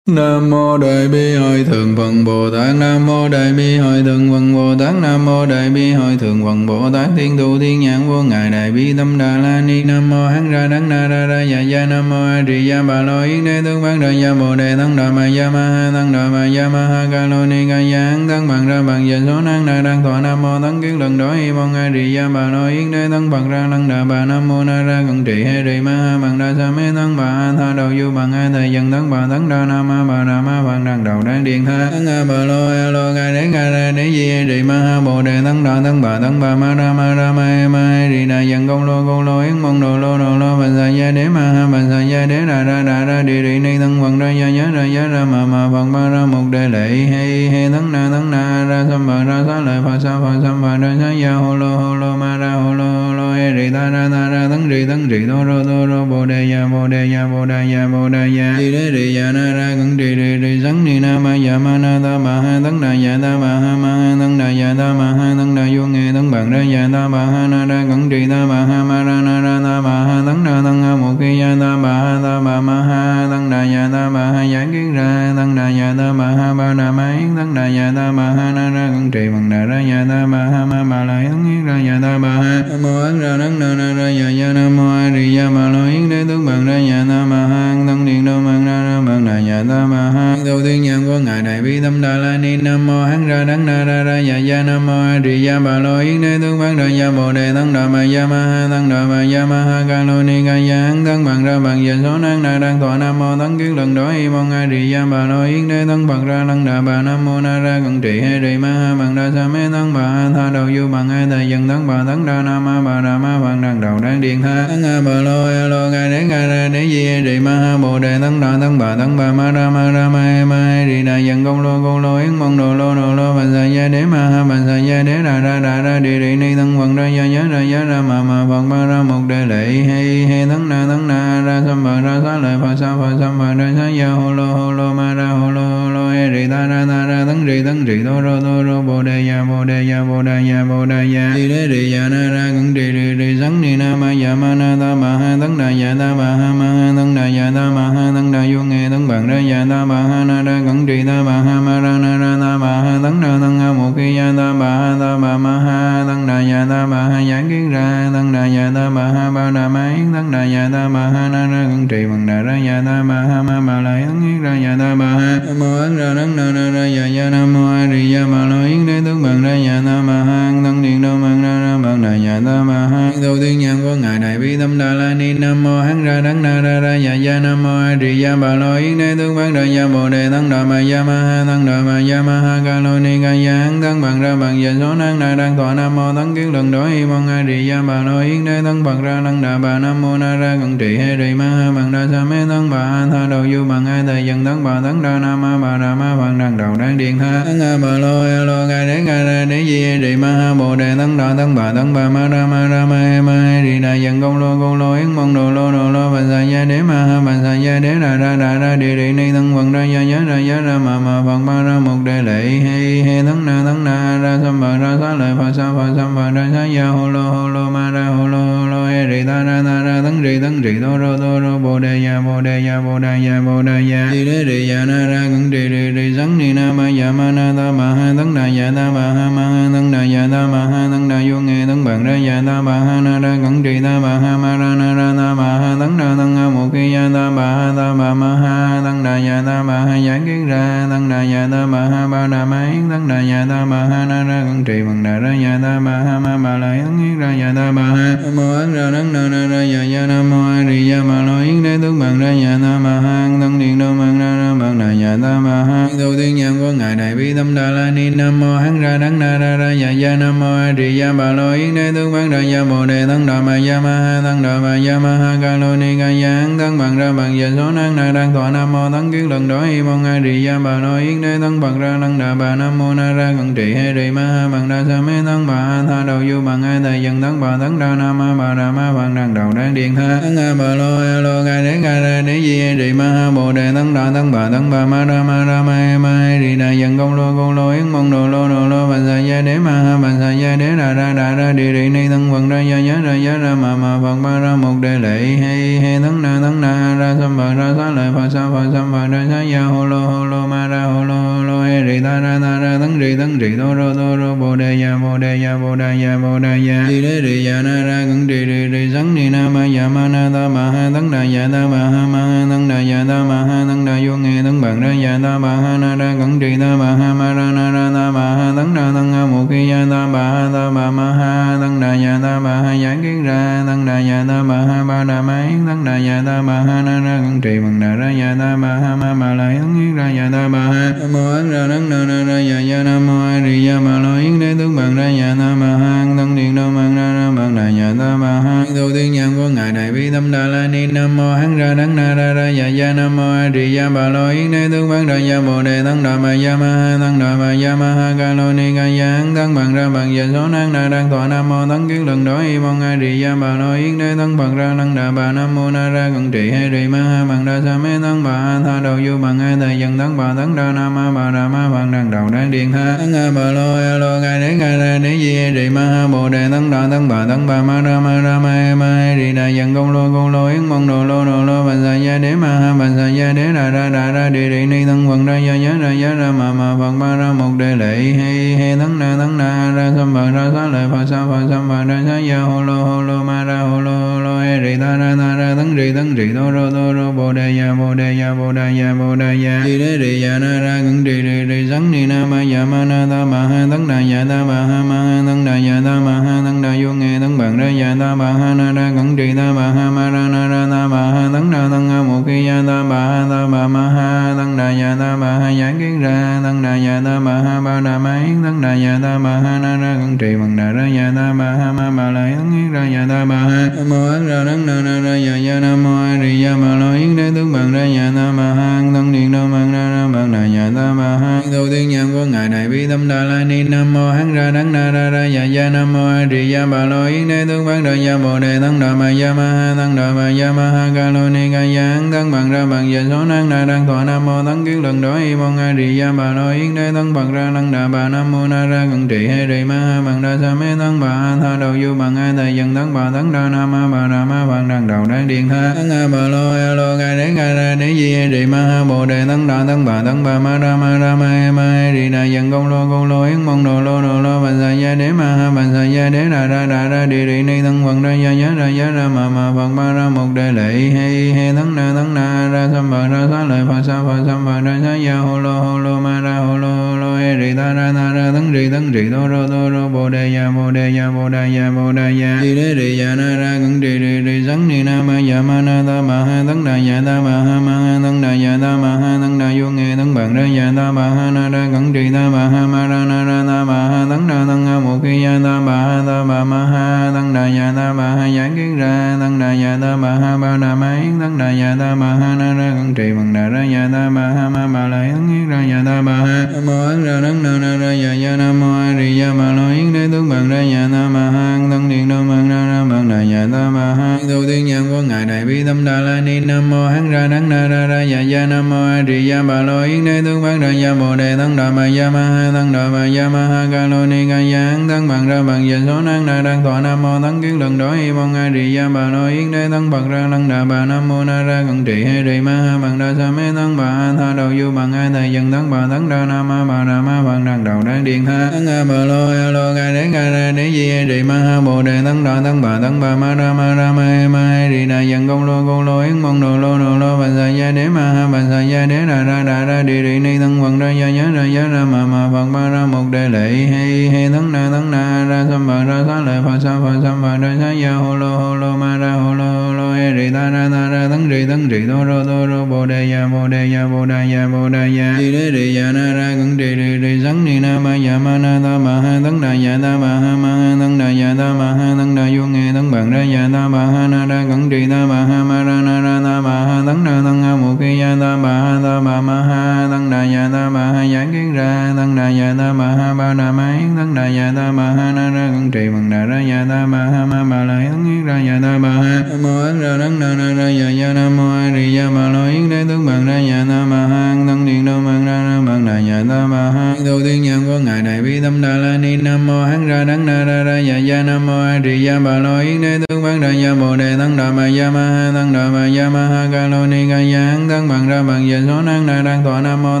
[0.08, 2.76] Nam mô Đại Bi Hội Thượng Phật Bồ Tát.
[2.76, 4.94] Nam mô Đại Bi Hội Thượng Phật Bồ Tát.
[5.02, 7.10] Nam mô Đại Bi Hội Thượng Phật Bồ Tát.
[7.16, 9.82] Thiên Tu, Thiên Nhãn, Vô Ngài Đại Bi, Tâm Đà La Ni.
[9.84, 12.82] Nam mô Hán Ra Đắng Na Ra Ra Dạ Dạ Nam mô A Di Đà
[12.82, 15.68] Bà Lo Yến Đế Tướng Bán Ra Dạ Bồ Đề Tăng Đà Ma Ya Ma
[15.68, 18.68] Ha Tăng Đà Ma Ya Ma Ha Ca Lô Ni Ca Ya Hán Tăng Bằng
[18.68, 21.52] Ra Bằng Dạ Số Năng Na Đăng Thọ Nam mô Tăng Kiến Lần Đó Y
[21.52, 24.24] Mong A Di Đà Bà Lo Yến Đế Tăng Bằng Ra Lăng Đà Bà.
[24.24, 27.16] Nam mô Na Ra Cận Trị Hê Rì Ma Ha Bằng Đa Sa Mê Tăng
[27.16, 30.04] Bà A Tha Đầu Du Bằng A Thầy Dân Tăng Bà Tăng Đà Nam Ma
[30.04, 31.88] Bà Đà Ma văn Đăng Đầu Đăng Điện Tha.
[31.90, 35.00] Tăng A Bà Lô, A Lô ga Đế ga Ra Đế Di Hê Ma Ha,
[35.00, 37.78] Bồ Đề Tăng Đà Tăng Bà Tăng Bà Ma Ra Ma Ra Ma e, Ma
[37.78, 40.66] e, Hê Đà, dần Công Lô Công Lô, Yến Mong Đồ Lô Đồ Lô Bà
[40.76, 43.58] Sa Gia Đế, Ma Ha Bà Sa Gia Đế, Đà Ra Đà Ra di đi
[43.58, 46.50] Ni Tăng phật Ra Gia nhớ Ra gia Ra Ma Ma Phật Ma Ra, Mục
[46.50, 49.98] Đề Lệ hay hay Tăng Na Tăng Na Ra Sam Bà Ra sa Lợi Phật
[50.02, 53.03] Sa Phật Sam Bà Ra sa Gia hồ Lô hồ Lô, Ma Ra hồ Lô
[53.44, 56.26] Hô Rì Ta Ra Ta Ra tấn Rì tấn Rì Đô Rô Đô Rô Bồ
[56.26, 59.32] Đề Ya Bồ Đề Ya Bồ đề Ya Bồ đề Ya rì Đế Rì Ya
[59.32, 62.40] Na Ra Cẩn Rì Rì Rì Sắn Ni Na Ma Ya Ma Na Ta ma
[62.40, 65.34] Ha tấn Đà Ya Ta ma Ha Ma Ha tấn Đà Ya Ta ma Ha
[65.38, 68.26] tấn Đà Vô nghe tấn Bằng Ra Ya Ta ma Ha Na Ra Cẩn Rì
[68.30, 71.14] Ta ma Ha Ma Ra Na Ra Ta ma Ha tấn Đà tấn Ha Một
[71.20, 74.42] Khi Ya Ta ma Ha Ta ma Ma Ha tấn Đà Ya Ta ma Ha
[74.42, 77.66] Giải Kiến Ra tấn Đà Ya Ta ma Ha Ba Đà Ma Yến tấn Đà
[77.66, 80.64] Ya Ta ma Ha Na Ra Cẩn Trì Bằng Đà Ra Ya Ta ma Ha
[80.64, 83.94] Ma ma la yến Ra Ya Ta ma Ha Mô Ấn Ra Đắng Na Na
[83.94, 86.78] Ra dạ dạ Nam Mô A Di Đà Bà Lo Yến Đế Tướng Bằng Ra
[86.78, 89.96] dạ Ta Bà Ha thân Điện Đô Bằng Ra Ra Bằng Đà dạ Ta Bà
[89.96, 93.28] Ha Đầu tiên nhân của Ngài Đại Bi Tâm Đà La Ni Nam Mô Hán
[93.28, 96.22] Ra Đắng Na Ra Ra dạ dạ Nam Mô A Di Đà Bà Lo Yến
[96.22, 99.04] Đế Tướng Bằng Ra dạ Bồ Đề Tăng Đà Ma Ya Ma Ha Tăng Đà
[99.04, 101.94] Ma Ya Ma Ha Ca Lô Ni Ca dạ Hán thân Bằng Ra Bằng Dạ
[102.02, 104.92] Số Năng Na đang Thọ Nam Mô Tăng Kiến Lần Đó Y Mong A Di
[104.92, 107.80] Đà Bà Lo Yến Đế thân Bằng Ra Lăng Đà Bà Nam Mô Na Ra
[107.84, 110.88] Cận Trị hay trì Ma Ha Bằng Đa Sa Mê Tăng Bà Tha Đầu Du
[110.88, 113.80] Bằng ai Thầy Dân thân Bà Tăng Đa Nam Ma Bà Đà Ma văn Đăng
[113.80, 116.88] Đầu đang Điện Tha Tăng A Bà lo A lo ga Đế ga Ra Đế
[116.88, 119.70] Di a Rì Ma Ha Bồ Đề Tăng Đà Tăng Bà Tăng Bà Ma Ra
[119.70, 122.58] Ma Ra Ma E Ma e Rì Đà dần Công Lô Công Lô Yến Mong
[122.58, 125.40] Đồ Lô Đồ Lô Bà Sa Gia Đế Ma Ha Bà Sa Gia Đế Đà
[125.40, 128.22] Ra Đà Ra Địa Rì Ni Tăng Vận Ra Gia Giá Ra Giá Ra Ma
[128.22, 131.84] Ma Phật Ma Ra Một Đề Lệ he he Tăng Na Tăng Na Ra Sam
[131.84, 134.72] Bà Ra sa Lợi Phật Sa Phật Sam Bà Ra sa Gia hồ Lô hồ
[134.72, 138.02] Lô Ma Ra hồ Lô Hô Rì Ta Ra Ta Ra tấn Rì tấn Rì
[138.02, 141.14] Đô Rô Đô Rô Bồ Đề Ya Bồ Đề Ya Bồ đề Ya Bồ đề
[141.14, 144.12] Ya Đi Đế Rì Ya Na Ra Cẩn Rì Rì Rì Sắn Ni Na Ma
[144.12, 147.14] Ya Ma Na Ta ma Ha tấn Đà Ya Ta ma Ha Ma Ha tấn
[147.14, 150.02] Đà Ya Ta Ma Ha tấn Đà Vô nghe tấn Bằng Ra Ya Ta ma
[150.02, 152.98] Ha Na Ra Cẩn Rì Ta ma Ha Ma Ra Na Ra Ta ma Ha
[153.02, 156.26] tấn Đà tấn Ha Một Khi Ya Ta ma Ha Ta ma Ma Ha tấn
[156.26, 159.50] Đà Ya Ta ma Ha Giải Kiến Ra tấn Đà Ya Ta ma Ha Ba
[159.50, 162.42] Đà Ma Yến tấn Đà Ya Ta ma Ha Na Ra Cẩn Trì Bằng Đà
[162.42, 165.66] Ra Ya Ta ma Ha Ma ma Lại yến Ra Ya Ta ma Ha ma
[165.84, 168.66] Ấn Ra Đắng Na Na Ra Ya Ya Nam Mô A Di Đà ma Lo
[168.66, 171.78] Yến Đế Tướng Bằng Ra Ya Ta ma Ha Tăng Điện Đô mang Ra Ra
[171.82, 174.92] Bằng Đà Ya Ta ma Ha Đầu tiên nhân của Ngài Đại Bi Tâm Đà
[174.94, 175.32] La Ni.
[175.32, 178.36] Nam Mô Hán Ra Đắng Na Ra Ra Ya Ya Nam Mô A Di Đà
[178.36, 180.30] ma Lo Yến Đế Tướng Bằng Ra Ya Bồ Đề.
[180.30, 181.44] Tăng Đà Ma Ya Ma Ha.
[181.46, 182.60] Tăng Đà Ma Ya Ma Ha.
[182.64, 183.82] Ca lo Ni Ca Ya Hán.
[183.82, 185.74] Tăng Bằng Ra Bằng ya Số Năng Na đang tọa.
[185.74, 188.62] Nam Mô Tăng Kiến Lần Đó Y Mong A Di Đà ma Lo Yến Đế
[188.64, 189.78] Tăng Bằng Ra tăng Đà Bà.
[189.78, 192.70] Nam Mô Na Ra Cận Trị he di Ma Ha Bằng Đa Sa Mê Tăng
[192.70, 195.58] Bà ha Tha Đầu Du Bằng Hai Thầy Dân Tăng Bà Tăng đà Nam Ma
[195.62, 197.42] Bà Đà Ma văn Đăng Đầu Đăng Điện Tha.
[197.44, 200.54] Tăng A Bà Lô A Lô Ca Đế Ca Ra Đế Di Hê Ma Ha,
[200.54, 203.32] Bồ Đề Tăng Đà Tăng Bà Tăng Bà Ma Ra Ma Ra, Ma E Ma
[203.32, 206.20] Hê Rì Đà dần Công Lô Công Lô, Yến Mong Đồ Lô Đồ Lô, Bà
[206.30, 209.12] Sa Gia Đế, Ma Ha, Bà Sa Gia Đế ra Ra ra Ra Địa Rì
[209.12, 211.98] Ni Tăng quần Ra Gia Giá Ra Giá Ra Ma Ma Phật Ma Ra, Một
[212.04, 215.52] Đề Lệ, he he Tăng Na Tăng Na, Ra Sam Bà, Ra sa Lợi Phật
[215.56, 218.38] Sa, Phật Sam Bà Ra sa, Gia Hô Lô Hô Lô, Ma Ra, Hô Lô
[218.38, 218.73] Hô Lô.
[218.94, 221.78] Hê Rì Ta Ra Ta Ra tấn Rì tấn Rì Đô Rô Đô Rô Bồ
[221.78, 224.84] Đề Ya Bồ Đề Ya Bồ đề Ya Bồ đề Ya rì Đế Rì Ya
[224.84, 227.94] Na Ra Cẩn Rì Rì Rì sấn Ni Na Ma Ya Ma Na Ta ma
[227.94, 230.88] Ha tấn Đà Ya Ta ma Ha Ma Ha tấn Đà Ya Ta ma Ha
[230.92, 233.80] tấn Đà Vô Nghệ tấn Bằng Ra Ya Ta ma Ha Na Ra Cẩn Trì
[233.82, 236.68] Ta ma Ha Ma Ra Na Ra Ta ma Ha tấn Đà tấn a Một
[236.72, 239.96] Khi Ya Ta ma Ha Ta ma Ma Ha tấn Đà Ya Ta ma Ha
[239.96, 243.18] Giải Kiến Ra tấn Đà Ya Ta ma Ha Ba Đà Ma Yến tấn Đà
[243.20, 246.18] Ya Ta ma Ha Na Ra Cẩn Trì Bằng Đà Ra Ya Ta ma Ha
[246.18, 248.16] Ma ma Lại yến Ra Ya Ta ma Ha
[248.64, 251.22] Nam ra Ấn Ra Đắng Na Ra Ya Ya Nam Mô A Di Đà Bà
[251.22, 254.36] Lo Yến Đế Tướng Bằng Ra Ya Ta Bà Ha Tăng Điện Đô Bằng Ra
[254.36, 257.54] Ra bằng đà ya ta bà ha đầu tiên nhân của ngài đại bi tâm
[257.54, 260.56] đà la ni, nam mô hắn ra đắng na ra ra ya ya nam mô
[260.56, 263.40] a di đà bà lo yến đế tướng bằng ra ya bồ đề tăng đà
[263.46, 266.58] bà ya ma ha tăng đà bà ya ma ha, ca lo ni ca giáng
[266.58, 269.48] tăng bằng ra bằng dạ số năng na đang thọ nam mô tăng kiến lần
[269.48, 272.34] đó y mong a di đà bà lo yến đế tăng bằng ra thân đà
[272.34, 275.12] bà nam mô na ra cận trị he rì ma ha, bằng đa sa mê
[275.26, 278.18] tăng bà ha, tha đầu du bằng ai thầy dân tăng bà tăng đà nam
[278.18, 281.20] ma bà đà ma, văn đằng đầu đang điện tha tăng a bà lo, a
[281.20, 284.32] lo ca đế ca ra đế di he ma ha, bồ đề tăng đà tăng
[284.32, 287.54] bà tăng bà, ma ra ma ra, ma ma he đà dân công lô công
[287.54, 290.32] lô, yến mong đồ lô đồ lô bà sa gia đế, ma ha bà sa
[290.32, 293.14] gia đế đà ra đà ra đi đi ni tăng vận ra, gia, giá, ra
[293.14, 296.60] giá, ra, ma ma, phật, ma, ra một đề lệ, he he tăng na tăng
[296.60, 299.60] na ra sam bà, ra sa lợi phật, sa, phật sam bà, ra sa gia
[299.60, 302.60] hồ lô hồ lô, ma, ra hồ lô hồ lô, he, rì, ta, ra ta,
[302.60, 305.56] ra tăng rì tăng rì đô rô đô rô, bồ đề ya bồ đề ya
[305.58, 308.63] bồ đề ya bồ đề ya đi đế, rì ya na, ra cẩn rì rì
[308.72, 311.66] rì sắn ni na ma ya ma na ta ma ha tấn đà ya ta
[311.66, 314.60] ma ha ma ha tấn đà ya ta ma ha tấn đà vô nghe tấn
[314.60, 317.46] bằng ra ya ta ma ha na ra cẩn trì ta ma ha ma ra
[317.56, 320.48] na ra ta ma ha tấn đà tấn ha mục kỳ ya ta ma ha
[320.54, 323.96] ta ma ma ha tấn đà ya ta ma ha giảng kiến ra tấn đà
[324.10, 327.00] ya ta ma ha ba đà ma yến tấn đà ya ta ma ha na
[327.06, 329.96] ra cẩn trì bằng đà ra ya ta ma ha ma ma la yến yến
[329.96, 332.82] ra ya ta ma ha nam mô ấn ra tấn na na ra ya ya
[332.82, 335.70] nam mô a di ya ma lo yến đế tướng bằng ra ya ta ma
[335.82, 339.12] ha tấn điện đô mang ra ra bằng đà ya ta ma ha tu tiên
[339.12, 342.14] nhân của ngài đại bi tâm đà la ni, nam mô hắn ra đắng na
[342.14, 345.06] ra ra dạ dạ nam mô a di đà bà lo yến đế tướng bằng
[345.06, 347.94] ra dạ bồ đề tăng đà ma dạ ma ha tăng đà ma dạ ma
[347.94, 351.10] ha ca lo ni ca giáng tăng bằng ra bằng dạ số năng na đang
[351.10, 353.98] thọ nam mô tăng kiến lần đó y mong a di đà bà lo yến
[353.98, 356.88] đế tăng bằng ra tăng đà bà nam mô na ra cận trị hay trì
[356.88, 359.78] ma ha bằng đa sa mê tăng bà ha tha đầu du bằng ai thầy
[359.78, 362.72] dân tăng bà tăng đa nam ma bà đà ma bằng đằng đầu đang điện
[362.72, 365.80] tha tăng a bà lo a lo ca đế ca ra đế di trì ma
[365.80, 368.74] ha bồ đề tăng đà tăng bà tăng bà ma ra ma ra ma e
[368.74, 371.80] ma hay đà dân công lô công lô yến mong đồ lô đồ lô bàn
[371.84, 374.66] sa gia đế ma ha bàn sa gia đế đà ra đà ra, đi đi,
[374.66, 377.50] ni thân phật ra gia giá ra giá ra ma ma phật ba ra một
[377.58, 381.06] đề lệ hay hay thân na thân na ra sam phật ra sa lợi phật
[381.10, 383.90] sa phật sam phật ra sa gia hồ lô hồ lô, ma, ra hồ lô
[383.90, 386.94] hồ lô hay rì, ta, ra ta, ra, thân rì thân rì đô rô đô
[386.94, 389.98] rô, bồ đề ya bồ đề ya bồ đề ya bồ đề ya đi đế
[389.98, 393.06] rì ya na, ra cẩn rì rì rì sắn, ni, na, ma ya ma, na,
[393.10, 395.94] ta, ma, ha, thân đà ya ta, ma, ha ma, ha tăng đà ya ta,
[396.06, 398.92] ma, ha, thân đà vô nghe, thân bằng ra ya ta, ma ha na ra
[398.96, 401.88] cẩn trì ta ma ha ma ra na ra ta ma ha tấn đà tăng
[401.90, 405.16] ha một khi ya ta bà ha ta ma ma ha tăng đà ya ta
[405.16, 408.42] ma ha giảng kiến ra tăng đà ya ta ma ha ba đà ma yến
[408.44, 411.32] tăng đà ya ta ma ha na ra cẩn trì bằng đà ra ya ta
[411.32, 414.26] ma ha ma ma la yến yến ra ya ta bà ha nam mô ấn
[414.28, 417.16] ra đắng na na ra ya ya nam mô a di ya ma lo yến
[417.16, 420.32] đế tướng bằng ra ya ta ma ha tăng điện đô mang ra nam bằng
[420.32, 423.44] đà nhà ta ma ha tu tiên nhang của ngài đại bi tâm đà la
[423.44, 426.52] ni nam mô hán ra đắng na ra ra dạ gia nam mô a di
[426.52, 429.32] ya bà lo yến đế tướng bằng đà gia bồ đề tăng đà ma ya
[429.34, 432.50] ma ha tăng đà ma ya ma ha ca lo ni ca giáng tăng bằng
[432.50, 435.34] ra bằng giờ số năng na đang thọ nam mô tăng kiến lần đó y
[435.34, 438.32] mong a di ya bà lo yến đế tăng bằng ra năng đà bà nam
[438.32, 441.08] mô na ra cận trị hay rì ma ha bằng đa sa mê tăng bà
[441.08, 444.08] ha tha đầu du bằng ai thầy dân tăng bà tăng đa nam ma bà
[444.08, 447.16] đà ma bằng đằng đầu đang điện tha tăng a bà lo a lo ca
[447.16, 449.93] đế ca ra đế di hay rì ma ha bồ đề tăng đà tăng bà
[450.02, 452.90] tăng bà ma ra ma ra ma e ma e rì đà dân công lô
[452.90, 455.62] công lô, yến mong đồ lô đồ lô, bà sa gia đế ma ha, bà
[455.72, 458.54] sa gia đế ra ra ra ra đi rì ni tăng vận ra gia giá
[458.58, 461.92] ra giá ra ma ma phật ma ra một đề lệ hay hay tăng na
[461.96, 464.94] tăng na ra sam bà ra sa lợi phật sa phật sam bà ra sa
[464.94, 467.92] gia hồ lô hồ lô ma ra hồ lô hồ lô he rì ta ra
[467.96, 470.96] ta ra tăng rì tăng rì đô rô đô rô bồ đề ya bồ đề
[470.98, 473.98] ya bồ đề ya bồ đề ya di đế rì ya na ra cẩn rì
[473.98, 477.02] rì rì sắn ni na ma ya ma na ta ma ha tăng đà ya
[477.06, 479.83] ta ma ha ma ha tăng đà ya ta ma ha tăng đà vô nghe
[479.98, 482.82] tăng bằng ra ya ta ma ha na ra cẩn trì ta ma ha ma
[482.90, 485.76] ra na ra ta ma ha tấn ra tấn ha một khi ya ta ma
[485.88, 489.38] ha ta ma ma ha tấn đà ya ta ma ha giải kiến ra tấn
[489.38, 492.30] đà ya ta ma ha ba đà ma yến tấn đà ya ta ma ha
[492.40, 495.22] na ra cẩn trì bằng đà ra ya ta ma ha ma ma la yến
[495.28, 498.12] yến ra ya ta ma ha nam mô ấn ra tấn na na ra ya
[498.24, 501.02] ya nam mô a di ya ma lo yến đế tướng bằng ra ya ta
[501.14, 504.44] ma ha tấn điện đô mang ra ra bằng đà ya ta ma ha tu
[504.48, 507.48] tiên nhân của ngài đại bi tâm đà la ni nam mô hắn ra đắng
[507.48, 510.42] na ra ra ya ya nam mô a di ya ma lo yến đế tướng
[510.42, 513.28] bát ra gia bồ đề tăng đà ma gia ma ha tăng đà ma gia
[513.28, 516.42] ma ha ca lo ni ca giáng tăng bằng ra bằng dịch số năng đà
[516.42, 519.28] đang thọ nam mô tăng kiến lần đó y mong a di gia bà lo
[519.28, 522.22] yến đế tăng bằng ra lăng đà bà nam mô na ra cận trị hay
[522.22, 525.10] rì ma ha bằng đa sa mê tăng bà a tha đầu du bằng ai
[525.12, 528.04] thầy dân tăng bà tăng đa nam ma bà đà ma bằng đằng đầu đang
[528.04, 531.04] điện tha tăng a bà lo a lo ca đế ca ra đế di hay
[531.04, 533.92] rì ma ha bồ đề tăng đà tăng bà tăng bà ma ra ma ra
[533.92, 536.98] ma ma he rì đà dân công lô công lô yến mong đồ lô đồ
[536.98, 539.82] lô bà sa gia đế ma ha bà sa gia đế đà ra đà ra
[539.82, 542.70] đi đi ni thân phật ra ya ya ra ya ra ma ma phật ba
[542.70, 543.48] ra một đề lệ.
[543.72, 547.00] Hay hay thân na thân na, ra sam phật, ra sa lệ phật sa phật
[547.02, 550.12] sam phật, ra sa ya hồ lô hồ lô, ma ra hồ hồ lô e
[550.12, 553.12] rì ta ra ta ra tấn rì tấn rì đô rô đô rô bồ đề
[553.12, 556.14] ya bồ đề ya bồ đề ya bồ đề ya rì đế rì ya na
[556.14, 559.20] ra cẩn rì rì rì sắn ni na ma ya ma na ta ma ha
[559.24, 562.14] tấn đà ya ta ma ha ma ha tấn đà ya ta ma ha tấn
[562.14, 565.06] đà vô nghe tấn bằng ra ya ta ma ha na ra cẩn rì ta
[565.06, 568.00] ma ha ma ra na ra ta ma ha tấn đà tấn ha mù ki
[568.00, 571.32] ya ta ma ha ta ma ma ha tấn đà ya ta ma ha giảng
[571.32, 574.52] kiến ra tấn đà ya ta ma ha ba đà ma yến tấn đà ya
[574.56, 577.44] ta ma ha na ra cẩn trì bằng đà ra ya ta ma ha ma
[577.44, 580.64] ma la yến ra ya ta ma ha mô ấn ra đắng na na ra
[580.64, 583.64] ya ya nam mô a di đà ma lo yến đế tướng bằng ra ya
[583.64, 586.70] nam ma hang thân điện đô bằng ra ra Vâng, văn đại nhà ta ma
[586.70, 589.16] ha tu tiên nhân của ngài đại bi tâm đà la ni.
[589.16, 592.18] Nam mô hán ra đắng na ra ra dạ gia, nam mô a di ya
[592.24, 595.00] bà lo yến đế tướng văn đại gia bồ đề tăng đà ma gia ma
[595.00, 598.08] ha tăng đà ma gia ma ha ca lô ni ca gia hán tăng bằng
[598.08, 600.00] ra bằng giờ số năng na đang thọ nam mô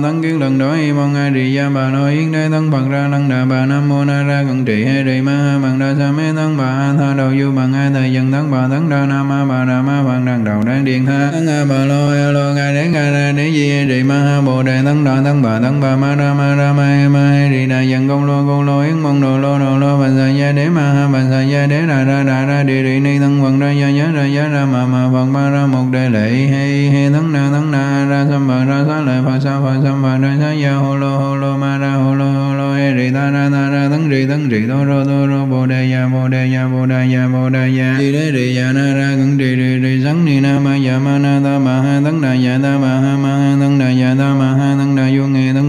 [0.02, 2.90] tăng kiến lần đó y mong a di ya bà lo yến đế tăng bằng
[2.90, 5.78] ra tăng đà bà nam mô na ra cận trị he trì ma ha bằng
[5.78, 8.68] đa sa mê tăng bà ha tha đầu du bằng hai thầy dân tăng bà
[8.70, 11.64] tăng đà nam ma bà đà ma bằng đằng đầu đang điện tha tăng a
[11.68, 14.82] bà lo a lo ca đế ca ra đế di trì ma ha bồ đề
[14.84, 17.66] tăng đà tăng bà tăng bà ma ra ma ra ma he ma he ri
[17.66, 20.52] đà dân công lô công lô, yến mong đồ lô đồ lô, bà sa gia
[20.52, 23.42] đế ma ha, bà sa gia đế ra ra ra ra đi đi ni tấn
[23.42, 26.28] bằng ra gia nhớ ra, giá, ra ma ma phật ma ra một đề lệ.
[26.30, 29.80] He he tấn na tấn na, ra sam bà, ra sa lợi phật sa phật
[29.82, 32.72] sam bà, ra sa ya hồ lô hồ lô, ma ra hồ lô hồ lô,
[32.74, 35.66] he ri ta, ra ta, ra tấn ri tấn ri đô rô đô rô, bồ
[35.66, 38.72] đề ya bồ đề ya bồ đề ya bồ đề ya di đế ri ya
[38.72, 41.80] na, ra cẩn ri ri ri sắn ni, na, ma ya ma, na, ta, ma,
[41.80, 44.73] ha tấn đà ya ta, ma, ha ma, ha tấn đà ya ta, ma, ha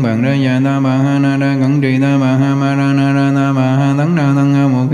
[0.05, 2.93] bằng ra ya ta ma ha na ra cẩn trì ta ma ha ma ra
[2.93, 4.33] na ra ta ma ha tấn na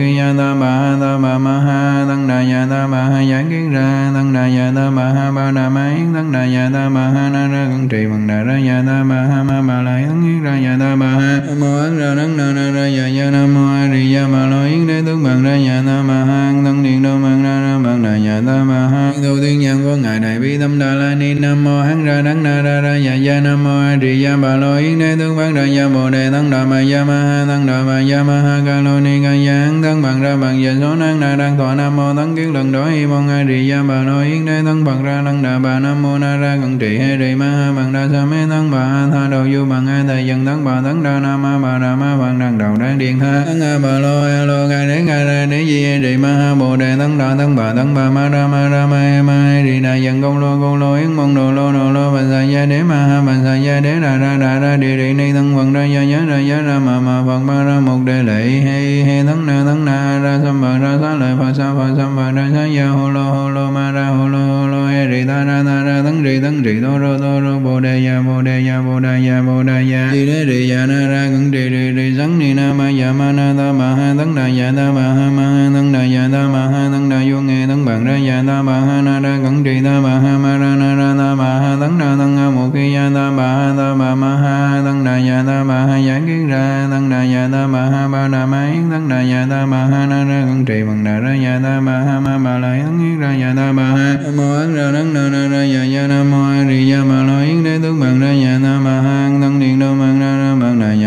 [0.01, 3.01] tấn ha ya ta ma ha ta ma ma ha tăng đà ya ta ma
[3.03, 6.31] ha giảng kiến ra tăng đà ya ta ma ha ba đà ma yến tăng
[6.31, 9.15] đà ya ta ma ha na ra cẩn trì bằng đà ra ya ta ma
[9.29, 12.37] ha ma ma la yến yến ra ya ta ma ha mô ấn ra đấng
[12.37, 15.23] na na ra ya ya nam mô a di ya ma lo yến đế tướng
[15.23, 18.41] bằng ra ya ta ma ha tăng điện đô bằng ra ra bằng đà ya
[18.47, 21.63] ta ma ha đầu tiên nhân của ngài đại bi tâm đà la ni nam
[21.63, 24.55] mô hắn ra đấng na ra ra ya ya nam mô a di ya ma
[24.55, 27.45] lo yến đế tướng bằng ra ya bồ đề tăng đà ma ya ma ha
[27.47, 30.61] tăng đà ma ya ma ha ca lo ni ca ya hắn bằng ra bằng,
[30.61, 33.43] giờ số năng na đang thọ nam mô tấn kiến lần đó y mong a
[33.47, 36.37] trì gia bà lo yến đế tấn bằng ra năng đà bà nam mô na
[36.37, 39.27] ra cận trị hay trì ma ha bằng đa sa mê tấn bà a tha
[39.31, 42.17] đầu du bằng hai thầy dân tấn bà tấn đa nam ma bà đà ma
[42.17, 45.23] bằng đằng đầu đang điện tha tấn a bà lo a lo ca đế ca
[45.23, 48.09] ra đế di hay trì ma ha bồ đề tấn đà tấn bà tấn bà
[48.09, 50.95] ma ra ma ra ma e ma hay trì đà dân công lô công lô
[50.95, 53.79] yến mong đồ lô đồ lô bà sa gia đế ma ha bà sa gia
[53.79, 56.61] đế đà ra đà ra đi địa ni tấn vận ra gia nhớ ra giá
[56.61, 60.19] ra ma ma phật ma ra một đề lệ hay hay tấn na tấn na
[60.23, 63.09] ra sam ba ra sa lợi phật sa phật sam ba ra sa ya hu
[63.09, 66.01] lo hu lo ma ra hu lo hu lo he ri ta ra ta ra
[66.05, 68.99] tấn ri tấn ri đô rô đô rô bồ đề ya bồ đề ya bồ
[68.99, 72.13] đề ya bồ đề ya rì đế rì ya na ra cẩn rì rì rì
[72.17, 75.05] sắn ni na ma ya ma na ta ma ha tấn đà ya ta ma
[75.17, 78.05] ha ma ha tấn đà ya ta ma ha tấn đà vô nghe tấn bằng
[78.05, 80.95] ra ya ta ma ha na ra cẩn rì ta ma ha ma ra na
[80.95, 83.93] ra ta ma ha tấn đà tấn ha mục ki ya ta ma ha ta
[83.93, 87.49] ma ma ha tấn đà ya ta ma ha giảng kiến ra tấn đà ya
[87.53, 90.39] ta ma ha ba đà ma yến tấn đà ya ta ma ha na ra
[90.47, 93.53] cẩn trì bằng đà ra ya ta ma ha ma ma la yến ra ya
[93.57, 96.43] ta ma ha nam mô ấn ra đấng na na ra dạ dạ nam mô
[96.43, 99.59] a di đà ma lo yến đế tướng bằng ra ya nam ma hang thân
[99.59, 100.40] điện đô bằng ra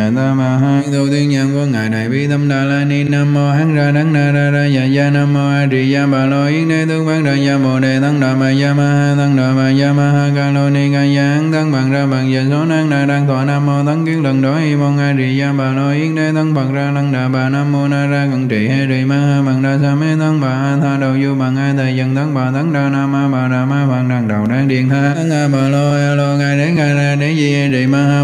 [0.05, 3.05] ra ta ma ha tu tiên nhân của ngài đại bi tâm đà la ni
[3.05, 6.07] nam mô hắn ra đắng na ra ra ya ya nam mô a di ya
[6.07, 8.85] bà lo yến đế tướng bán ra ya bồ đề tăng đà ma ya ma
[8.85, 11.93] ha tăng đà ma ya ma ha ca lo ni ca ya hán tăng bằng
[11.93, 14.77] ra bằng giờ số năng na đang thọ nam mô tăng kiến lần đó y
[14.77, 17.73] mong a di ya bà lo yến đế tăng bằng ra lăng đà bà nam
[17.73, 20.49] mô na ra cận trị he ri ma ha bằng đa sa mê tăng bà
[20.49, 23.49] ha tha đầu du bằng a thầy dân tăng bà tăng đa nam ma bà
[23.49, 26.59] đà ma bằng đằng đầu đang điện tha tăng a bà lo a lo ngài
[26.59, 28.24] đến ngài ra đế di he ma ha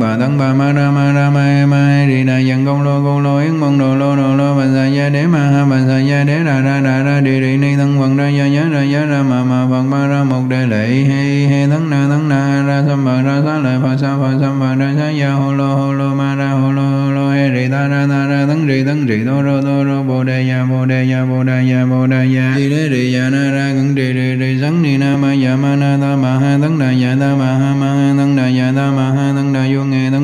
[0.00, 2.82] bà tăng bà ma ra ma ra ma he ma he ri đà dân công
[2.82, 5.64] lô công lô, yến mong đồ lô đồ lô, bà sa gia đế ma ha,
[5.70, 8.48] bà sa gia đế ra ra ra ra, đi ri ni thân quần ra, gia
[8.48, 11.90] nhớ ra gia ra ma ma phật ma ra một đề lệ, he he, thân
[11.90, 14.94] na thân na, ra sam bà, ra sa lợi phật sa phật sam bà, ra
[14.98, 17.88] sa ya ho lo ho lo ma ra ho lo hồ lo he ri ta,
[17.88, 20.84] ra ta, ra tấn ri tấn ri đô rô đô rô bồ đề ya bồ
[20.86, 23.94] đề ya bồ đề ya bồ đề ya di đế ri ya na, ra cẩn
[23.96, 26.86] ri ri ri sắn ni na, ma ya ma, na, ta, ma, ha, thân đà
[26.86, 29.27] ya ta, ma, ha ma, ha, thân đà ya ta, ma, ha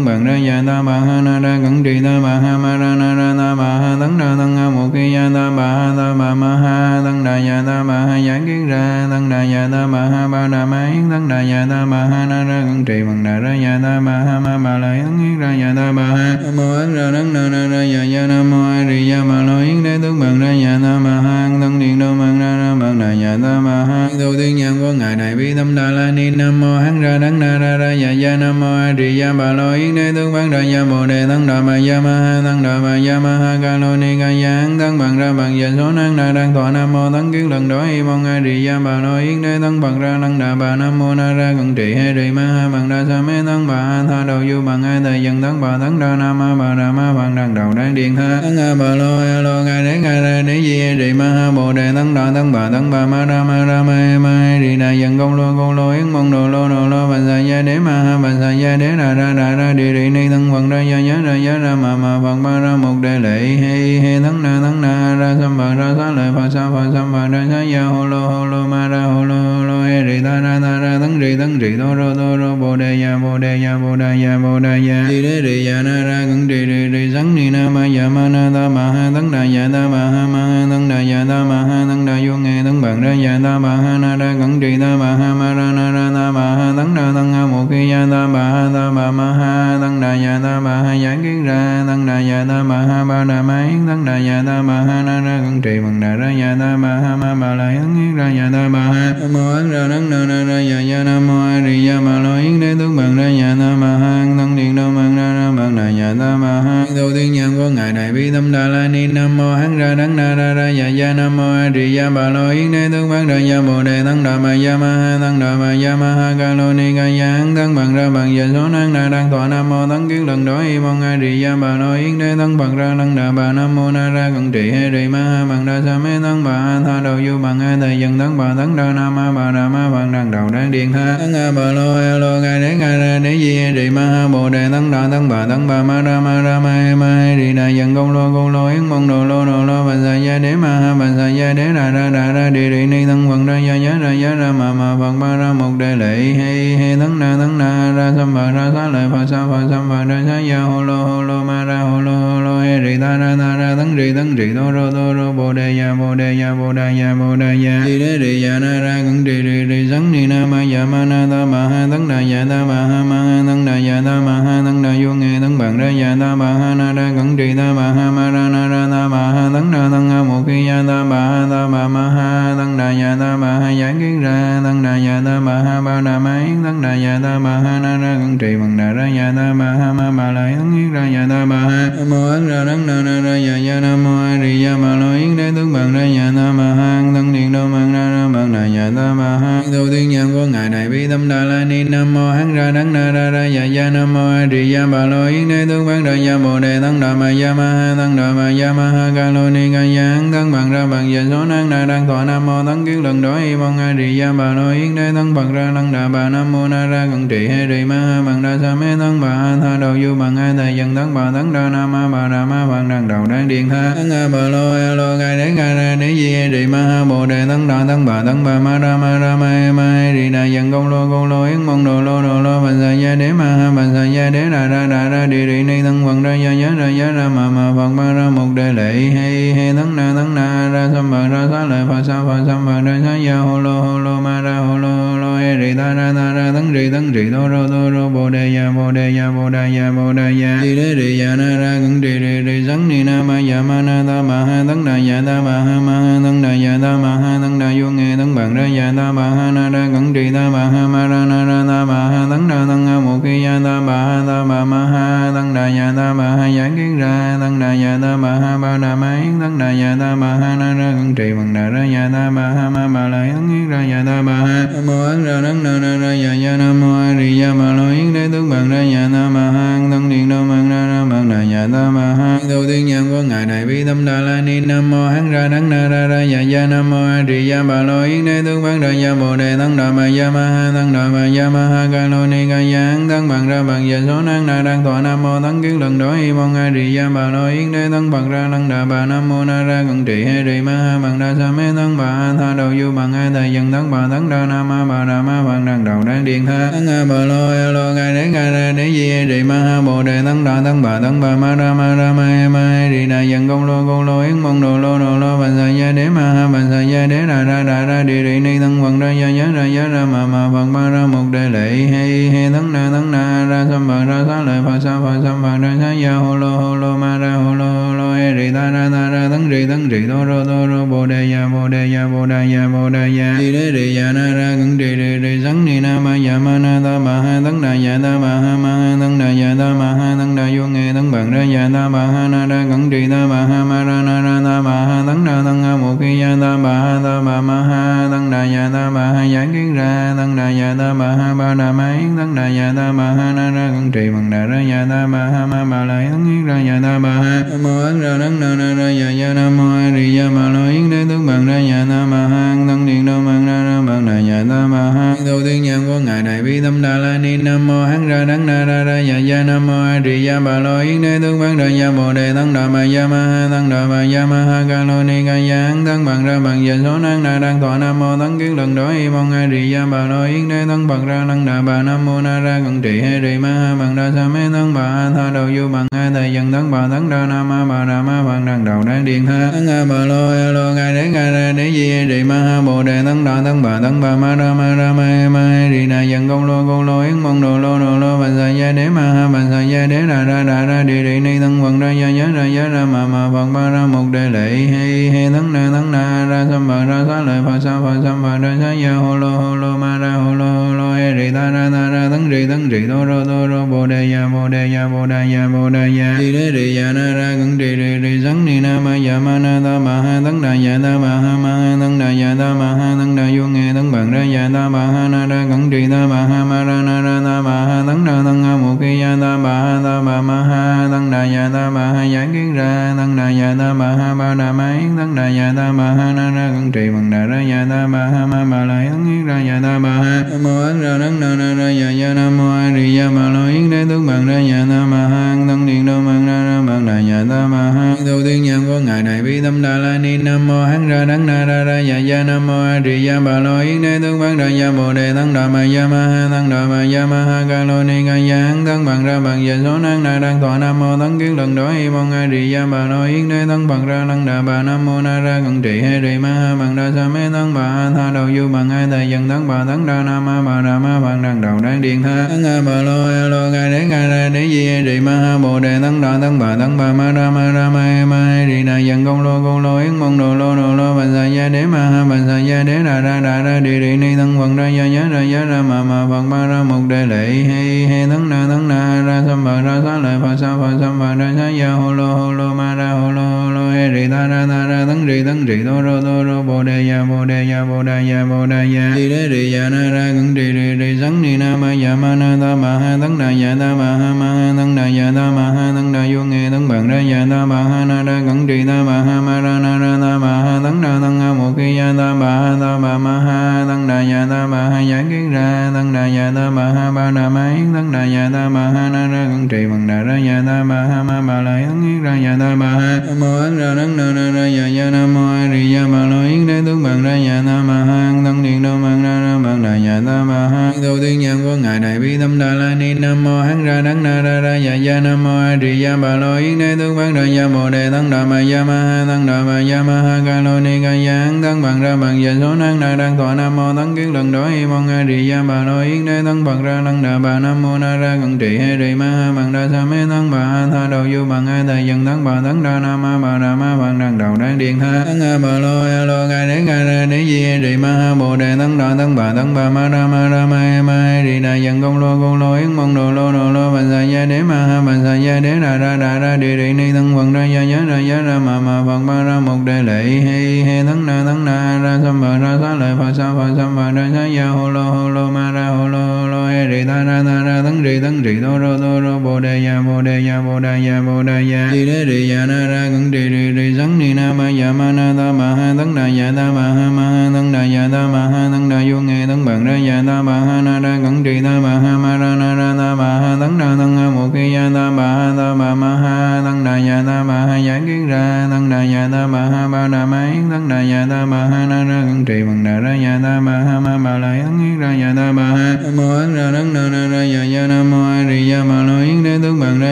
[0.04, 2.94] bằng ra ya ta ma ha na ra cẩn trì ta ma ha ma ra
[2.96, 5.94] na ra ta ma ha tấn ra tấn ha một khi ya ta ma ha
[5.96, 7.02] ta ma ma ha
[7.34, 10.48] đà ya ta ma ha giảng kiến ra tăng đà ya ta ma ha ba
[10.48, 13.38] đà ma yến tăng đà ya ta ma ha na ra cẩn trì bằng đà
[13.38, 16.36] ra ya ta ma ha ma ma la yến yến ra ya ta ma ha
[16.56, 19.42] mô ấn ra đấng na na ra ya ya nam mô a di ya ma
[19.42, 22.56] lo yến đế tướng bằng ra ya ta ma ha tăng điện đô bằng ra
[22.58, 25.74] ra bằng đà dạ ta bà ha tu tiên nhân của ngài đại bi tâm
[25.74, 28.76] đà la ni nam mô hán ra đắng na ra ra dạ dạ nam mô
[28.76, 31.60] a di đà bà lo yến đế tướng bằng ra dạ bồ đề tăng đà
[31.60, 34.66] bà dạ ma ha tăng đà bà dạ ma ha ca lo ni ca dạ
[34.78, 37.68] tăng bằng ra bằng dạ số năng na đang thọ nam mô tăng kiến lần
[37.68, 40.54] đó y mong a di đà bà nói yến đế tăng bằng ra tăng đà
[40.54, 43.32] bà nam mô na ra cận trị he rì ma ha bằng đa sa mê
[43.46, 46.38] tăng bà ha tha đầu du bằng ai thầy dân tăng bà tăng đa nam
[46.38, 49.40] ma bà đà ma bằng đằng đầu đang điện tha tăng a bà lo a
[49.40, 52.32] lo ngài đế ngài ra đế di he rì ma ha bồ đề tăng đà
[52.34, 55.18] tăng bà tăng bà ma ra ma ra ma he ma he rì đà dân
[55.18, 58.02] công lô công lô yến mong đồ lô đồ lô bà sa gia đế ma
[58.02, 60.80] ha bà sa gia đế đà ra đà ra đi rì ni tăng phần ra
[60.82, 64.20] gia nhá ra giá ra ma ma phần ma ra một đề lệ hay hay
[64.22, 67.28] tăng na tăng na ra sam bà ra sa lợi phật sa phật sam bà
[67.28, 70.16] ra sa ya hồ lô hồ lô ma ra hồ lô hồ lô he rì
[70.24, 73.18] ta ra ta ra tấn rì tấn rì đô rô đô rô bồ đề ya
[73.22, 76.18] bồ đề ya bồ đề ya bồ đề ya rì đế rì ya na ra
[76.28, 79.30] cẩn rì rì rì sắn ni na ma ya ma na ta ma ha tấn
[79.34, 82.16] đà ya ta ma ha ma ha tấn đà ya ta ma ha tấn đà
[82.26, 85.10] vô nghe tấn bằng ra ya ta ma ha na ra cẩn rì ta ma
[85.20, 88.06] ha ma ra na ra na ma ha tấn đa tăng ha mục khi ya
[88.10, 91.44] ta ma ha ta ma ma ha tăng đà ya ta ba ha giảng kiến
[91.44, 94.62] ra tăng đà ya ta ma ha ba đà ma yến tăng đà ya ta
[94.62, 97.54] ma ha na ra cẩn trì bằng đà ra ya ta ma ha ma ba
[97.54, 100.44] la yến yến ra ya ta ba ha nam mô ấn ra nắng na na
[100.44, 103.28] ra ya ya nam mô a di đà ma lo yến đế tướng bằng ra
[103.40, 106.60] ya ta ma ha tăng điện đâu bằng ra ra bằng đà ya ta ma
[106.66, 109.78] ha đầu tiên nhân của ngài đại bi tâm đà la ni nam mô hán
[109.78, 112.72] ra đắng na ra ra ya ya nam mô a di đà ma lo yến
[112.72, 115.54] đế tướng bằng ra ya bồ đề tăng đà ma ya ma ha tăng đà
[115.54, 118.48] ma ya ma ha ca lô ni ca ya ăn thân bằng ra bằng giờ
[118.52, 121.42] số năng na đang thọ nam mô tấn kiến lần đó y mong a di
[121.54, 124.30] đà bà lo yến đế thân bằng ra năng đà bà nam mô na ra
[124.34, 127.16] cận trị hay rì ma ha bằng đa sa mê thân bà a tha đầu
[127.26, 130.12] du bằng a thầy dân thân bà thân đa nam ma bà đà ma bằng
[130.12, 133.18] đằng đầu đang điện tha tăng a bà lo a lo ca đế ca ra
[133.18, 136.02] đế di hay rì ma ha bồ đề thân đà thân bà thân bà ma
[136.02, 138.86] ra ma ra ma he ma he rì đà dân công lô công lô yến
[138.86, 141.66] mong đồ lô đồ lô bà sa gia đế ma ha bà sa gia đế
[141.72, 144.52] ra ra ra ra đi đi ni thân phần ra gia giá ra giá ra
[144.52, 148.12] ma ma phần ma ra một đề lệ he he tấn na tấn na, ra
[148.16, 150.96] sam bà ra sa lợi phật sa phật sam bà ra sa ya hồ lô
[151.04, 153.96] hồ lô, ma ra hồ lô hồ lô, he rì, ta ra ta ra, tấn
[153.96, 156.98] rì tấn rì đô rô đô rô, bồ đề ya bồ đề ya bồ đề
[157.00, 160.12] ya bồ đề ya rì đế rì, ya na ra cẩn rì rì rì, sấn,
[160.12, 163.02] ni na, ma, ya, ma, na, ta, ma, ha, tấn đà, ya, ta, ma, ha
[163.10, 165.88] ma, ha, tấn đà, ya, ta, ma, ha, tấn đà vô nghe tấn bằng ra,
[166.00, 168.83] ya, ta, ma, ha, na, ra cẩn rì, ta, ma, ha, ma, ra, na, ra
[169.04, 171.88] ta ma ha tấn đà tăng ha một khi ya ta ma ha ta ma
[171.88, 175.40] ma ha tăng đà ya ta ma ha giảng kiến ra tăng đà ya ta
[175.40, 178.38] ma ha ba đà ma yến tăng đà ya ta ma ha na ra cẩn
[178.38, 181.26] trì bằng đà ra ya ta ma ha ma ma lại tấn yến ra ya
[181.30, 184.38] ta ma ha mô ấn ra đắng na na ra ya ya nam mô a
[184.42, 187.52] di ya ma lo yến đế tướng bằng ra ya ta ma ha tăng điện
[187.52, 190.68] đô mang ra ra bằng đà ya ta ma ha tu tiên nhân của ngài
[190.68, 193.64] này bi tâm đà la ni nam mô hán ra đắng na ra ra ya
[193.76, 196.58] ya nam mô a di ya ma lo yến đế tướng bằng ra ya bồ
[196.60, 199.50] đề tăng đà ma ya ma ha tăng đà ma ya ma ha ca lô
[199.50, 202.64] ni ca ya thân bằng ra bằng dạ số năng na đang thọ nam mô
[202.66, 205.54] tấn kiến lần đối y mong a di đà bà lo yến đế thân bằng
[205.54, 208.42] ra tăng đà bà nam mô na ra cận trị he trì ma ha bằng
[208.42, 211.30] đa sa mê thân bà ha tha đầu du bằng a thầy dân thân bà
[211.32, 214.28] thân đa nam ma bà đà ma bằng đằng đầu đang điện tha thân a
[214.32, 217.26] bà lo a lo ca đế ca ra đế di he trì ma ha bồ
[217.26, 220.12] đề thân đà thân bà thân bà ma ra ma ra ma he ma he
[220.12, 222.92] rì đà dân công lô công lô yến mong đồ lô đồ lô bà sa
[222.92, 225.82] gia đế ma ha bà sa gia đế đà ra đà ra đi rì ni
[225.82, 228.72] thân bằng ra gia nhớ ra gia ra ma ma phật ma ra một đề
[228.72, 232.02] lệ đệ he he tấn na tấn na, ra sam bà ra sa lợi phật
[232.06, 235.23] sa phật sam bà ra sa ya hồ lô hồ lô, ma, ra hồ lô
[235.44, 238.30] hồ rì ta ra ta ra tấn rì tấn rì đô rô đô rô bồ
[238.30, 241.36] đề ya bồ đề ya bồ đề ya bồ đề ya đi đế rì ya
[241.36, 244.44] na ra cẩn rì rì rì sắn ni na ma ya ma na ta ma
[244.44, 247.38] ha tấn đà ya ta ma ha ma ha tấn đà ya ta ma ha
[247.42, 250.32] tấn đà vô nghe tấn bằng ra ya ta ma ha na ra cẩn rì
[250.34, 253.18] ta ma ha ma ra na ra ta ma ha tấn đà tấn a một
[253.24, 256.50] khi ya ta ma ha ta ma ma ha tấn đà ya ta ma ha
[256.56, 259.66] giảng kiến ra tấn đà ya ta ma ha ba đà ma yến tấn đà
[259.66, 262.70] ya ta ma ha na ra cẩn trì bằng đà ra ya ta ma ha
[262.70, 265.96] ma ma la yến ra ya ta ma ha mô ấn ra đắng na na
[265.96, 268.76] ra ya ya nam mô a di đà bà lo yến đế tướng bằng ra
[268.76, 272.14] ya ta ma ha thân điện đô mang ra ra bằng đà ya ta ma
[272.18, 275.32] ha đầu tiên nhân của ngài đại bi tâm đà la ni nam mô hán
[275.32, 278.24] ra đắng na ra ra ya ya nam mô a di đà bà lo yến
[278.24, 281.04] đế tướng bằng ra ya bồ đề thân đà ma ya ma ha thân đà
[281.08, 284.02] ma ya ma ha ca lo ni ca ya hán thân bằng ra bằng giờ
[284.06, 286.96] số năng na đang thọ nam mô thân kiến lần đó y mong a di
[286.96, 289.84] đà bà lo yến đế thân bằng ra thân đà bà nam mô na ra
[289.88, 292.92] cận trị he di ma ha bằng đa sa mê thân bà tha đầu du
[292.92, 295.84] bằng ai thầy dân thân bà thân đa nam ma bà đà ma văn đằng
[295.84, 298.90] đầu đang điện tha tăng a bà lo e lo gai đế gai ra đế
[298.92, 301.94] di he ma ha, bồ đề tăng đà tăng bà tăng bà, ma ra ma
[301.94, 304.98] ra, ma he ma he đà dân công lô công lô, yến mong đồ, lô
[304.98, 307.86] đồ, lô, bà sa gia đế, ma ha, bà sa gia đế đà ra đà
[307.86, 310.72] ra, đi đi, ni tăng vận ra gia giá, ra giá, ra ma ma phần
[310.72, 314.24] ma ra, một đề lệ he he tăng na tăng na ra sam bà, ra
[314.28, 317.18] sa lợi phật sa phật sam bà, ra sa gia hồ lô hồ lô, ma,
[317.18, 317.93] ra hồ lô
[318.30, 321.06] hồ rì ta ra ta ra tấn rì tấn rì đô rô đô rô bồ
[321.06, 324.12] đề ya bồ đề ya bồ đề ya bồ đề ya đi đế rì ya
[324.12, 327.20] na ra cẩn rì rì rì sắn ni na ma ya ma na ta ma
[327.22, 330.14] ha tấn đà ya ta ma ha ma tăng tấn đà ya ta ma ha
[330.18, 333.08] tăng đà vô nghe tăng bằng ra dạ ta ma ha na ra cẩn trì
[333.10, 335.96] ta ma ha ma ra na ra ta ma ha tăng đà tăng ha một
[336.00, 339.28] khi ya ta ma ha ta ba ma ha tăng đà dạ ta ma ha
[339.28, 342.48] giảng kiến ra tăng đà dạ ta ma ha ba đà ma yến tăng đà
[342.48, 345.46] dạ ta ma ha na ra cẩn trì bằng đà ra dạ ta ma ha
[345.46, 348.54] ma ma la yến yến ra dạ ta ba ha mô ấn ra tăng đà
[348.54, 351.46] na ra dạ ya nam mô a di đà ma lo yến đế tướng bằng
[351.46, 354.66] ra dạ ta ma ha tăng điện đô bằng ra ra bằng đà dạ ta
[354.66, 357.84] ma ha đầu tiên nhân của ngài đại bi tâm đà la ni nam mô
[357.84, 360.80] hán ra đắng na ra ra ya ya nam mô a di đà bà lo
[360.80, 363.70] yến đế tướng bằng ra ya bồ đề tăng đà ma ya ma ha tăng
[363.70, 366.66] đà ma ya ma ha ca lo ni ca ya hán tăng bằng ra bằng
[366.66, 369.48] giờ số năng na đang thọ nam mô tăng kiến lần đó y mong a
[369.50, 372.40] di đà bà lo yến đế tăng bằng ra tăng đà bà nam mô na
[372.40, 375.30] ra cận trị he di ma ha bằng đa sa mê tăng bà a tha
[375.34, 378.22] đầu du bằng a thầy dân tăng bà tăng đa nam ma bà đà ma
[378.26, 381.32] bằng đằng đầu đang điện ha tăng a bà lo a lo ngài đế ngài
[381.32, 384.16] ra đế di he di ma ha bồ đề tăng đà tăng bà tăng bà
[384.16, 387.40] ma ra ma ra ma ma di đà dân công lô công lô yến mong
[387.42, 390.24] đồ lô đồ lô bà sa gia đế ma ha bà sa gia đế đà
[390.24, 393.06] ra đà ra đi đi ni thân quần ra gia nhớ ra giá ra, mà
[393.06, 394.48] mà phật ba ra một đề lệ.
[394.54, 398.00] Hi he thân na thân na, ra sam bà, ra xá lợi phật sa phật
[398.04, 400.92] sam bà, ra xá ya hồ lô hồ lô, ma ra hồ lô hồ lô
[400.94, 403.86] he rì ta, ra ta, ra tấn rì tấn rì đô rô đô rô, bồ
[403.86, 406.92] đề ya bồ đề ya bồ đề ya bồ đề ya đi đế rì ya
[406.92, 410.02] na, ra cẩn rì rì rì sắn ni, na, ma ya ma, na, ta, ma,
[410.02, 412.94] ha tấn đà ya ta, ma, ha ma, ha tấn đà ya ta, ma, ha
[412.98, 415.86] tấn đà vô nghe tấn bằng ra ya ta, ma, ha, na, ra cẩn rì,
[415.90, 418.76] ta, ma, ha, ma, ra, na, ra, ta, ma, ha tấn đà tấn ha mục
[418.80, 422.02] khi ya ta ma ha ta ma ma ha tăng đà ya ta ma ha
[422.12, 425.26] giảng kiến ra tăng đà ya ta ma ha ba đà ma yến tăng đà
[425.38, 428.26] ya ta ma ha na ra cẩn trì bằng đà ra ya ta ma ha
[428.26, 431.20] ma ma la yến yến ra ya ta ma ha Nam mô ấn ra đấng
[431.20, 434.06] na na ra ya ya nam mô a di ya bà lo yến đế tướng
[434.06, 437.24] bằng ra ya ta ma ha tăng điện đô bằng ra ra bằng đà ya
[437.30, 440.46] ta ma ha đầu tiên nhân của ngài đại bi tâm đà la ni nam
[440.46, 443.38] mô hắn ra đấng na ra ra ya ya nam mô a di ya bà
[443.40, 446.28] lo yến đế tướng bằng ra ya bồ đề tăng đà ma ya ma ha
[446.32, 449.20] tăng đà ma ya ma ha ca lo ni ca ya hán thân bằng ra
[449.20, 452.12] bằng giờ số năng na đang thọ nam mô tấn kiến lần đó y mong
[452.12, 455.00] a di ya bà lo yến đế thân bằng ra năng đà bà nam mô
[455.00, 457.90] na ra cận trị he di ma ha bằng đa sa mê thân bà a
[457.96, 460.78] tha đầu du bằng ai thầy dân thân bà tấn đa nam ma bà đà
[460.78, 463.86] ma bằng đằng đầu đang điện tha tấn a bà lo a lo ca đế
[463.90, 466.78] ca ra đế di he di ma ha bồ đề tấn đà tấn bà tấn
[466.78, 469.62] bà ma ra ma ra ma e ma hay di đà dân công lô công
[469.62, 472.38] lô yến mong đồ lô đồ lô bà sa gia đế ma ha bà sa
[472.38, 475.22] gia đế đà ra đà ra đi đi ni thân vận ra gia giá ra
[475.22, 478.68] giá ra mà mà phật ma ra một đề lệ he he tấn na tăng
[478.68, 481.70] na ra sam bà ra sa lợi phật sa phật sam bà ra sa ya
[481.72, 484.66] hồ lô hồ lô ma ra hồ lô hồ lô he rì ta ra ta
[484.70, 487.64] ra tấn rì tấn rì do rô do rô bồ đề ya bồ đề ya
[487.64, 490.74] bồ đề ya bồ đề ya rì đế rì ya na ra cẩn rì rì
[490.80, 493.74] rì sắn ni na ma ya ma na ta ma ha tấn đà ya ta
[493.80, 496.68] ma ha ma ha tấn đà ya ta ma ha tấn đà vô nghe tấn
[496.68, 499.58] bằng ra ya ta ma ha na ra cẩn rì ta ma ha ma ra
[499.64, 502.78] na ra ta ma ha tấn na tăng ha một ya ta ma ha ta
[502.78, 506.32] ma ma ha tăng đà ya ta ma ha giải kiến ra tăng đà ya
[506.36, 509.26] ta ma ha ba đà ma yến tăng đà ya ta ma ha na ra
[509.30, 512.12] cẩn trì bằng đà ra ya ta ma ha ma bà la tấn yến ra
[512.24, 513.00] ya ta ma ha.
[513.06, 515.82] Nam mô ấn ra đấng na na ra ya ya nam mô a di ya
[515.92, 519.02] bà lo yến đế tướng bằng ra ya ta ma ha tăng điện đô bằng
[519.02, 520.72] ra ra bằng đà ya ta ma ha.
[520.82, 523.80] Tu tiên nhân của ngài đại bi tâm đà la ni, nam mô hán ra,
[523.80, 526.76] đấng na ra ra ya ya nam mô a di ya ba lo yến đế
[526.78, 529.62] tướng bằng ra ya bồ đề tăng đà ma ya ma ha tăng đà ma
[529.70, 532.54] ya ma ha, ca lo ni ca ya hán tấn bằng ra bằng giờ số
[532.54, 535.42] năng na đang thọ nam mô tấn kiến lần đó y mong a di ya
[535.42, 538.38] ba lo yến đế tấn bằng ra lăng đà bà nam mô na ra cận
[538.38, 541.24] trị he di ma ha bằng đa sa mê tấn bà ha tha đầu du
[541.24, 544.18] bằng hai thầy dân tấn bà tấn đa nam ma bà đà ma bằng đằng
[544.18, 547.24] đầu đang điện ha tấn a bà lo a lo gai đế gai ra đế
[547.24, 550.06] di he di ma ha bồ đề tấn đà tấn bà tấn bà ma ra
[550.06, 552.94] ma ra ma he ma he di đà dân công lô công lô yến mong
[552.94, 555.76] đồ lô đồ lô bà sa gia đế ma ha bà sa gia đế đà
[555.76, 558.60] ra đà ra đi đi ni tấn quần ra gia giá ra giá ra mà
[558.60, 560.04] mà phật ba ra một đề lệ
[560.44, 563.54] hi he tấn na tấn na ra sam bà ra sa lợi phật sa phật
[563.56, 566.46] sam bà ra sa ya hồ lô hồ lô ma ra hồ lô hồ lô
[566.46, 569.40] he rì ta ra ta ra tấn rì tấn rì đô rô đô rô bồ
[569.40, 572.46] đề ya bồ đề ya bồ đề ya bồ đề ya đi đế rì ya
[572.46, 575.54] na ra cẩn rì rì rì sấn ni na ma ya ma na ta ma
[575.54, 578.48] ha tấn đà ya ta ma ha ma ha tấn đà ya ta ma ha
[578.52, 581.42] tấn đà vô nghe tấn bằng ra ya ta ma ha na ra cẩn rì
[581.42, 584.28] ta ma ha ma ra na ra ta ma ha tấn đà tấn ha một
[584.34, 587.56] khi ya ta ma ha ta ma ma ha tấn đà ya ta ma ha
[587.56, 590.76] giải kiến ra tấn đà ya ta ma ha ba đà mấy yến thân đà
[590.76, 593.80] ya ta ma ha na ra cẩn trì bằng đà ra ya ta ma ha
[593.80, 596.72] ma ba la yến yến ra ya ta ma ha nam mô ấn ra đấng
[596.74, 599.60] na na ra ya ya nam mô a di đà ma lo yến đế tướng
[599.60, 599.90] bằng ra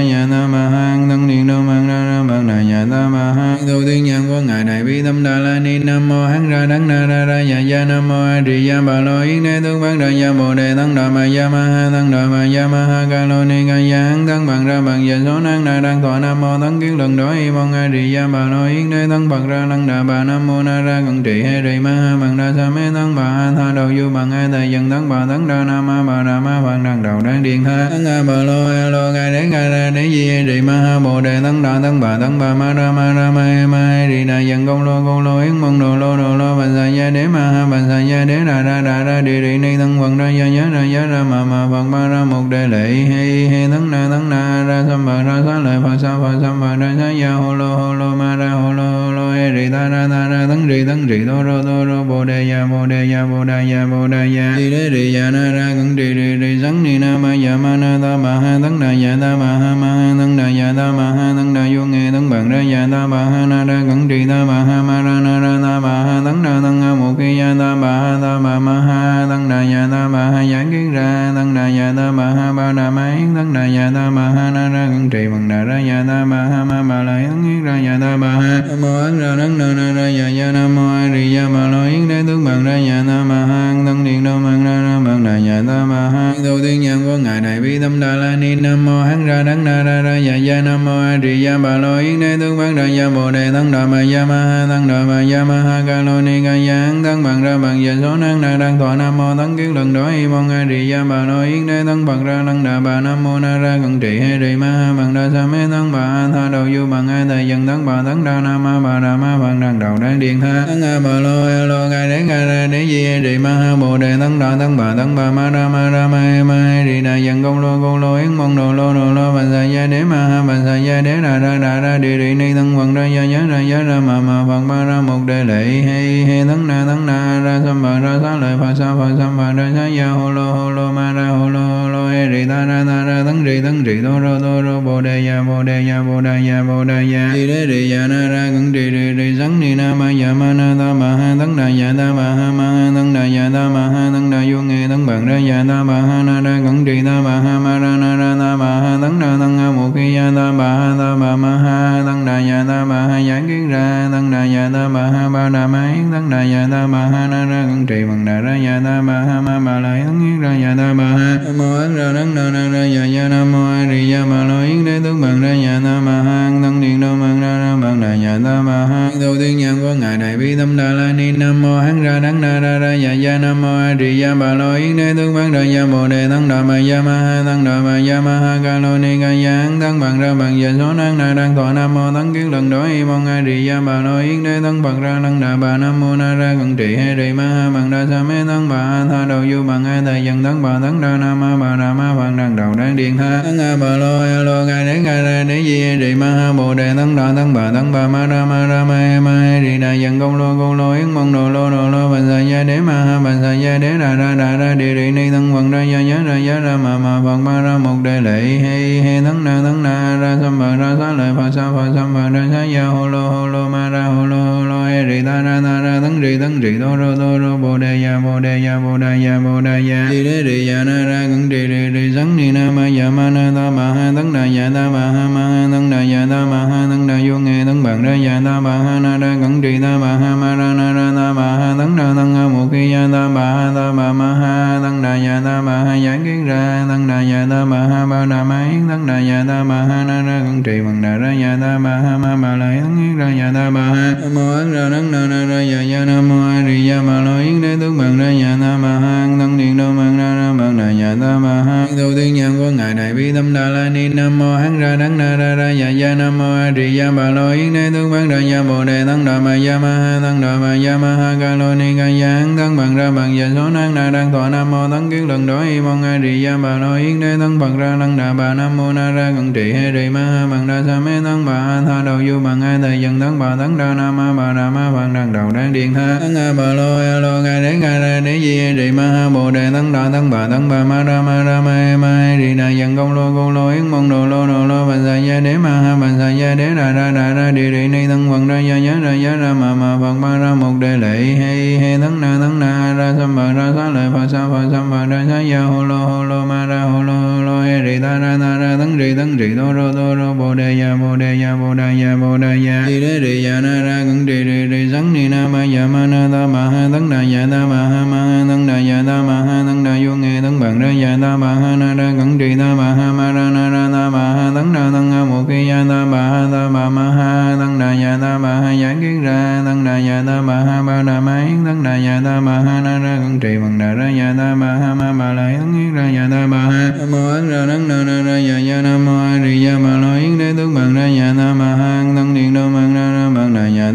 [0.13, 2.12] ya ta ma ha thân điện đô bằng ra
[2.47, 5.39] ra bằng nhà ta ma ha tu tiên nhân của ngài đại bi tâm đà
[5.39, 5.79] la ni.
[5.79, 7.85] Nam mô hán ra đắng na ra ra nhà gia.
[7.85, 10.75] Nam mô a di đà bà lo yến đế tướng bằng ra gia bồ đề
[10.77, 13.69] tăng đà ma gia ma ha tăng đà ma gia ma ha ca lo ni
[13.69, 16.61] ca gia giang tăng bằng ra bằng giờ số năng na đang thọ nam mô
[16.61, 19.49] tăng kiến lần đó y mong a di gia bà lo yến đế tăng bằng
[19.49, 22.37] ra năng đà bà nam mô na ra cận trị hay rì ma ha bằng
[22.37, 25.27] ra sa mê tăng bà ha tha đầu du bằng ai tài dân tăng bà
[25.29, 27.87] tăng đà nam ma bà đà ma bằng đằng đầu đang điện tha.
[27.91, 30.73] Tăng a bà lo a lo ca đế ca ra đế di hay rì ma
[30.73, 33.67] ha bồ đề tăng đà tăng bà tăng bà ma ra ma ra ma e
[33.67, 36.57] ma e rì đà dần công lô công lô, yến mong đồ, lô đồ, lô,
[36.59, 39.41] bà sa gia đế ma ha, bà sa gia đế đà ra đà ra đi
[39.41, 42.25] rì ni thân bằng ra, gia nhớ ra giá ra ma ma phật ma ra
[42.25, 45.79] một đề lệ, he he thân na thân na, ra sam bà, ra, sa lợi
[45.83, 48.73] phật sa phật sam bà, ra, sa, gia hồ lô hồ lô, ma, ra hồ
[48.73, 51.63] lô hồ lô he rì, ta, ra ta, ra tăng rì tăng rì đô rô
[51.63, 54.71] đô rô, bồ đề ya bồ đề ya bồ đề ya bồ đề ya đi
[54.71, 57.77] đế rì ya na, ra cẩn rì rì rì sắn ni na, ma ya ma,
[57.77, 60.75] na, ta, ma, ha thân đà ya ta, ma, ha ma, ha thân đà ya
[60.77, 63.65] ta, ma, ha thân đà vô, nghe tăng bằng ra ya ta ma ha na
[63.65, 66.55] ra cẩn trì ta ma ha ma ra na ra ta ma ha tấn ra
[66.65, 69.89] tăng ha một khi ya ta ma ha ta ma ma ha tăng đà ya
[69.93, 73.05] ta ma ha giảng kiến ra tăng đà ya ta ma ha ba đà ma
[73.19, 76.05] yến tăng đà ya ta ma ha na ra cẩn trì bằng đà ra ya
[76.09, 79.19] ta ma ha ma ma la yến yến ra ya ta ma ha mô ấn
[79.21, 82.09] ra nắng na na ra ya ya nam mô a di ya ma lo yến
[82.09, 85.45] đế tướng bằng ra ya ta ma ha tăng điện đô mang ra ra bằng
[85.45, 88.55] nhà ta ma ha tu tiên nhân của ngài đại bi tâm đà la ni
[88.55, 91.59] nam mô hắn ra đắng na ra ra dạ ya nam mô a di ya
[91.59, 94.45] bà lo yến đế tướng bằng ra gia bồ đề tăng đà ma gia ma
[94.45, 97.59] ha tăng đà ma gia ma ha ca lo ni ca ya tăng bằng ra
[97.59, 100.51] bằng dạ số năng na đang thọ nam mô tăng kiến lần đó y mong
[100.51, 103.39] a di ya bà lo yến đế tăng bằng ra năng đà bà nam mô
[103.39, 106.49] na ra cận trị hay rì ma ha bằng đa sa mê tăng bà tha
[106.53, 109.39] đầu du bằng ai thầy dân tăng bà tăng đa nam ma bà đà ma
[109.39, 112.47] bằng đằng đầu đang điện tha tăng a bà lo a lo ca đế ca
[112.47, 115.31] ra đế di hay rì ma ha bồ đề tăng đà tăng bà tăng bà
[115.31, 118.15] ma ra ma ra ma e ma e rì đà dần công lô công lô,
[118.17, 121.01] yến mong đồ, lô đồ, lô, bà sa gia đế ma ha, bà sa gia
[121.01, 123.83] đế ra ra ra ra, đi đi, ni tăng quần ra, gia nhớ ra giá
[123.83, 127.41] ra ma ma phật ba, ra, một đề lệ hay hay tăng na tăng na,
[127.45, 130.31] ra sam bà, ra sa lợi phật sa phật sam bà, ra sa ya hồ
[130.31, 133.23] lô hồ lô, ma, ra hồ lô hồ lô e rì, ta, ra ta, ra
[133.27, 136.21] tăng rì tăng rì đô rô đô rô, bồ đề ya bồ đề ya bồ
[136.21, 139.37] đề ya bồ đề ya đi đế rì ya na, ra cẩn rì rì rì
[139.39, 142.35] sắn ni na, ma ya ma, na, ta, ma, ha tăng đà ya ta, ma,
[142.35, 145.27] ha ma, ha tăng đà ya ta, ma, ha tăng đà vô nghe tấn bằng
[145.27, 148.17] ra ya ta bà ha na ra cẩn trì ta bà ha ma ra na
[148.17, 151.17] ra ta bà ha tấn ra tấn ha một khi ya ta bà ha ta
[151.21, 154.71] bà ma ha tấn đà ya ta bà ha giảng kiến ra tấn đà ya
[154.75, 157.65] ta bà ha ba đà ma yến tấn đà ya ta bà ha na ra
[157.69, 160.51] cẩn trì bằng đà ra ya ta bà ha ma bà la yến yến ra
[160.63, 163.87] ya ta bà ha mô ấn ra tấn đà ra ya ya nam mô a
[163.91, 167.01] di đà ma lo yến đế tấn bằng ra ya ta bà ha tấn điện
[167.01, 170.19] đô mang ra ra bằng đà nhà ta ma ha tu tiên nhân của ngài
[170.19, 171.33] đại bi tâm đà la ni.
[171.33, 173.39] Nam mô hán ra đắng na ra ra dạ gia.
[173.39, 175.15] Nam mô a di ya bà lo yến đế.
[175.17, 178.01] Tướng bằng ra ya bồ đề tăng đà ma ya ma ha tăng đà ma
[178.09, 181.19] ya ma ha ca lo ni ca ya tăng bằng ra bằng giờ số năng
[181.19, 184.01] na đang thọ nam mô tăng kiến lần đối y mong a di ya bà
[184.01, 184.61] lo yến đế.
[184.63, 187.45] Tăng bằng ra năng đà bà nam mô na ra cận trị hay trì ma
[187.45, 190.63] ha bằng đa sa mê tăng bà tha đầu du bằng a thầy dân tăng
[190.63, 193.59] bà tăng đa nam ma bà đà ma bằng đằng đầu đang điện tha tăng
[193.59, 196.75] a bà lo a lo gai đế gai ra đế di trì ma ha bồ
[196.75, 199.61] đề tăng đà tăng bà tăng bà ma ra ma ra ma e ma e
[199.61, 202.41] rì đà dần công lô công lô, yến mong đồ, lô đồ, lô, bà sa
[202.41, 205.31] gia đế ma ha, bà sa gia đế đà ra đà ra đi rì ni
[205.31, 208.21] tăng quần ra, gia nhớ ra, giá ra ma ma phật ma ra một đề
[208.21, 211.73] lệ, he he tăng na tăng na, ra sam bà, ra sa lợi phật sa
[211.75, 214.65] phật sam bà, ra sa gia hồ lô hồ lô, ma ra hồ lô hồ
[214.65, 217.57] lô he rì ta ra ta ra tấn rì tấn rì đô rô đô rô
[217.57, 220.69] bồ đề ya bồ đề ya bồ đề ya bồ đề ya đi đế rì
[220.69, 223.71] ya na ra cẩn rì rì rì sắn ni na ma ya ma na ta
[223.71, 226.61] ma ha tấn đà ya ta ma ha ma ha tấn đà ya ta ma
[226.71, 229.61] ha tấn đà vô nghe tấn bằng ra ya ta ma ha na ra cẩn
[229.61, 232.49] rì ta ma ha ma ra na ra ta ma ha tấn đà tấn ha
[232.49, 235.85] một khi ya ta ma ha ta ma ma ha tấn đà ya ta ma
[235.85, 239.07] ha giải kiến ra tấn đà ya ta ma ha ba đà ma yến tấn
[239.07, 241.95] đà ya ta ma ha na ra cẩn trì bằng đà ra ya ta ma
[242.05, 245.13] ha ma ma la yến yến ra ya ta ma ha mô ấn ra nắng
[245.13, 247.99] na na ra ya ya nam mô a di đà ma lo yến đế tướng
[247.99, 251.17] bằng ra ya ta ma ha thân điện đô mang ra ra bằng đà ya
[251.21, 254.39] ta ma ha đầu tiên nhân của ngài đại bi tâm đà la ni nam
[254.39, 257.31] mô hán ra đắng na ra ra ya ya nam mô a di đà ma
[257.31, 260.21] lo yến đế tướng bằng ra ya bồ đề tăng đà ma ya ma ha
[260.23, 263.37] tăng đà ma ya ma ha ca lo ni ca ya tăng bằng ra bằng
[263.37, 266.19] giờ số năng na đang thọ nam mô tăng kiến lần đó y mong a
[266.23, 269.11] di đà ma lo yến đế tăng bằng ra năng đà bà nam mô na
[269.11, 272.19] ra cận trị hệ di ma ha bằng đa sa mê tăng bà tha đầu
[272.29, 275.13] du bằng ai thầy dần tăng bà tăng đà nam ma bà nam ma văn
[275.15, 278.21] đằng đầu đang điện tha tăng a bà lo a lo gai đế gai ra
[278.21, 279.29] đế di hay ma ha.
[279.29, 282.55] Bồ đề tăng đà tăng bà tăng bà, ma ra ma ra, ma ma he
[282.55, 285.41] đà, dần công lô công lô, yến mong đồ, lô đồ, lô, bà sa gia
[285.41, 288.49] đế ma ha, bà sa gia đế ra ra ra ra đi ni tăng bằng
[288.49, 291.79] ra, gia nhớ ra, gia, ra, mà mà phật ma ra một đề lệ, he
[291.79, 294.91] he tăng na tăng na, ra sam bà, ra, sa lợi phật sa phật sam
[294.91, 297.83] bà, ra, sa, gia hồ lô hồ lô, ma ra hồ lô hồ lô, he,
[297.83, 300.81] rì, ta, ra ta, ra tăng rì tăng rì đô rô đô rô, bồ đề
[300.81, 303.83] ya bồ đề ya bồ đề ya bồ đề ya đi đế rì ya na,
[303.83, 306.89] ra cẩn rì rì rì sắn ni na ma ya ma na ta ma ha
[306.93, 309.85] tấn đà ya ta ma ha ma ha tấn đà dạ ta ma ha tấn
[309.85, 312.75] đà vô nghe tấn bằng ra ya ta ma ha na ra cẩn trì ta
[312.75, 315.69] ma ha ma ra na ra ta ma ha tấn đà tấn ha mục khi
[315.69, 319.01] ya ta ma ha ta ma ma ha tấn đà ya ta ma ha giảng
[319.01, 322.21] kiến ra tấn đà ya ta ma ha ba đà ma yến tấn đà ya
[322.25, 325.13] ta ma ha na ra cẩn trì bằng đà ra ya ta ma ha ma
[325.13, 328.37] ma lại tấn yến ra ya ta ma ha ma ấn ra tấn đà ra
[328.49, 331.35] ya ya nam mô a di đà ma lo yến đế tướng bằng ra ya
[331.39, 332.92] ta ma ha tấn điện đô mang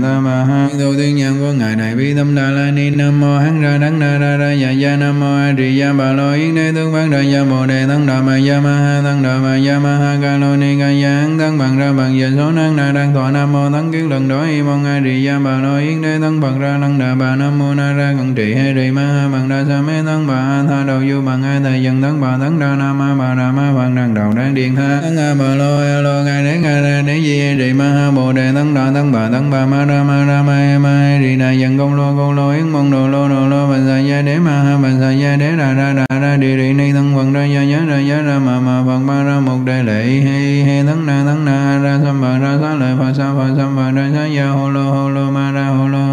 [0.03, 3.19] ta ma ha tu tiên nhân của ngài này bi tâm đà la ni nam
[3.19, 6.11] mô hắn ra đắng na ra ra ya ya nam mô a di đà bà
[6.13, 9.01] lo yến đế tướng văn ra ya bồ đề tăng đà ma ya ma ha
[9.05, 11.91] tăng đà ma ya ma ha ca lô ni ca ya hắn tăng bằng ra
[11.97, 14.85] bằng giờ số năng na đang thọ nam mô tăng kiến lần đó y mong
[14.85, 17.73] a di đà bà lo yến đế tăng bằng ra tăng đà bà nam mô
[17.73, 20.83] na ra cận trị hay rì ma ha bằng đa sa mê tăng bà tha
[20.87, 23.73] đầu du bằng ai thầy dân tăng bà tăng đa nam ma bà đà ma
[23.77, 26.81] bằng đằng đầu đang điện tha tăng a bà lo a lo ngài đế ngài
[26.81, 29.85] ra đế di di ma ha bồ đề tăng đà tăng bà tăng bà ma
[29.87, 32.69] ra ma ra ma e ma e rì đà dần công lô công lô yến
[32.69, 35.55] mong đồ lô đồ lô bà sa gia đế ma ha bà sa gia đế
[35.57, 38.39] đà ra đà ra đi rì ni thân phật ra gia nhớ ra giá ra
[38.39, 41.99] ma ma phật ba ra một đề lệ he he thân na thân na ra
[42.03, 44.83] sam ba ra sa lợi phật sa phật sam ba ra sa gia hồ lô
[44.91, 46.06] hồ lô ma ra hồ lô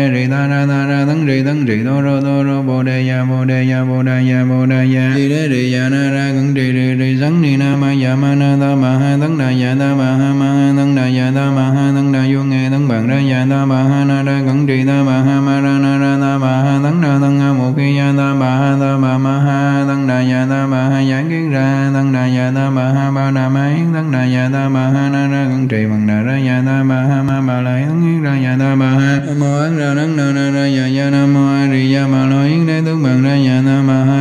[0.00, 2.82] ri rì ta ra ta ra tấn rì tấn rì đô rô đô rô bồ
[2.82, 5.88] đề ya bồ đề ya bồ đề ya bồ đề ya đi đế rì ya
[5.88, 8.90] na ra cẩn rì rì rì sắn ni na ma ya ma na ta ma
[8.98, 11.92] ha tấn đà ya ta ma ha ma ha tấn đà ya ta ma ha
[11.96, 14.84] tấn đà vô nghe tấn bằng ra ya ta ma ha na ra cẩn rì
[14.86, 17.72] ta ma ha ma ra na ra ta ma ha tấn đà tấn ha một
[17.76, 21.04] khi ya ta ma ha ta ma ma ha tấn đà ya ta ma ha
[21.10, 24.22] giảng kiến ra tấn đà ya ta ma ha ba đà ma yến tấn đà
[24.34, 27.22] ya ta ma ha na ra cẩn trì bằng đà ra ya ta ma ha
[27.22, 34.19] ma ba la yến ra ya ta ma ha ma ra ရဏံနန္ဒရယယနမောအရိယမလောဟိနေသုမ္မံရယနာမဟာ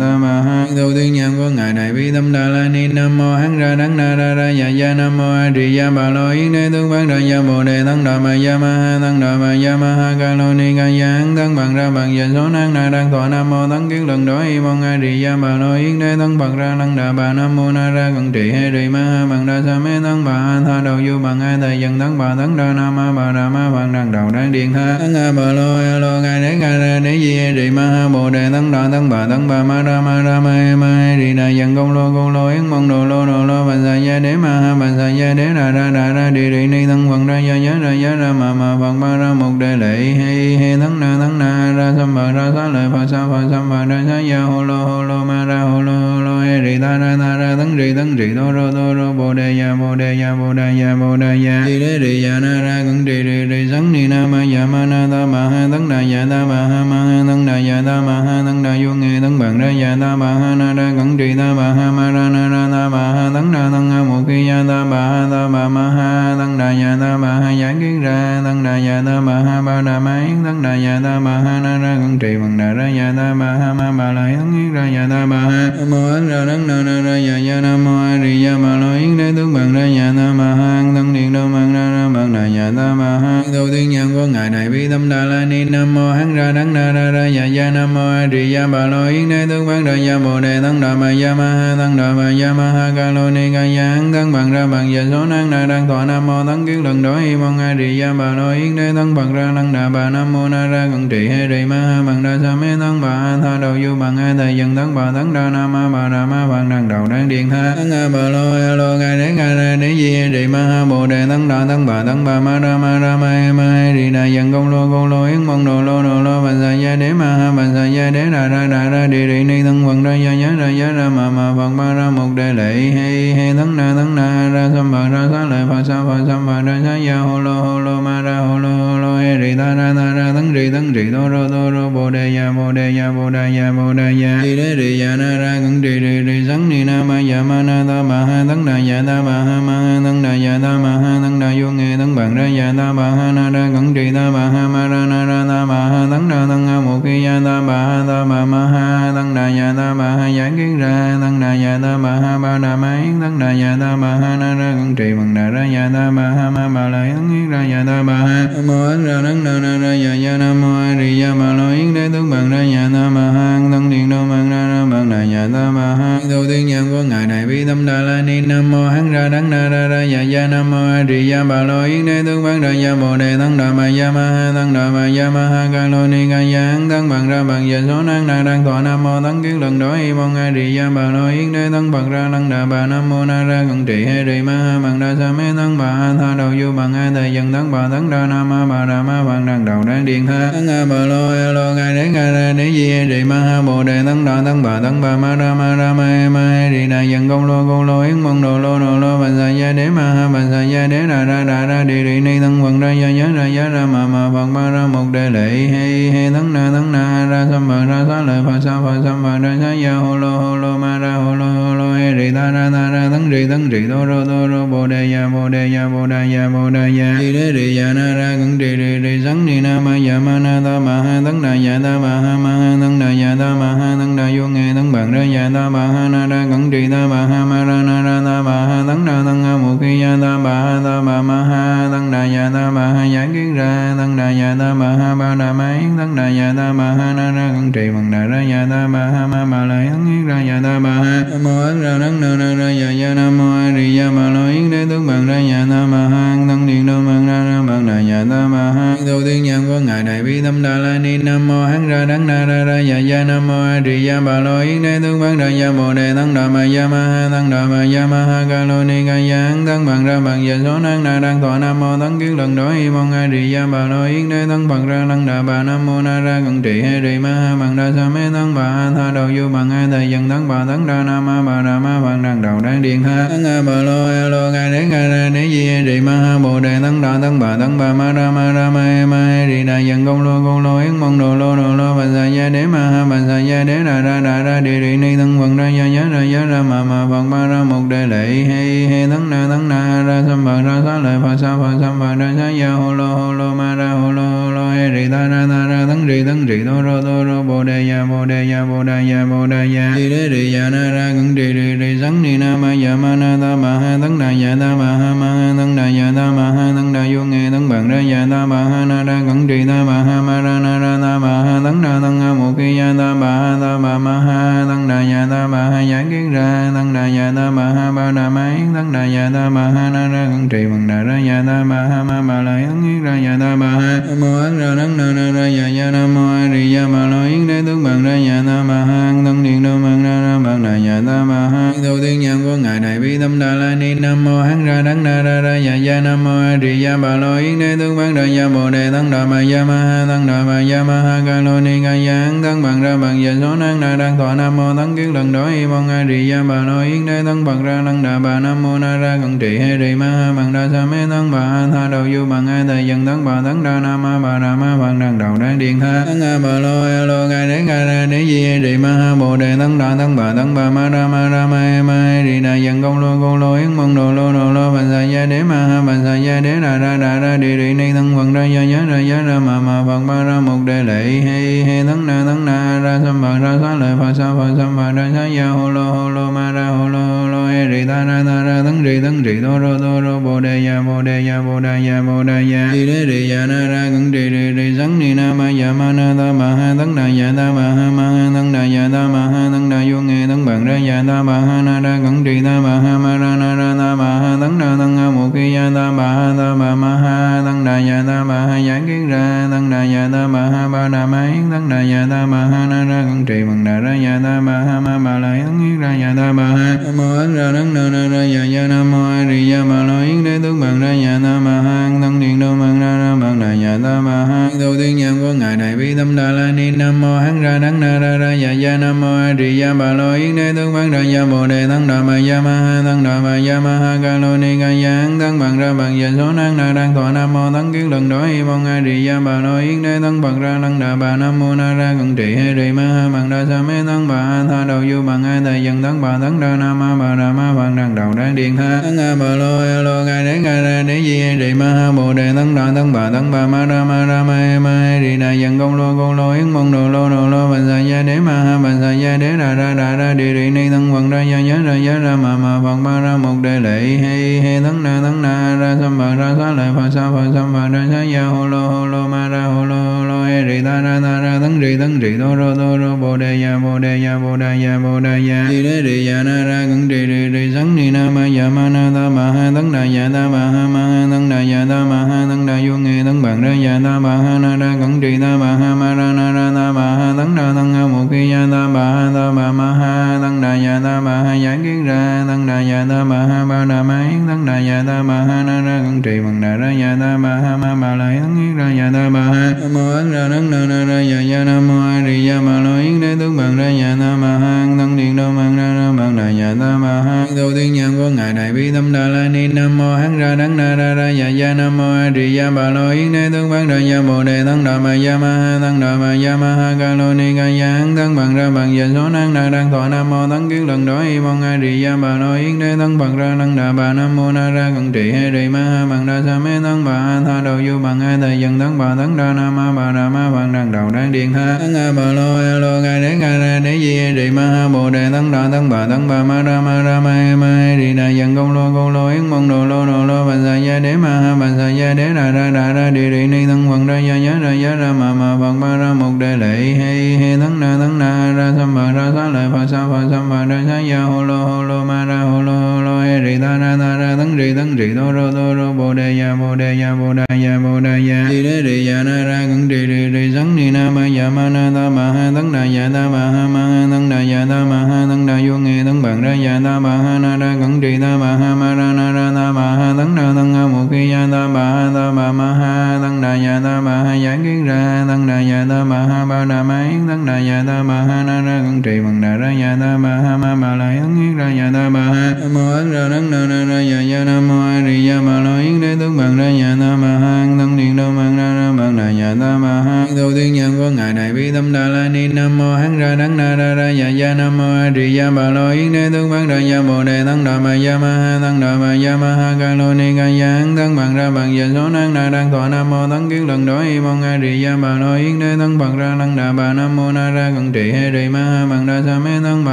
[0.00, 3.18] ta ma ha tu tiên nhân của ngài đại bi tâm đà la ni nam
[3.18, 5.90] mô hán ra đắng na ra ra dạ ya ya nam mô a di gia
[5.90, 8.76] bà lo yến đế tướng bán ra ya bồ đề tăng đà ma ya ma
[8.76, 11.76] ha tăng đà ma ya ma ha ca lo ni ca ya hán tăng bằng
[11.76, 14.60] ra bằng dành số năng na đang thọ nam mô tăng kiến lần đó y
[14.60, 17.56] mong a di gia bà lo yến đế tăng bằng ra tăng đà bà nam
[17.56, 20.60] mô na ra cận trị hay trì ma ha bằng đa sa mê tăng bà
[20.66, 23.48] tha đầu du bằng ai thầy dân tăng bà tăng đa nam ma bà đà
[23.48, 26.56] ma bằng đằng đầu đang điện tha tăng a bà lo a lo ngài đế
[26.56, 29.48] ngài ra đế di hay rì ma ha bồ đề tăng đà tăng bà tăng
[29.48, 32.32] bà ma ra ma ra ma e ma e rì đà dần công lô công
[32.32, 35.08] lô, yến mong đồ lô đồ lô, bà sa gia đế ma ha bà sa
[35.08, 37.92] gia đế đà ra đà ra, đi rì ni thân phật ra gia giá, ra
[37.92, 41.38] giá, ra, mà mà phật ba, ra, một đề lệ, he he thân na thân
[41.38, 44.40] na, ra sam bà, ra, xá lợi phật sa phật sam bà, ra, xá gia
[44.40, 47.36] hồ lô hồ lô, ma, ra hồ lô hồ lô e rì, ta, ra ta,
[47.36, 50.34] ra tăng rì tăng rì đô rô đô rô, bồ đề ya bồ đề ya
[50.34, 53.44] bồ đề ya bồ đề ya đi đế rì ya na, ra cẩn rì rì
[53.44, 56.44] rì sấn ni na, ma ya ma, na, ta, ma, ha tăng đà ya ta,
[56.44, 59.38] ma, ha ma, ha tăng đà ya ta, ma, ha tăng đà vô nghe tăng
[59.38, 62.28] bằng ra ya ta ma ha na ra cẩn trì ta ma ha ma ra
[62.34, 65.20] na ra ta ma ha tấn ra tăng ha một khi ya ta ma ha
[65.30, 68.74] ta ma ma ha tăng đà ya ta ma ha giảng kiến ra tăng đà
[68.86, 71.78] ya ta ma ha ba đà ma yến tăng đà ya ta ma ha na
[71.78, 74.72] ra cẩn trì bằng đà ra ya ta ma ha ma ba la yến yến
[74.74, 77.60] ra ya ta ma ha nam mô ấn ra đắng na na ra ya ya
[77.60, 80.48] nam mô a di ya ma lo yến đế tướng bằng ra ya ta ma
[80.60, 83.90] ha tăng điện đô bằng ra ra bằng đà ya ta ma ha đầu tiên
[83.90, 86.92] nhân của ngài này bi tâm đà la ni nam mô hắn ra đắng na
[86.92, 89.84] ra ra ya ya nam mô a di ya ma lo yến đế tướng bằng
[89.84, 92.72] ra gia bồ đề tăng đà ma gia ma ha tăng đà ma gia ma
[92.72, 95.66] ha ca lô ni ca gia hán tăng bằng ra bằng giờ số năng đà
[95.66, 98.52] đang thọ nam mô tăng kiến lần đối y mong a di gia bà lo
[98.52, 101.46] yến đế tăng bằng ra năng đà bà nam mô na ra cận trị hay
[101.48, 104.56] trì ma ha bằng đa sa mê tăng bà tha đầu du bằng hai thầy
[104.56, 107.50] dần tăng bà tăng đa nam ma bà đà ma bằng đằng đầu đang điện
[107.50, 110.46] tha tăng a bà lô a lô ca đế ca ra đế di hay rì
[110.46, 113.52] ma ha bồ đề tăng đà tăng bà tăng bà ma ra ma ra ma
[113.52, 116.52] ma trì đà dần công lô công lô yến mong đồ lô đồ lô bà
[116.60, 119.54] sa gia đế ma ha bà sa gia đế đà ra đà ra đi rì
[119.54, 122.28] ni thân vận ra ya nhớ ra giá ra mà mà vận ba ra một
[122.36, 122.74] đề lệ.
[122.74, 126.24] He he thân na thân na ra sam phật ra xá lợi phật sa phật
[126.28, 129.16] sam phật ra xá ya hồ lô hồ lô ma ra hồ lô hồ lô
[129.16, 132.10] he rì ta ra ta ra thân rì thân rì đô rô đô rô bồ
[132.10, 135.16] đề ya bồ đề ya bồ đề ya bồ đề ya đi đế rì ya
[135.16, 138.24] na ra cẩn rì rì rì sắn ni na ma ya ma na ta ma
[138.24, 140.78] ha thân đà ya dạ ta ma ha ma ha thân đà ya dạ ta
[140.78, 143.70] ma ha thân đà vô nghe thân bằng ra ya ta ma ha na ra
[143.74, 146.66] cẩn rì ta ma ha ma ra na ra ta ma ha thân đà thân
[146.66, 149.74] ha một khi ya ta ma ha ta ma ma ha thân tăng đà ya
[149.76, 153.00] ta ma ha giải kiến ra tăng đà ya ta ma ha ba đà ma
[153.02, 155.90] yến tăng đà ya ta ma ha na ra cẩn trì bằng đà ra ya
[155.94, 159.06] ta ma ha ma ba la yến yến ra ya ta ma ha mô ấn
[159.06, 161.94] ra đắng đà na ra dạ dạ nam mô a di đà ma lo yến
[161.94, 165.10] đế tướng bằng ra ya ta ma ha tăng điện đô bằng ra ra bằng
[165.10, 168.22] đà ya ta ma ha đầu tiên nhân của ngài đại bi tâm đà la
[168.22, 171.30] ni nam mô hắn ra đắng na ra ra dạ ya nam mô a di
[171.30, 174.10] đà ma lo yến đế tướng bằng ra dạ bồ đề tăng đà ma ya
[174.12, 177.28] ma ha tăng đà ma ya ma ha ca lo ni ca ya tăng bằng
[177.28, 180.12] ra bằng giờ số năng na đang thọ nam mô tăng kiến lần đó y
[180.12, 183.10] mong a di ya bà nói yến đế tăng phật ra lăng đà bà nam
[183.10, 186.14] mô na ra cận trị hay rì ma ha bằng đa sa mê tăng bà
[186.18, 189.02] tha đầu du bằng a thầy dân tăng bà tăng ra nam ma bà đà
[189.02, 192.08] ma bằng đằng đầu đang điện tha tăng a bà lo a lo gai đế
[192.08, 195.00] gai ra đế di hay rì ma ha bồ đề tăng đà tăng bà tăng
[195.02, 197.84] bà ma ra ma ra ma e ma e đi đà dân công lô công
[197.86, 200.62] lô yến mong đồ lô đồ lô bà sa gia đế ma ha bà sa
[200.62, 203.46] gia đế đà ra đà ra đi đi ni tăng phật ra gia nhớ ra
[203.46, 206.92] giá ra ma ma phật ma ra một đề lệ hay hay tăng na tăng
[206.92, 209.94] na ra sam bà ra sa lợi phật sa phật tham bà ra sa ya
[209.94, 212.90] hồ lô hồ lô ma ra hồ lô hồ lô he rì ta ra ta
[212.90, 215.88] ra tấn rì tấn rì tô rô tô rô bồ đề ya bồ đề ya
[215.88, 218.98] bồ đề ya bồ đề ya rì đế rì ya na ra cẩn rì rì
[218.98, 221.98] rì sắn ni na ma ya ma na ta ma ha tấn đà ya ta
[221.98, 224.92] ma ha ma ha tấn đà ya ta ma ha tấn đa vô nghe tấn
[224.92, 227.82] bằng ra ya ta bà ha na ra cẩn trì ta bà ha ma ra
[227.82, 230.80] na ra ta bà ha tấn đa tấn ha mục khi ya ta bà ha
[230.84, 234.26] ta bà ma ha tấn đà ya ta bà ha giải kiến ra tấn đà
[234.26, 237.30] ya ta bà ha ba đà ma yến tấn đà ya ta bà ha na
[237.36, 240.26] ra cẩn trì bằng đà ra ya ta bà ha ma ma la yến yến
[240.26, 243.14] ra ya ta bà ha nam mô ấn ra nắng đa na ra ya ya
[243.14, 245.98] nam mô a di đà ma lo yến đế tướng bằng ra ya ta bà
[246.12, 249.42] ha tấn điện đô bằng ra ra bằng đà ya ta bà ha đầu tiên
[249.42, 252.46] nhân của ngài đại bi tâm đà la ni nam mô hắn ra đắng na
[252.46, 255.36] ra ra ya ya nam mô a di ya ba lo yến đế tướng bằng
[255.38, 258.24] ra ya bồ đề tăng đà ma ya ma ha tăng đà ma ya ma
[258.24, 261.40] ha ca lô ni ca ya hắn bằng ra bằng giờ số năng na đang
[261.40, 264.28] thọ nam mô tăng kiến lần đó y mong a di ya ba lo yến
[264.28, 267.18] đế tăng bằng ra tăng đà bà nam mô na ra cận trị he di
[267.18, 270.10] ma ha bằng đa sa mê tăng bà ha tha đầu du bằng a thầy
[270.10, 273.02] dân tăng bà tăng đa nam ma bà đà ma bằng đằng đầu đang điện
[273.02, 276.00] ha tăng a bà lo a lo ca đế ca ra đế di he di
[276.00, 278.84] ma ha bồ đề tăng đà tăng bà tăng bà ma ra ma ra ma
[278.86, 281.74] e ma he di đà dân công lô công lô yến mong đồ lô đồ
[281.76, 284.60] lô bà sa gia đế ma ha bà sa gia đế đà ra đà ra
[284.60, 287.46] đi đi ni thân phật ra ya ya ra giá ra ma ma phật ba
[287.46, 290.98] ra một đề lệ he he thân na thân na ra sam phật ra xá
[290.98, 293.90] lợi phật sa phật sam phật ra xá ya hồ lô hồ lô ma ra
[293.90, 296.82] hồ lô hồ lô he rì ta ra ta ra thân rì thân rì đô
[296.82, 299.92] rô đô rô bồ đề ya bồ đề ya bồ đề ya bồ đề ya
[299.96, 302.96] đi đế rì ya na ra cẩn rì rì rì sắn ni na ma ya
[302.96, 305.84] ma na ta ma ha thân đà ya ta ma ha ma ha thân đà
[305.84, 308.84] ya ta ma ha thân đà vô nghe tấn bằng ra ya ta ma ha
[308.84, 311.82] na ra cẩn trì ta ma ha ma ra na ra ta ma ha tấn
[311.82, 314.98] đà tấn ha một khi ya ta bà ha ta ma ma ha tấn đà
[314.98, 318.28] ya ta ma ha giải kiến ra tấn đà ya ta ma ha ba đà
[318.28, 321.14] ma yến tấn đà ya ta bà ha na ra cẩn trì bằng đà ra
[321.28, 324.38] ya ta ma ha ma ma la yến yến ra ya ta bà ha mô
[324.38, 327.24] ấn ra tấn na na ra ya ya nam mô a di ya ma lo
[327.26, 330.38] yến đế tướng bằng ra ya ta ma ha tấn điện đô bằng ra ra
[330.44, 333.54] bằng đà ya ta ma ha đầu tiên nhân của ngài đại bi tâm đà
[333.54, 336.58] la ni nam mô hắn ra đắng na ra ra ya ya nam mô a
[336.62, 339.36] di ya ma lo yến đế tướng bằng ra ya bồ đề tăng đà ma
[339.52, 342.62] ya ma ha tăng đà ma ya ma ha ca lo ni ca ya hắn
[342.62, 345.48] bằng ra bằng giờ số năng đà đang thọ nam mô tăng kiến lần đó
[345.48, 348.40] y mong a di ya ba lo yến đế tăng bằng ra lăng đà bà
[348.40, 351.30] nam mô na ra cận trị he di ma ha bằng đa sa mê tăng
[351.30, 354.18] bà ha tha đầu du bằng ai thầy dân tăng bà tăng đa nam ma
[354.22, 357.28] bà đà ma bằng đằng đầu đang điện tha tăng a bà lo a lo
[357.30, 360.16] ca đế ca ra đế di he di ma ha bồ đề tăng đà tăng
[360.16, 362.98] bà tăng bà ma ra ma ra ma e ma he di đà dân công
[362.98, 365.82] lô công lô yến mong đồ lô đồ lô bà sa gia đế ma ha
[365.86, 368.64] bà sa gia đế đà ra đà ra, đi đi ni thân phật ra ya
[368.64, 372.06] nhớ ra ya ra ma ma phật ba ra một đề lệ he he thân
[372.06, 375.10] na thân na ra sam phật, ra sa lợi phật sa phật sam phật, ra
[375.14, 378.04] sa ya hồ lô hồ lô, ma ra hồ lô hồ lô, he rì ta
[378.04, 381.02] ra ta ra thân rì thân rì đô rô đô rô, bồ đề ya bồ
[381.02, 384.10] đề ya bồ đề ya bồ đề ya đi đế rì ya na ra cẩn
[384.10, 387.06] rì rì rì sắn ni na ma ya ma na ta ma ha thân đà
[387.20, 390.00] ya ta ma ha ma ha thân đà ya ta ma ha thân đà vô
[390.00, 392.98] nghe thân bằng ra ya ta ma ha, na ra cẩn rì ta ma ha,
[392.98, 394.93] ma ra, na ra, ta ma ha thân đà thân
[395.34, 398.46] ha một ya ta ma ha ta ma ma ha tăng đà ya ta ma
[398.46, 401.68] ha giải kiến ra tăng đà ya ta ma ha ba đà ma yến tăng
[401.68, 404.52] đà ya ta ma ha na ra cẩn trì bằng đà ra ya ta ma
[404.52, 407.52] ha ma bà la yến yến ra ya ta bà ha nam mô ấn ra
[407.52, 410.38] đắng na na ra ya ya nam mô a di ya ma lo yến đế
[410.42, 413.54] tướng bằng ra ya ta ma ha thân điện đô mang ra nam bằng đà
[413.54, 416.70] nhà ta ma ha tu tiên nhân của ngài đại bi tâm đà la ni.
[416.70, 419.74] Nam mô hắn ra đắng na ra ra dạ dạ nam mô a di đà
[419.74, 422.60] bà lo yến đế tướng bằng ra dạ bồ đề tấn đà ma dạ ma
[422.60, 425.58] ha tấn đà ma dạ ma ha ca lô ni ca ya hắn tấn bằng
[425.58, 428.42] ra bằng dạ số năng na đang thọ nam mô tấn kiến lần đó y
[428.42, 431.16] mong a di đà bà lo yến đế tấn bằng ra lăng đà bà.
[431.16, 434.08] Nam mô na ra cận trị he di ma ha bằng đa sa mê tấn
[434.08, 436.96] bà a tha đầu du bằng ai tài dân tấn bà tấn đa nam ma
[437.00, 440.06] bà đà ma bằng đằng đầu đang điện ha tấn a bà lo a lo
[440.06, 442.92] ca đế ca ra đế di he di ma ha bồ đề tấn đà tấn
[442.92, 445.76] bà tấn bà ma ra ma ra ma he ma he di đà dân công
[445.76, 448.58] lô công lô yến mong đồ lô đồ lô bà sa gia đế ma ha
[448.62, 451.40] bà sa gia đế ra ra ra ra đi đi ni tấn quần ra gia
[451.40, 452.76] nhớ ra giá ra ma ma phật.
[452.76, 456.34] ma ra một đề lệ he he tấn na tấn na ra sam bà ra
[456.38, 459.28] sa lợi phật sa phật sam bà ra sa gia hồ lô hồ lô ma
[459.28, 462.16] ra hồ lô hồ lô he rì ta ra ta ra tấn rì tấn rì
[462.18, 465.28] đô rô đô rô bồ đề ya bồ đề ya bồ đề ya bồ đề
[465.28, 468.24] ya rì đế rì ya na ra cẩn rì rì rì sắn ni na ma
[468.38, 471.28] ya ma na ta ma ha tấn đà ya ta ma ha ma ha tấn
[471.28, 474.16] đà ya ta ma ha tấn đà vô nghe tấn bằng ra ya ta ma
[474.16, 477.14] ha na ra cẩn rì ta ma ha ma ra na ra ta ma ha
[477.18, 480.40] tấn đà tấn ha một khi ya ta ma ha ta ma ma ha tấn
[480.40, 483.64] đà ya ta ma ha giải kiến ra tấn đà ya ta ma ha ba
[483.64, 486.56] đà ma yến tấn đà ya ta ma ha na ra cẩn trì bằng đà
[486.56, 489.44] ra ya ta ma ha ma ma la yến yến ra ya ta ma ha
[489.74, 492.60] mô ấn ra đà đấng đà ra dạ dạ nam mô a di đà ma
[492.60, 495.73] lo yến đế tướng bằng ra dạ nam ma hang thân điện đô bằng ra
[496.18, 499.28] ha nhà ta ma ha tu tiên nhân của ngài đại bi tâm đà la
[499.28, 502.36] ni nam mô hán ra đắng na ra ra dạ gia nam mô a di
[502.36, 505.18] đà bà lo yến đế tướng văn ra gia bồ đề tăng đà ma gia
[505.18, 508.16] ma ha tăng đà ma gia ma ha ca lô ni ca gia hán tăng
[508.16, 511.02] bằng ra bằng dạ số năng na đang thọ nam mô tăng kiến lần đó
[511.02, 513.92] y mong a di đà bà lo yến đế tăng bằng ra tăng đà bà
[513.92, 516.84] nam mô na ra cận trị hay di ma ha bằng đa sa mê tăng
[516.84, 519.72] bà a tha đầu du bằng hai thời dân tăng bà tăng đa nam ma
[519.76, 522.82] bà đà ma bằng đằng đầu đang điện ha tăng a bà lo a lo
[522.82, 525.68] ca đế ca ra đế di a di ma ha bồ đề tăng đà tăng
[525.70, 528.52] bà tăng bà ma ra ma ra ma e ma e rì đà dân công
[528.52, 531.34] lô công lô, yến mong đồ lô đồ lô, bà sa gia đế ma ha,
[531.40, 534.14] bà sa gia đế đà ra đà ra, đi rì ni thân phật ra gia
[534.14, 537.60] ya ra gia ra ma ma phật ba ra một đề lệ hay hay thân
[537.60, 540.62] na thân na, ra sam bà, ra sa lợi phật sa phật sam bà, ra
[540.68, 543.58] sa gia hồ lô hồ lô, ma ra hồ lô hồ lô e rì ta
[543.58, 546.54] ra ta ra tăng rì thân rì đô rô đô rô, bồ đề ya bồ
[546.54, 549.68] đề ya bồ đề ya bồ đề ya đi đế rì ya na, ra cẩn
[549.68, 552.62] rì rì rì sắn ni na, ma ya ma, na ta ma, ha thân đà
[552.62, 555.58] ya ta ma, ha ma, ha thân đà ya ta ma, ha thân đà vô,
[555.58, 558.54] nghe tăng bằng ra ya na ma ha na ra cẩn trì na ma ha
[558.54, 561.48] ma ra na ra na ma ha tăng na tăng ha mục khi ya ta
[561.54, 565.04] bà ha ta ma ma ha tăng đà ya ta bà ha giải kiến ra
[565.08, 567.94] tăng đà ya ta bà ha ba đà ma yến tăng đà ya ta bà
[567.94, 570.90] ha na ra cẩn trì bằng đà ra ya ta bà ha ma ma la
[570.90, 573.78] yến yến ra ya ta bà ha nam mô ấn ra tăng na ra ra
[573.90, 576.76] ya ya nam mô a di ya bà la yến đế tướng bằng ra ya
[576.80, 580.06] ta bà ha tăng điện đâu bằng ra ra bằng đà ya ta bà ha
[580.16, 583.14] đầu tiên nhân của ngài đại bi tâm đà la ni nam mô hắn ra
[583.14, 586.10] đắng na ra ra ya ya nam mô a di ya bà la yến đế
[586.12, 588.96] tướng bằng ra ya bồ đề tăng đà ma ya ma ha tăng đà ma
[589.04, 591.74] ya ma ha ca lô ni ca gia ấn thân bằng ra bằng giờ dạ
[591.74, 594.64] số năng na đang thọ nam mô tấn kiến lần đối y mong a di
[594.64, 597.52] ya bà nội yến đế thân bằng ra năng đà bà nam mô na ra
[597.54, 599.72] cận trị hay rì ma ha bằng đa sa mê thân bà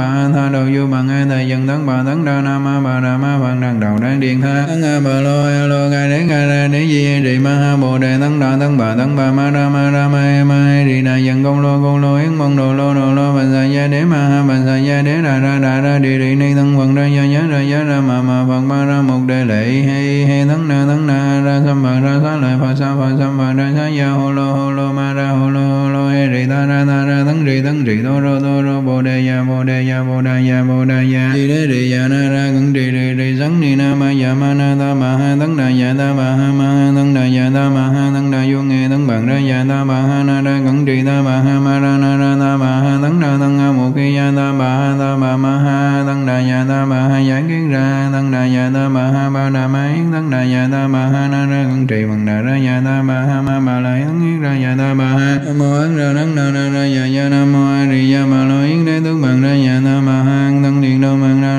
[0.00, 3.00] a tha đầu du bằng a thầy dân thân bà thân đa nam ma bà
[3.00, 6.06] đà ma bằng đằng đầu đang điện tha thân a bà lo a lo ca
[6.08, 8.96] đế ca ra đế di hê rì ma ha bồ đề thân đà thân bà
[8.96, 11.82] thân bà ma ra ma ra ma e ma hay rì đà dân công lô
[11.82, 14.56] công lô yến mong đồ lô đồ lô bà sa gia đế ma ha bà
[14.66, 17.42] sa gia đế đà ra đà ra đi rì ni thân phật ra gia nhớ
[17.50, 21.06] ra ya ra ma ma phật ma ra một đề lệ hi hay na tấn
[21.06, 24.08] na ra sam bà ra sa lợi phật sa phật sam bà ra sa ya
[24.10, 27.04] hồ lô hồ lô ma ra hồ lô hồ lô hay rì ta ra ta
[27.08, 30.02] ra tấn rì tấn rì đô rô đô rô bồ đề ya bồ đề ya
[30.02, 33.14] bồ đà ya bồ đà ya đi đế rì ya na ra cẩn rì rì
[33.14, 36.12] rì sấn ni na ma ya ma na ta ma ha tấn đà ya ta
[36.18, 39.06] ma ha ma ha tấn đà ya ta ma ha tấn đà vô nghe tấn
[39.06, 41.98] bằng ra ya ta ma ha na ra cẩn rì ta ma ha ma ra
[41.98, 44.90] na ra ta ma ha tấn đà tấn ha một khi ya ta ma ha
[45.00, 48.42] ta ma ma ha tấn đà ya ta ma ha giảng kiến ra tấn đà
[48.56, 51.46] ya ta ma ha ba đà ma yến tăng đà ya ta ma ha na
[51.46, 54.40] ra cẩn trì bằng đà ra ya ta ma ha ma ma la yến yến
[54.42, 57.28] ra ya ta ma ha nam mô ấn ra nắng na ra ra ya ya
[57.28, 60.16] nam mô a di ya ma lo yến đế tướng bằng ra ya ta ma
[60.22, 61.52] ha tăng điện đô bằng ra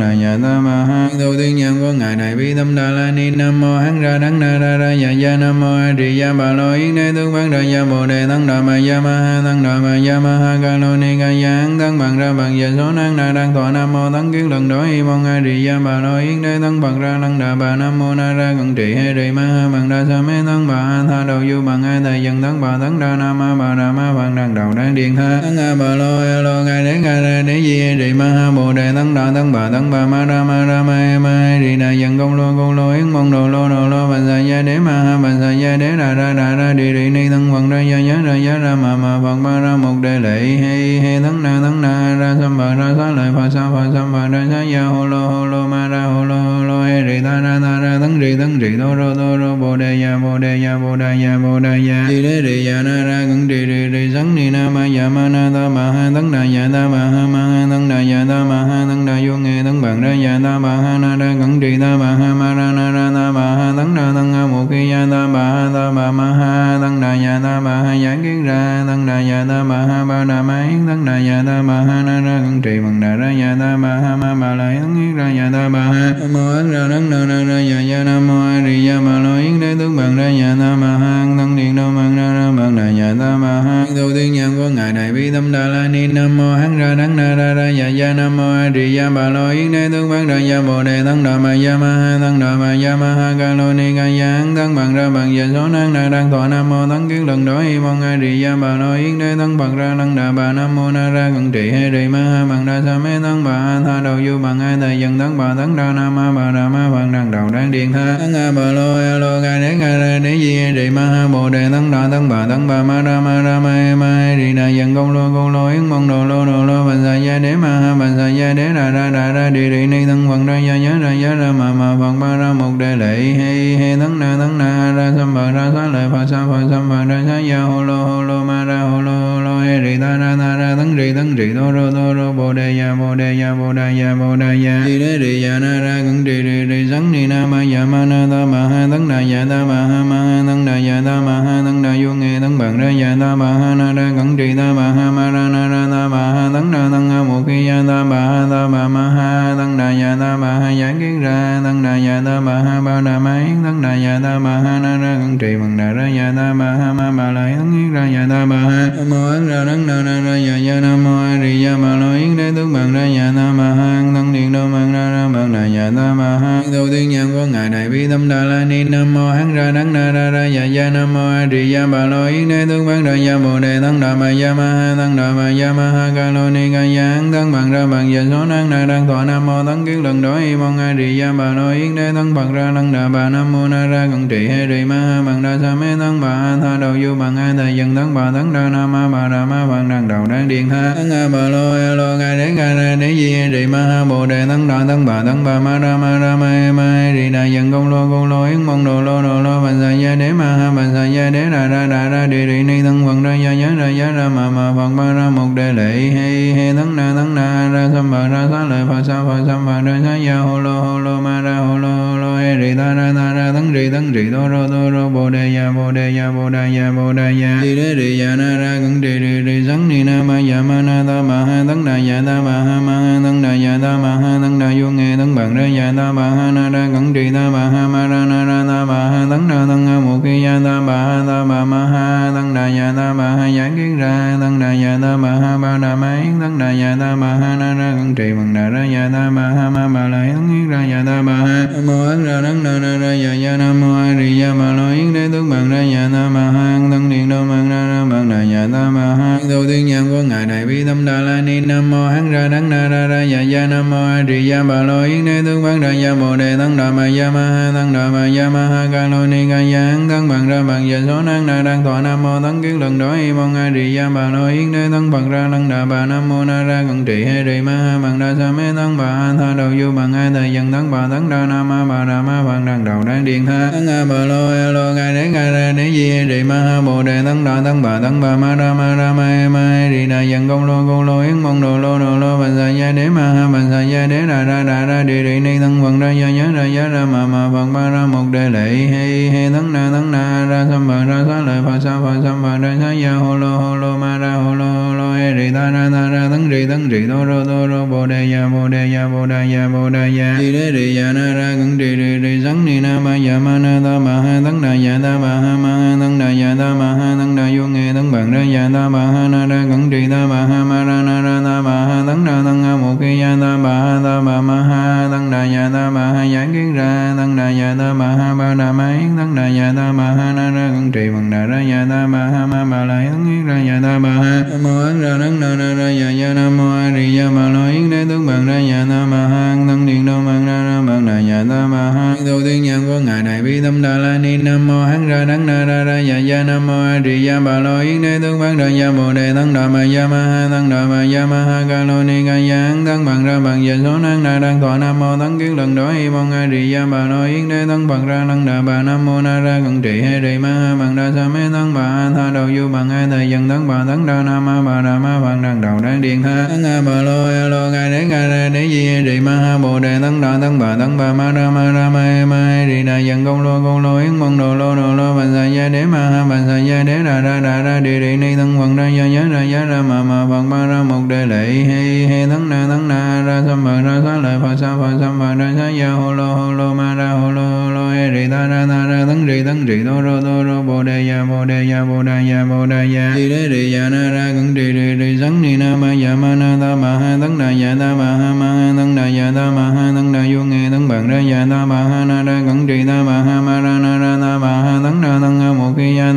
[0.00, 2.90] ra bằng ya ta ma ha tu tiên nhân của ngài này bi tâm đà
[2.90, 5.94] la ni nam mô hán ra đắng na ra ra ya ya nam mô a
[5.98, 8.78] di ya bà lo yến đế tướng bằng ra ya bồ đề tăng đà ma
[8.88, 11.78] ya ma ha tăng đà ma ya ma ha ca lô ni ca ya hán
[11.78, 14.68] tăng bằng ra bằng giờ số năng na đang thọ nam mô tăng kiến lần
[14.68, 17.54] đối y mong a di ya bà lo yến đế tăng bằng ra năng đà
[17.54, 20.34] bà nam mô na ra cận trị hay di ma ha bằng đa sa mê
[20.46, 23.38] tăng bà ha tha đầu du bằng a thầy dân tăng bà tăng đa nam
[23.38, 26.40] ma bà đà ma bằng đằng đầu đang điện tha tăng a bà lo a
[26.42, 29.70] lo ngài đế ngài ra đế di ma ha bồ đề tăng đà tăng bà
[29.72, 32.42] tăng bà ma ra ma ra ma e ma e rì đà dân công lô
[32.56, 35.30] công lô, yến mong đồ, lô đồ, lô bà sa gia đế ma ha bà
[35.40, 38.22] sa gia đế ra ra ra ra, đi rì ni thân phật ra gia ya
[38.22, 41.60] ra gia ra ma ma phật ba ra một đề lệ, he he, thân na
[41.62, 44.60] thân na, ra sam bà ra sa lợi phật sa phật sam bà ra sa
[44.74, 47.58] ya hồ lô hồ lô, ma ra hồ lô hồ lô, he, rì, ta, ra
[47.62, 50.62] ta, ra, thân rì thân rì, đô rô đô rô bồ đề ya bồ đề
[50.64, 53.66] ya bồ đề ya bồ đề ya đi đế rì ya, na, ra cẩn rì
[53.66, 56.68] rì rì sắn ni na, ma, ya, ma, na, ta, ma, ha, thân na, ya,
[56.72, 59.62] ta, ma, ha ma, ha, thân na, ya, ta, ma, ha, thân na, vô, nghe,
[59.62, 62.54] thân bằng ra ya ta ma ha na ra cẩn trì ta ma ha ma
[62.54, 65.42] ra na ra ta ma ha tăng đà tăng ha một khi ya ta ma
[65.50, 69.06] ha ta ma ma ha tăng đà ya ta ma ha giảng kiến ra tăng
[69.06, 72.02] đà ya ta ma ha ba đà ma yến tăng đà ya ta ma ha
[72.06, 74.94] na ra cẩn trì bằng đà ra ya ta ma ha ma ma la yến
[74.96, 77.78] yến ra ya ta ba ha mo mô ấn ra đắng na ra ra ya
[77.90, 80.76] ya nam mô a di ya ma lo yến đế tướng bằng ra ya ta
[80.82, 84.12] ma ha tăng điện đô mang ra ra bằng đà ya ta ma ha tu
[84.14, 87.16] tiên nhân của ngài đại bi tâm đà la ni nam mô hắn ra đắng
[87.16, 90.10] na ra ra ya ya nam mô a di ya ma lo yến đế tướng
[90.10, 92.96] bằng ra ya bồ đề tăng đà ma ya ma ha tăng đà ma ya
[92.96, 96.08] ma ha ca lô ni ca ya hán bằng ra bằng giờ số năng na
[96.08, 98.94] đang thọ nam mô thắng kiến lần đó y mong a di ya bà lo
[98.94, 101.90] yến đế thân bằng ra tăng đà bà nam mô na ra cận trị hay
[101.90, 104.76] rì ma ha bằng đa sa mê thân bà a tha đầu du bằng ai
[104.80, 107.70] thầy dân thân bà tăng đa nam ma bà đà ma bằng đằng đầu đang
[107.70, 110.72] điện tha thắng a bà lô a lô ca đế ca ra đế di hay
[110.72, 113.60] rì ma ha bồ đề tăng đà tăng bà tăng bà ma ra ma ra
[113.60, 116.46] ma e ma ma ri đà dân công lô công lô yến mong đồ lô
[116.46, 119.32] đồ lô bà sa gia đế ma ha bà sa gia đế đà ra đà
[119.32, 122.12] ra đi đi ni thân phật ra gia nhớ ra nhớ ra ma ma phật
[122.20, 125.70] ba ra một đề lệ hi hi tấn na tấn na ra sam phật ra
[125.74, 128.64] sa lợi phật sa phật sam phật ra sa ya hồ lô hồ lô, ma
[128.64, 131.52] ra hồ lô hồ lô he ri ta ra ta ra, tấn ri tấn ri
[131.54, 134.64] đô rô đô rô, bồ đề ya bồ đề ya bồ đề ya bồ đề
[134.64, 137.60] ya đi đế ri ya na ra cẩn ri ri ri sắn ni na ma
[137.74, 140.64] ya ma na, ta ma ha, tấn na ya ta ma ha ma ha, tấn
[140.64, 143.46] na ya ta ma ha, tấn na vô nghe tấn bằng ra ya ta ma
[143.60, 146.50] ha, na ra cẩn ri ta ma ha, ma ra, na ra ta ma ha
[146.54, 149.76] tấn ra tấn ha một khi ya ta ba ha ta ba ma ha tấn
[149.78, 153.00] đà ya ta ba ha giải kiến ra tấn đà ya ta ba ha ba
[153.00, 155.92] đà ma yến tấn đà ya ta ba ha na ra cẩn trì bằng đà
[155.92, 158.88] ra ya ta ba ha ma ma la yến yến ra ya ta ba ha
[158.96, 161.76] nam mô ấn ra tấn đà ra ra ya ya nam mô a di ya
[161.76, 164.92] ma lo yến đế tướng bằng ra ya ta ba ha tấn điện đô bằng
[164.92, 168.08] ra ra bằng đà ya ta ba ha đầu tiên nhân của ngài đại bi
[168.10, 171.14] tâm đà la ni nam mô hắn ra đắng na ra ra ya ya nam
[171.14, 174.00] mô a di ya ba lo yến đế tướng bằng ra ya bồ đề tấn
[174.00, 176.80] đà ma ya ma ha tấn đà ma ya ma ha ca lo ni ca
[176.96, 179.86] ya hắn thân bằng ra bằng giờ số năng na đang thọ nam mô tấn
[179.86, 182.70] kiến lần đối y mong a di ya ba lo yến đế thân bằng ra
[182.70, 185.58] lăng đà bà nam mô na ra cận trị he ri ma ha bằng đa
[185.62, 188.52] sa mê thân bà a tha đầu du bằng a thầy dân thân bà tấn
[188.52, 191.48] đa nam ma bà đà ma bằng đằng đầu đang điện ha tấn a bà
[191.48, 194.46] lo a lo ca đế ca ra đế di he ri ma ha bồ đề
[194.48, 197.30] tấn đà tấn bà tấn bà ma ra ma ra ma e ma e ri
[197.30, 200.14] đà dân công lô công lô yến mong đồ lô đồ lô bằng sa gia
[200.14, 203.06] đế ma ha bằng sa gia đế ra ra ra ra đi đi ni thân
[203.06, 205.92] phật ra gia nhớ ra gia ra ma ma phật ma ra một đề lệ
[206.16, 209.44] he he tấn na tấn na ra sam bà ra sa lợi phật sa phật
[209.46, 212.36] sam bà ra sa ya hồ lô hồ lô ma ra hồ lô hồ lô
[212.36, 215.30] he rì ta ra ta ra tấn rì tấn rì đô rô đô rô bồ
[215.30, 218.36] đề ya bồ đề ya bồ đề ya bồ đề ya rì đế rì ya
[218.36, 221.38] na ra cẩn rì rì rì sắn ni na ma ya ma na ta ma
[221.48, 224.32] ha tấn đà ya ta ma ha ma ha tấn đà ya ta ma ha
[224.42, 227.30] tấn đà vô nghe tấn bằng ra ya ta ma ha na ra cẩn rì
[227.34, 230.20] ta ma ha ma ra na ra ta ma ha tấn đà tấn ha mục
[230.24, 233.46] ki ya ta ma ha ta ma ma ha tấn đà ya ta ma ha
[233.56, 236.66] giảng kiến ra tấn đà ya ta ma ha ba đà ma yến thân đà
[236.66, 239.70] ya ta ma ha na ra cẩn trì bằng đà ra ya ta ma ha
[239.70, 242.62] ma ma la yến yến ra ya ta ma ha nam mô ấn ra đắng
[242.62, 245.50] na ra ra ya ya nam mô a di đà ma lo yến đế tướng
[245.50, 248.68] bằng ra ya ta ma ha thân điện đô bằng ra ra bằng đà ya
[248.72, 251.90] ta ma ha tu tiên nhân của ngài đại bi tâm đà la ni nam
[251.90, 254.82] mô hắn ra đắng na ra ra ya ya nam mô a di đà ma
[254.82, 257.70] lo yến đế tướng bằng ra ya bồ đề thân đà ma ya ma ha
[257.72, 260.88] thân đà ma ya ma ha ca lo ni ca ya thân bằng ra bằng
[260.88, 263.70] giờ số năng na đang thọ nam mô tấn kiến lần đó y mong a
[263.74, 266.62] di đà ma lo yến đế thân bằng ra lăng đà bà nam mô na
[266.62, 269.54] ra cận trị hay trì ma ha bằng đa sa mê tấn bà ha tha
[269.56, 272.42] đầu du bằng hai thời dân tấn bà tấn đa nam ma bà đà ma
[272.42, 275.52] bằng đằng đầu đang điện tha tấn a bà lo e lo ngài đế ngài
[275.52, 278.36] ra đế di he ri ma ha bồ đề tấn đà tấn bà tấn bà
[278.36, 281.20] ma ra ma ra ma e ma e ri đà dân công lô công lô
[281.20, 284.06] yến mong đồ lô đồ lô bà sa gia đế ma ha bà sa gia
[284.06, 286.88] đế đà ra đà ra đi đi ni tấn vận ra gia nhớ ra giá
[286.88, 290.46] ra ma ma bằng ba ra một đề lệ he he tấn na tấn na
[290.50, 293.36] ra sam bà ra sa lợi phật sa phật sam bà ra sa gia hồ
[293.36, 296.28] lô hồ lô ma ra hồ lô hồ lô he ri ta ra ta ra
[296.30, 299.26] tấn rì tấn rì đô rô đô rô bồ đề ya bồ đề ya bồ
[299.26, 302.40] đề ya bồ đề ya đi đế rì ya na ra cẩn rì rì rì
[302.44, 305.40] sắn ni na ma ya ma na ta ma ha tấn đà ya ta ma
[305.42, 308.30] ha ma ha tấn đà ya ta ma ha tấn đà vô nghe tấn bằng
[308.32, 311.20] ra ya ta ma ha na ra cẩn rì ta ma ha ma ra na
[311.22, 314.20] ra ta ma ha tấn đà tấn ha một khi ya ta ma ha ta
[314.20, 317.74] ma ma ha tấn đà ya ta ma ha giảng kiến ra tấn đà ya
[317.78, 320.70] ta ma ha ba đà ma yến tấn đà ya ta ma ha na ra
[320.74, 323.80] cẩn trì bằng đà ra ya ta ma ha ma ma la yến ra ya
[323.82, 324.70] ta ma ha ma
[325.02, 327.90] ra tấn na ra ra ya ya nam mô a di ya ma lo yến
[327.90, 331.06] đế tướng bằng ra ya ta ma ha thân điện đô bằng ra ra bằng
[331.06, 334.18] đà ya ta ma ha tu tiên nhân của ngài đại bi tâm đà la
[334.18, 337.26] ni nam mô hắn ra đắng na ra ra ya ya nam mô a di
[337.26, 340.06] ya ba lo yến đế tướng bằng ra ya bồ đề thân đà ma ya
[340.08, 343.04] ma ha thân đà ma ya ma ha ca lo ni ca ya hắn thân
[343.04, 345.92] bằng ra bằng ya số năng na đang thọ nam mô thân kiến lần đó
[345.92, 348.82] hi mong a di ya ba lo yến đế thân bằng ra thân đà bà
[348.82, 351.74] nam mô na ra cận trị he ri ma ha bằng đa sa mê thân
[351.74, 354.82] bà tha đầu du bằng a thời dân thân bà thân đà nam ma bà
[354.82, 357.90] đà ma quan đăng đầu đang điện ha tăng a bà lo a lo ngài
[357.90, 360.76] đế ngài ra đế di a ri ma ha bồ đề tấn đà tấn bà
[360.78, 363.82] tấn bà ma ra ma ra ma e ma e đà dân công lô công
[363.82, 366.58] lô yến mong đồ lô đồ lô bà sa gia đế ma ha bà sa
[366.58, 369.42] gia đế ra ra ra ra đi đi ni tấn phật ra gia nhớ ra
[369.42, 372.88] gia ra ma ma phật ma ra một đề lệ he he tấn na tấn
[372.88, 375.90] na ra sam bà ra sa lợi phật sa phật sam bà ra sa gia
[375.90, 377.79] hồ lô hồ lô ma ra hồ lô hồ lô
[378.14, 381.08] ri ta ra ta ra tấn ri tấn ri đô rô đô rô bồ đề
[381.08, 384.02] ya bồ đề ya bồ đề ya bồ đề ya đi đế ri ya na
[384.14, 387.18] ra cẩn ri ri ri sắn ni na ma ya ma na ta ma ha
[387.20, 390.12] tấn đà ya ta ma ha ma ha tấn đà ya ta ma ha tấn
[390.12, 393.02] đà vô nghe tấn bằng ra ya ta ma ha na ra cẩn ri ta
[393.02, 393.79] ma ha ma ra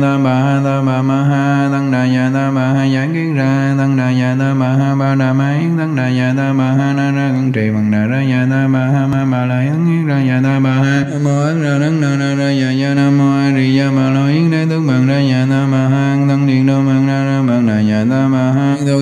[0.00, 3.12] một ta ma ha ta ma ma ha tăng đà ya ta ma ha giảng
[3.12, 6.34] kiến ra tăng đà già ta ma ha ba đà ma yến tăng đà ya
[6.36, 9.24] ta ma ha na ra cẩn trì bằng đà ra già ta ma ha ma
[9.24, 12.16] ma la yến yến ra già ta ma ha nam mô ấn ra đấng na
[12.16, 15.06] ra ra ya ya nam mô a di đà ma lo yến đế tướng bằng
[15.06, 17.66] ra già ta ma ha tăng điện đô bằng ra ra bằng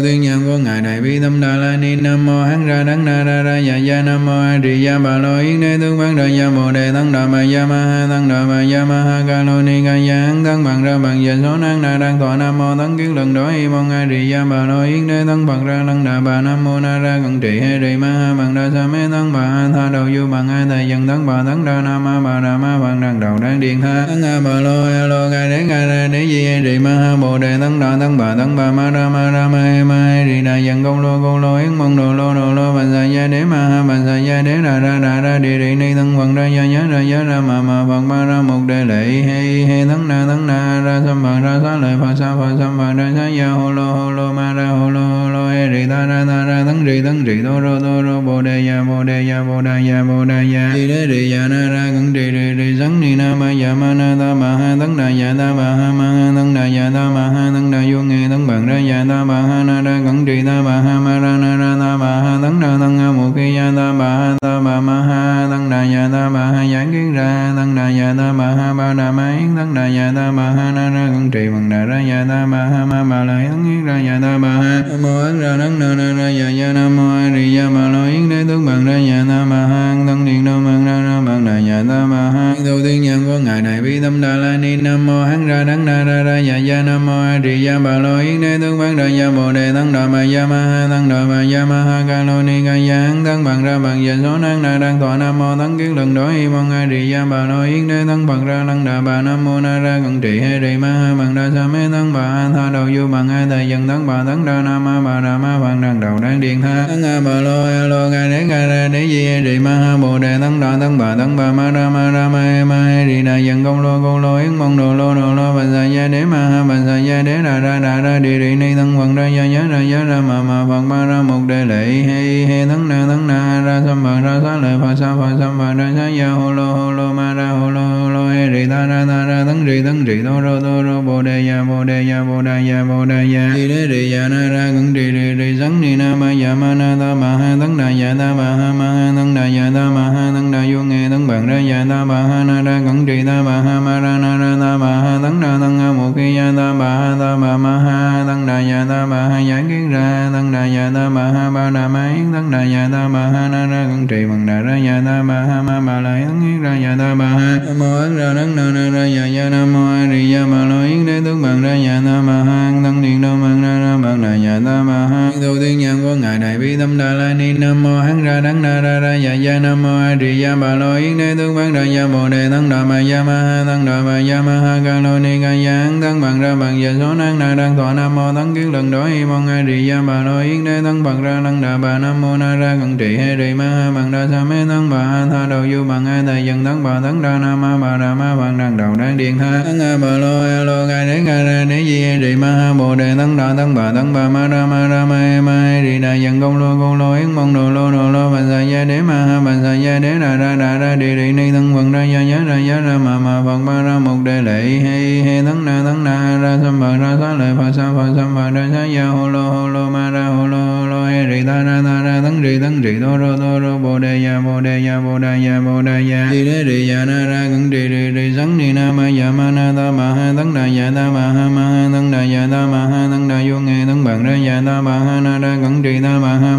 [0.02, 3.04] tuế nhân của ngài này bi tâm đà la ni nam mô hán ra đắng
[3.04, 5.98] na ra ra dạ dạ nam mô a di đà bà lo yến đế tướng
[5.98, 8.84] bán ra dạ bồ đề tăng đà bà dạ ma ha tăng đà bà dạ
[8.84, 11.82] ma ha ca lô ni ca dạ hán tăng bằng ra bằng dạ số năng
[11.82, 14.64] na đang thọ nam mô tăng kiến lần đó y mong a di đà bà
[14.64, 17.60] lo yến đế tăng bằng ra tăng đà bà nam mô na ra cận trị
[17.60, 20.48] he di ma ha bằng đa sa mê tăng bà ha tha đầu du bằng
[20.48, 23.38] a thầy dân tăng bà tăng đa nam ma bà đà ma bằng đằng đầu
[23.42, 26.42] đang điện tha tăng a bà lo a lo ca đế ca ra đế di
[26.44, 29.30] he di ma ha bồ đề tăng đà tăng bà tăng bà ma ra ma
[29.30, 32.12] ra ma he ma he di đà dần công lô công lô, yến mong đồ
[32.12, 34.98] lô đồ lô bằng sa gia đế ma ha bằng sa gia đế đà ra
[35.02, 37.84] đà ra, địa đi ni thân phật ra gia nhớ ra nhớ ra ma ma
[37.88, 39.04] phật ma ra một đề lệ.
[39.04, 42.56] He he thân na thân na, ra sam phật ra xá lợi phật sa phật
[42.58, 45.48] sam phật ra xá gia, hô lô hô lô, ma ra, hô lô hô lô,
[45.48, 48.42] he, rì, ta, ra ta, ra thân rì thân rì, tô, rô tô, rô, bồ
[48.42, 51.48] đề ya bồ đề ya bồ đà ya bồ đà ya đi đế rì ya
[51.48, 54.50] na, ra cẩn rì rì rì sắn ni na, ma ya ma, na, ta, ma,
[54.60, 57.44] ha thân đà ya ta, ma, ha ma, ha thân đà ya ta, ma, ha
[57.54, 60.36] thân đà vô, nghe thân bằng ra ya ta, ma, ha na ra cẩn trì
[60.46, 63.34] ta ma ha ma ra na ra ta ma ha tấn đà tăng ha mục
[63.36, 66.64] kỳ ya ta ma ha ta ma ma ha tăng đà ya ta ma ha
[66.72, 69.82] giảng kiến ra tăng đà ya ta ma ha ba đà ma yến tăng đà
[69.82, 72.84] ya ta ma ha na ra cẩn trì bằng đà ra ya ta ma ha
[72.84, 75.78] ma ma la yến yến ra ya ta ma ha nam mô ấn ra đắng
[75.78, 78.66] na na ra ya ya nam mô a di đà bà lo yến đế tướng
[78.66, 81.78] bằng ra ya ta ma ha tăng điện đô bằng ra ra bằng đà ya
[81.88, 85.06] ta ma ha đầu tiên nhân của ngài này bi tâm đà la ni nam
[85.06, 87.98] mô hắn ra đắng na ra ra ya ya nam mô a di đà bà
[87.98, 90.86] lo yến đế tướng bằng ra ya bồ đề tăng đà ma ya ma ha
[90.90, 93.78] tăng đà ma ya ma ha ca lô ni ca ya an thân bằng ra
[93.78, 96.70] bằng giờ số năng na đang thọ nam mô tăng kiến lần đối y mong
[96.70, 99.60] a di ya bà lo yến đế thân bằng ra lăng đà bà nam mô
[99.60, 102.50] na ra cận trị hay di ma ha bằng đa sa mê thân bà a
[102.54, 105.38] tha đầu du bằng a thầy dần thân bà tăng đa nam ma bà đà
[105.38, 108.46] ma bằng đằng đầu đang điện tha tăng a bà lo a lo ca đế
[108.48, 111.36] ca ra đế di hay di ma ha bồ đề tăng đà tăng bà tăng
[111.36, 114.22] bà ma ra ma ra ma e ma e di đà dần công lô công
[114.22, 116.96] lô yến mong đồ lô đồ lô bà sa gia đế ma ha bà sa
[116.98, 119.80] gia đế đà ra đà ra đi đi ni thân bằng ra gia giá ra
[119.80, 123.26] giá ra ma ma bằng ma ra một đề lệ he he tấn na tấn
[123.26, 126.30] na, ra sam phật ra sa lợi phật sa, phật sam phật ra sa ya
[126.30, 129.26] hô lô hô lô ma, ra hô lô hô lô he rì ta, ra ta,
[129.26, 132.24] ra, tấn rì tấn rì tô rô tô rô bồ đề, ya, bồ đề, ya,
[132.24, 133.54] bồ đà ya, bồ đà ya.
[133.54, 136.54] Rì đế rì ya, na, ra cẩn rì rì rì sấn, ni, na, ma, ya,
[136.54, 139.42] ma, na, ta, ma, ha, tấn đà ya, ta, ma, ha ma, ha, tấn đà
[139.42, 141.01] ya, ta, ma, ha, tấn đà vô, nghe
[141.32, 144.00] tăng bằng ra ya ta ma ha na ra cẩn trì ta ma ha ma
[144.00, 146.88] ra na ra ta ma ha tăng ra tăng ha một khi ya ta ma
[146.96, 150.52] ha ta ma ma ha tăng đà ya ta ma ha giải kiến ra tăng
[150.52, 153.48] đà ya ta ma ha ba đà ma yến tăng đà ya ta ma ha
[153.48, 156.40] na ra cẩn trì bằng đà ra ya ta ma ha ma ma la yến
[156.42, 159.24] yến ra ya ta ma ha nam mô ấn ra đắng na na ra ya
[159.36, 162.20] ya nam mô a di ya ma lo yến đế tướng bằng ra ya ta
[162.28, 165.58] ma ha tăng điện đô bằng ra ra bằng đà ya ta ma ha tu
[165.60, 168.62] tiên nhân của ngài đại bi tâm đà la ni nam mô hắn ra đắng
[168.62, 171.54] na ra ra ya ya nam mô a di ya ma lo yến ni tướng
[171.54, 174.42] văn ra gia bồ đề tăng đà ma gia ma ha tăng đà ma gia
[174.42, 177.38] ma ha, ca lo ni ca gia hắn tăng bằng ra bằng giờ số năng
[177.38, 180.22] na đang thọ nam mô tăng kiến lần đối y mong a di gia bà
[180.22, 183.16] lo yến đế tăng bằng ra lăng đà bà nam mô na ra cận trị
[183.16, 186.06] he di ma ha bằng đa sa mê tăng bà ha tha đầu du bằng
[186.06, 188.94] a thầy dần tăng bà tăng đa nam ma bà đà ma bằng đằng đầu
[188.98, 192.02] đang điện tha tăng a bà lo a lo ca đế ca ra đế di
[192.02, 194.88] he di ma ha bồ đề tăng đà tăng bà tăng bà ma ra ma
[194.88, 197.70] ra ma e ma he di đà dần công lô công lô yến mong đồ
[197.70, 200.56] lô đồ lô bà sa gia đế ma ha bà sa gia đế đà ra
[200.56, 203.42] đà ra đi đi ni thân phần ra gia giá ra giá ra ma ma
[203.44, 206.96] phật ba ra một đề lệ he he thân na thân na ra sam phật
[207.00, 209.90] ra xá lợi phật sa phật sam phật ra xá ya hồ lô hồ lô
[209.90, 212.82] ma ra hồ lô hồ lô he rì ta ra ta ra thân rì thân
[212.82, 215.82] rì tô rô tô rô bồ đề ya bồ đề ya bồ đề ya bồ
[215.82, 218.92] đề ya đi đế rì ya na ra cẩn rì rì rì sắn ni na
[218.92, 221.88] ma ya ma na ta ma ha thân đà ya ta ma ha ma ha
[221.92, 224.80] thân đà ya ta ma ha thân đà vô nghe thân bằng ra ya ta
[224.80, 226.56] ma ha na ra cẩn rì ta ma ha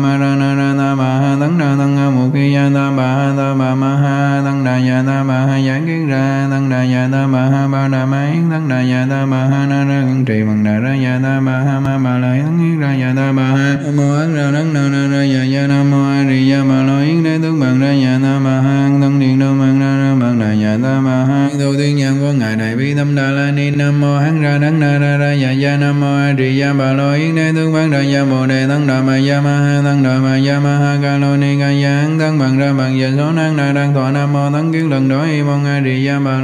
[11.14, 13.95] ya ta ma ha ma ma la yến yến ra ya ta ma ha nam
[13.98, 16.84] mô ấn ra đắng na na ra ya ya nam mô a di ya ma
[16.84, 19.91] lo yến đế tướng bằng ra ya ta ma ha thân điện đô bằng ra
[20.02, 23.15] ra bằng đà ya ta ma ha tu tiên nhân của ngài đại bi tâm
[23.15, 26.15] đà la ni nam mô hắn ra đắng na ra ra ya ya nam mô
[26.18, 29.02] a di ya ma lo yến đế tướng bằng ra ya bồ đề tăng đà
[29.02, 31.91] ma ya ma ha tăng đà ma ya ma ha ca lo ni ca ya
[32.02, 34.90] hắn tăng bằng ra bằng giờ số năng na đang thọ nam mô thân kiến
[34.90, 36.41] lần đó y mong a di ya ma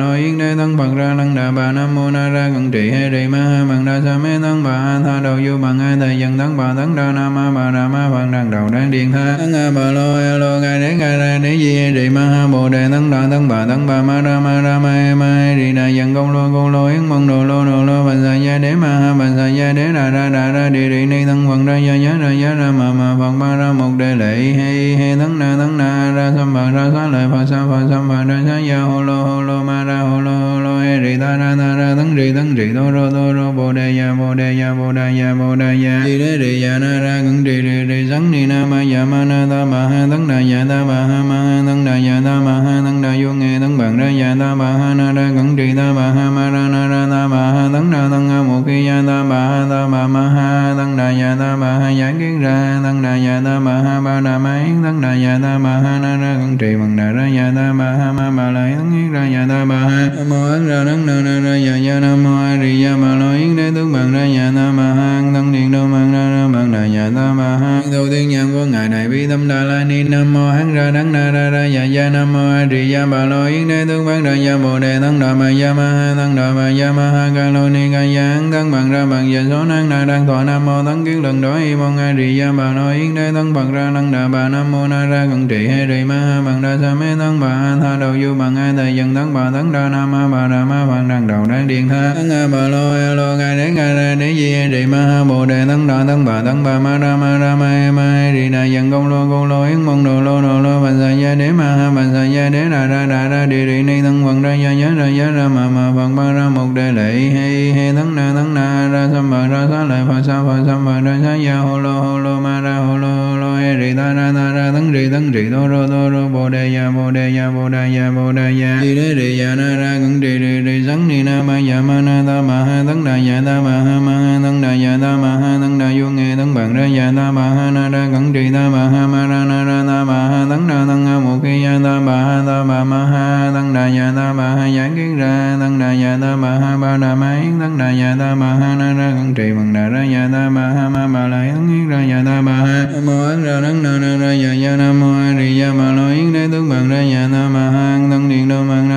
[0.59, 3.37] tăng bằng ra lăng đà bà nam mô na ra cận trị hay trì ma
[3.37, 6.37] ha bằng đa sa mê tăng bà a tha đầu du bằng hai thầy dân
[6.37, 9.35] tăng bà tăng đa nam ma bà đà ma bằng đằng đầu đang điện tha
[9.37, 12.21] tăng a bà lo a lo ca đế ca ra đế di hay trì ma
[12.21, 15.15] ha bồ đề tăng đà tăng bà tăng bà ma ra ma ra ma he
[15.15, 18.05] ma he di đà dân công lô công lô yến mong đồ lô đồ lô
[18.05, 20.89] bà sa gia đế ma ha bà sa gia đế đà ra đà ra đi
[20.89, 23.71] đi ni tăng phần ra gia giá ra giá ra ma ma phật ba ra
[23.71, 27.27] một đề lệ he he tăng na tăng na ra sam bà ra sa lợi
[27.31, 30.21] phật sa phật sam bà ra sa gia hồ lô hồ lô ma ra hồ
[30.21, 30.48] lô
[30.89, 33.73] hô lô ta ra ta ra tấn trì tấn trì tô rô tô rô bồ
[33.73, 36.79] đề ya bồ đề ya bồ đề ya bồ đề ya đi đế đi ya
[36.79, 39.87] na ra cẩn trì trì trì sắn ni na ma ya ma na ta ma
[39.87, 42.81] ha tấn đà ya ta ma ha ma ha tấn đà ya ta ma ha
[42.85, 45.91] tấn vô nghe tấn bằng ra ya ta ma ha na ra cẩn trì ta
[45.93, 48.87] ma ha ma ra na ra ta ma ha tấn ra tấn ha một khi
[48.87, 52.13] ya ta ma ha ta ma ma ha tấn đà ya ta ma ha giải
[52.19, 55.39] kiến ra tấn đà ya ta ma ha ba đà ma yến tấn đà ya
[55.43, 58.29] ta ma ha na ra cẩn trì bằng đà ra ya ta ma ha ma
[58.29, 61.39] ma la yến yến ra ya ta ma ha mô ấn ra tấn na na
[61.45, 64.23] ra ya ya nam mô a di ya ma lo yến đế tướng bằng ra
[64.37, 67.57] ya ta ma ha tấn điện đô mang ra ra bằng đà ya ta ma
[67.61, 70.73] ha đầu tiên nhân của ngài này bi tâm đà la ni nam mô hắn
[70.73, 73.67] ra đắng na ra ra ya ya nam mô a di ya bà lo yến
[73.67, 76.51] đế tướng bằng ra gia bồ đề tấn đà ma gia ma ha tấn đà
[76.51, 79.45] ma gia ma ha ca lô ni ca gia hắn tấn bằng ra bằng giờ
[79.49, 82.35] số năng na đang thọ nam mô tấn kiến lần đó y mong a di
[82.35, 85.27] gia bà lo yến đế tấn bằng ra năng đà bà nam mô na ra
[85.31, 88.13] cận trị hay rì ma ha bằng đa sa mê tấn bà ha tha đầu
[88.23, 91.07] du bằng ai thầy dân tấn bà tấn đa nam ma bà đà ma bằng
[91.07, 94.15] đằng đầu đang điện tha tấn a bà lo a lo gai đế gai ra
[94.15, 96.97] đế di hay rì ma ha bồ đề tấn đà tấn bà tấn bà ma
[96.97, 100.03] ra ma ra ma ma e rì đà dân công lô công lô yến mong
[100.03, 102.87] đồ lô đồ lô bằng sa gia đế ma ha bằng sa gia đế đà
[102.89, 105.69] ra đà ra đi rì ni tấn vận ra gia giá ra giá ra ma
[105.69, 109.31] ma bằng ba ra một đề lệ hay hay tấn na tấn na, ra sam
[109.31, 112.19] bà ra sa lợi phật sa, phật sam bà ra sa ya hồ lô hồ
[112.19, 115.09] lô, ma ra hồ lô hồ lô e rì, ta, ra ta, ra tấn rì
[115.11, 118.11] tấn rì tô rô tô rô, bồ đề ya bồ đề ya bồ đề ya
[118.11, 121.23] bồ đề ya đi đế, rì ya na, ra cẩn rì rì rì sắn ni,
[121.23, 124.13] na, ma ya ma, na, ta, ma, ha tấn đà ya ta, ma, ha ma,
[124.13, 127.11] ha tấn đà ya ta, ma, ha tấn đà vô, nghe tấn bằng ra ya
[127.17, 130.03] ta, ma, ha, na, ra cẩn rì, ta, ma, ha, ma, ra, na, ra, ta,
[130.03, 133.05] ma, ha tấn đà tấn ha một khi ya ta, ma, ha, ta, ma ma
[133.05, 136.57] ha tăng đà ya ta ma ha giảng kiến ra tăng đà ya ta ma
[136.61, 139.53] ha ba đà ma yến tăng đà ya ta ma ha na ra cẩn trì
[139.53, 142.41] bằng đà ra ya ta ma ha ma ma la yến yến ra ya ta
[142.41, 145.33] ma ha Nam mô ấn ra đấng na na ra ya ya nam mô a
[145.39, 148.47] di đà ma lo yến đế tướng bằng ra ya ta ma ha tăng điện
[148.47, 148.88] đô bằng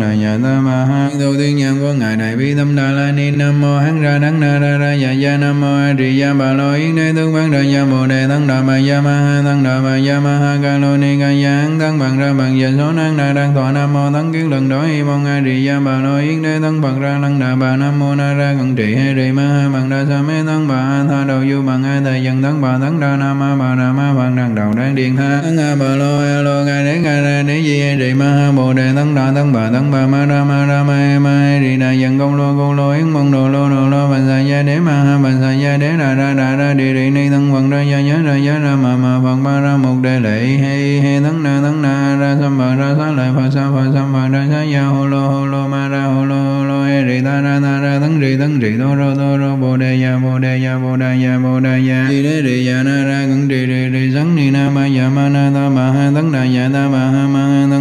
[0.00, 3.12] này nhà ta ma ha tu tiên nhân của ngài đại bi tâm đà la
[3.12, 5.94] ni nam mô hắn ra đắng na ra ra dạ ya ya nam mô a
[5.98, 8.74] di đà bà lo yến đế tướng bằng ra ya bồ đề tăng đà ma
[8.88, 11.78] ya ma ha tăng đà ma ya ma ha ca lô ni ca ya hắn
[11.80, 14.68] tăng bằng ra bằng giờ số năng na đang thọ nam mô tăng kiến lần
[14.68, 17.54] đó y mong a di đà bà lo yến đế tăng bằng ra lăng đà
[17.56, 20.34] bà nam mô na ra cận trị hay trì ma ha bằng đa sa mê
[20.46, 23.38] tăng bà a tha đầu du bằng a thầy dân tăng bà tăng đa nam
[23.38, 26.42] ma bà đà ma bằng đằng đầu đang điện tha tăng a bà lo a
[26.42, 29.32] lo ca đế ca ra đế di hay rì ma ha bồ đề tăng đà
[29.34, 32.18] tăng bà tấn bà ma ra ma ra ma e ma e rì đà dân
[32.18, 34.92] công lô công lô, yến mong đồ lô đồ lô, bàn sa gia đế ma
[34.92, 37.82] ha, bàn sa gia đế đà ra đà ra, đi rì ni, thân phật ra
[37.82, 41.20] gia nhớ ra gia ra ma ma phật ba ra một đề lệ, he he,
[41.20, 44.28] thân na thân na, ra sam bà ra, sa lợi phật sa phật sam bà
[44.28, 47.20] ra, sa, ya hồ lô hồ lô ma, ra hồ lô hồ lô e rì
[47.24, 50.18] ta, ra ta, ra, thân rì thân rì đô rô đô rô bồ đề, ya,
[50.18, 52.06] bồ đề, ya, bồ đề ya, bồ đề ya.
[52.10, 55.08] Đi đế rì ya, na, ra cẩn rì rì rì sắn ni, na, ma, ya,
[55.08, 57.79] ma, na, ta, ma, ha tấn đà ya, ta, ma, ha ma, ha tấn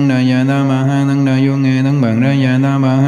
[2.45, 2.98] tấn bằng ra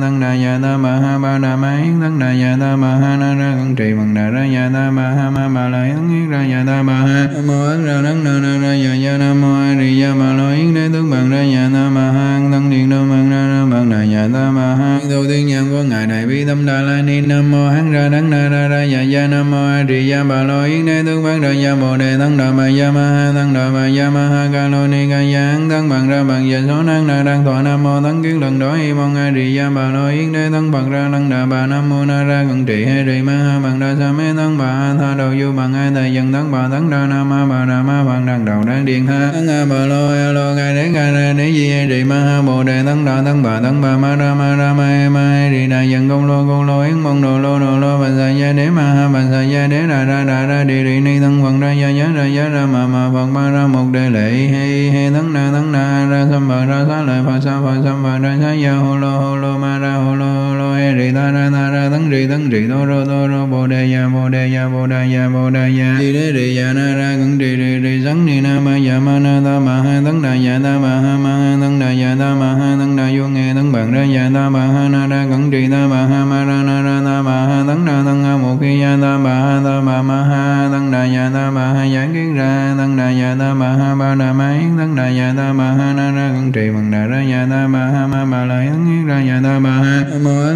[0.00, 2.96] tăng đà dạ ta ma ha ba đà ma yến tăng đà dạ ta ma
[2.96, 5.82] ha na ra cẩn trì bằng đà ra dạ ta ma ha ma ma la
[5.82, 8.74] yến yến ra dạ ta ma ha nam mô ấn ra đắng na na ra
[8.74, 11.70] dạ dạ nam mô a di đà ma lo yến đế tướng bằng ra dạ
[11.74, 15.00] ta ma ha tăng điện đô bằng ra ra bằng đà dạ ta ma ha
[15.10, 18.08] đầu tiên nhân của ngài đại bi tâm đà la ni nam mô hắn ra
[18.08, 21.02] đắng na ra ra dạ dạ nam mô a di đà ma lo yến đế
[21.06, 23.88] tướng bằng ra dạ bồ đề tăng đà ma ya ma ha tăng đà ma
[23.98, 26.82] ya ma ha ca lo ni ca dạ hắn tăng bằng ra bằng dạ số
[26.82, 29.70] năng na đang thọ nam mô tăng kiến lần đó y mong a di ya
[29.90, 32.66] ma lo yến đế tăng bằng ra lăng đà bà nam mô na ra gần
[32.66, 35.52] trị hay rì ma ha bằng đa sa mê tăng bà a tha đầu du
[35.52, 38.44] bằng ai thầy dân tăng bà tăng đa nam ma bà đà ma bằng đằng
[38.44, 41.52] đầu đang điện tha tăng a bà lo a lo gai đế gai ra đế
[41.52, 44.34] di hay rì ma ha bồ đề tăng đà tăng bà tăng bà ma ra
[44.34, 47.22] ma ra ma he ma he rì đà dân công lô công lô yến mong
[47.22, 50.04] đồ lô đồ lô bà sa gia đế ma ha bà sa gia đế ra
[50.04, 52.86] ra ra ra đi rì ni tăng phật ra gia giá ra giá ra ma
[52.86, 56.48] ma phật ma ra một đề lệ hay hay tăng na tăng na ra sam
[56.48, 59.36] bà ra sa lợi phật sa phật sam bà ra sa gia hô lô hô
[59.36, 59.98] lô ma ra
[60.80, 63.66] ye rì ta ra ta ra tấn rì tấn rì đô rô đô rô bồ
[63.66, 66.72] đề ya bồ đề ya bồ đề ya bồ đề ya đi đế rì ya
[66.72, 69.74] na ra cẩn rì rì rì sắn ni na ma ya ma na ta ma
[69.84, 72.76] ha tấn đà ya ta ma ha ma ha tấn đà ya ta ma ha
[72.78, 75.68] tấn đà vô nghe tấn bằng ra ya ta ma ha na ra cẩn rì
[75.72, 78.56] ta ma ha ma ra na ra ta ma ha tấn đà tấn ha một
[78.60, 81.88] khi ya ta ma ha ta ma ma ha tấn đà ya ta ma ha
[81.94, 85.06] giảng kiến ra tấn đà ya ta ma ha ba đà ma yến tấn đà
[85.18, 88.06] ya ta ma ha na ra cẩn trì bằng đà ra ya ta ma ha
[88.06, 89.90] ma ma la yến ra ya ta ma ha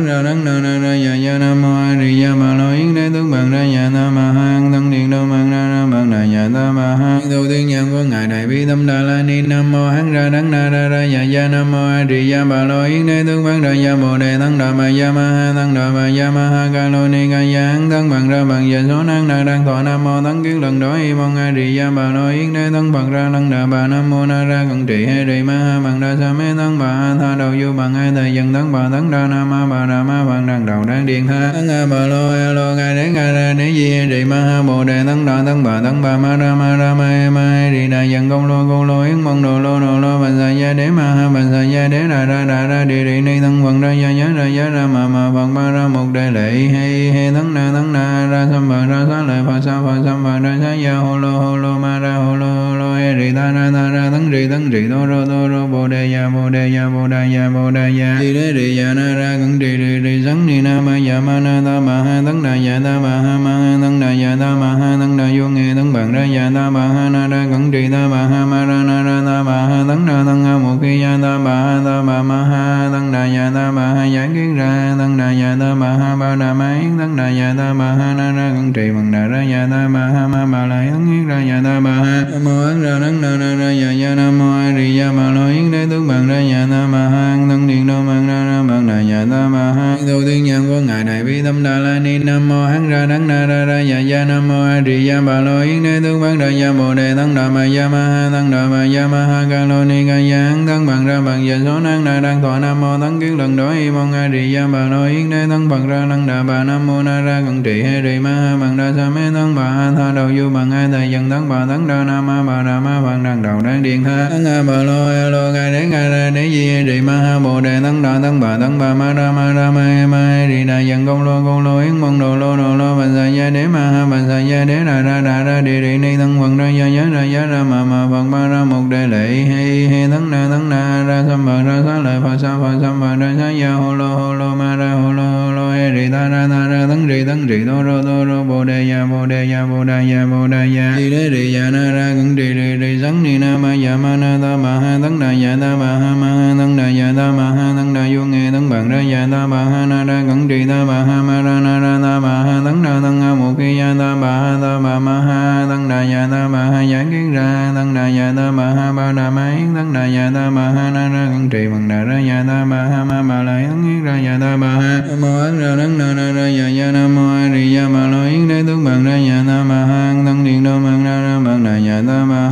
[0.05, 2.35] nam ra ấn ra đắng na na ra ya ya nam mô a di đà
[2.41, 5.51] bà lo yến đế tướng bằng ra ya ta ma ha thân điện đô bằng
[5.51, 8.67] ra ra bằng đà ya ta ma ha đầu tiên nhân của ngài đại bi
[8.67, 11.73] tâm đà la ni nam mô hán ra đắng na ra ra ya ya nam
[11.73, 14.59] mô a di đà bà lo yến đế tướng bằng ra ya bồ đề thân
[14.59, 17.39] đà ma ya ma ha thân đà ma ya ma ha ca lo ni ca
[17.39, 20.45] ya hắn thân bằng ra bằng ya số năng na đang thọ nam mô thân
[20.45, 23.31] kiến lần đó y mong a di đà bà lo yến đế tăng bằng ra
[23.33, 26.17] thân đà bà nam mô na ra cận trị hay di ma ha bằng đa
[26.21, 29.11] sa mê thân bà ha tha đầu du bằng hai thời dân thân bà thân
[29.11, 32.07] đà nam ma bà đà ma văn đằng đầu đang điện tha tăng a bà
[32.07, 33.95] lo a lo ga đế ga ra đế di
[34.25, 36.95] hay ma ha, bồ đề tăng đà tăng bà tăng bà ma ra ma ra,
[36.95, 39.81] ma he ma he rì đà, dần công lô công lô, yến mong đồ lô
[39.81, 42.67] đồ lô, bà sa gia, đế ma ha, bà sa gia, đế ra ra ra
[42.67, 45.55] ra đi đi ni tăng vận ra gia giá ra giá ra ma ma bằng
[45.55, 49.07] ba ra một đề lệ, hay hay tăng na tăng na, ra sam bà, ra
[49.09, 51.99] sa lợi phật sa, phật sam bà, ra sa gia hồ lô hồ lô, ma
[51.99, 54.89] ra hồ lô hồ lô he e ta ra ta ra, tấn rì tấn rì
[54.89, 57.93] đô rô đô rô, bồ đề ya bồ đề ya bồ đề ya bồ đề
[58.01, 60.97] ya đi đế rì ya na ra cẩn ri đề ri sắn ni na ma
[61.09, 64.01] ya ma na ta ma ha tấn đà ya ta ma ha ma ha tấn
[64.01, 66.89] đà ya ta ma ha tấn đà vô nghe tấn bằng ra ya ta ma
[66.89, 69.85] ha na ra cẩn trì ta ma ha ma ra na ra na ma ha
[69.89, 73.13] tấn ra tấn ha một khi ya ta ma ha ta ma ma ha tấn
[73.13, 76.37] đà ya ta ma ha giải kiến ra tấn đà ya ta ma ha ba
[76.41, 79.27] đà ma yến tấn đà ya ta ma ha na ra cẩn trì bằng đà
[79.27, 82.25] ra ya ta ma ha ma ma la yến yến ra ya ta ma ha
[82.45, 85.31] mô ấn ra tấn na ra ra ya ya nam mô a di ya ba
[85.31, 88.39] lo yến đế tướng bằng ra ya ta ma ha tấn điện đô bằng ra
[88.49, 91.63] ra bằng đà ya ta ma ha đầu tiên nhân của ngài đại bi tâm
[91.63, 94.65] đà la ni nam mô hắn ra nắng na ra ra ya ya nam mô
[94.65, 97.49] a di ya ba lo yến đế tướng bằng ra ya bồ đề tấn đà
[97.49, 100.53] ma ya ma ha tấn đà ma ya ma ha ca lo ni ca ya
[100.67, 103.57] thân bằng ra bằng giờ số năng na đang thọ nam mô tấn kiến lần
[103.57, 106.43] đối y mong a di ya bà lo yến đế thân bằng ra năng đà
[106.43, 109.21] bà nam mô na ra cận trị hay trì ma ha bằng đa sa mê
[109.35, 112.27] thân bà ha tha đầu du bằng hai thầy dần thân bà tấn đa nam
[112.27, 115.29] ma bà đà ma bằng đằng đầu đang điện tha tấn a bà lo a
[115.31, 118.19] lo ca đế ca ra đế di hay trì ma ha bồ đề tấn đà
[118.23, 121.23] tấn bà tấn bà ma ra ma ra ma ma he ri đà dần công
[121.23, 124.07] lô công lô yến mong đồ lô đồ lô bằng sa gia đế ma ha
[124.11, 126.85] bằng sa gia đế đà ra đà ra đi đi ni thân bằng ra gia
[126.85, 130.31] ya ra giá ra ma ma bằng ba ra một đề lệ he he tấn
[130.31, 133.35] na tấn na ra sam bờ ra sa lợi phật sa phật sam bờ ra
[133.39, 136.29] sa ya ho lo ho lo ma ra ho lo hồ lo he ri ta
[136.29, 139.27] ra ta ra tấn ri tấn ri đô rô đô rô bồ đề ya bồ
[139.27, 142.15] đề ya bồ đề ya bồ đề ya đi đế ri ya dạ na ra
[142.17, 145.21] cẩn ri ri ri sắn ni na ma ya ma na ta ma ha tấn
[145.21, 147.94] đà ya dạ ta ma ha ma ha tấn đà ya ta ma ha tấn
[148.13, 151.03] vô nghe tấn bằng ra ya ta ma ha na ra cẩn trì ta ma
[151.05, 153.95] ha ma ra na ra ta ma ha tấn na tấn ha một khi ya
[153.99, 157.33] ta bà ha ta bà ma ha tấn đà ya ta ma ha giảng kiến
[157.33, 160.51] ra tấn đà ya ta ma ha ba đà ma yến tấn đà ya ta
[160.51, 163.43] ma ha na ra cẩn trì bằng đà ra ya ta ma ha ma ma
[163.43, 166.33] la yến yến ra ya ta bà ha nam mô ấn ra tấn na ra
[166.33, 169.17] ra ya ya nam mô a di đà ma lo yến đế tướng bằng ra
[169.29, 172.44] ya ta ma ha tấn điện đô bằng ra ra bằng đà ya ta ma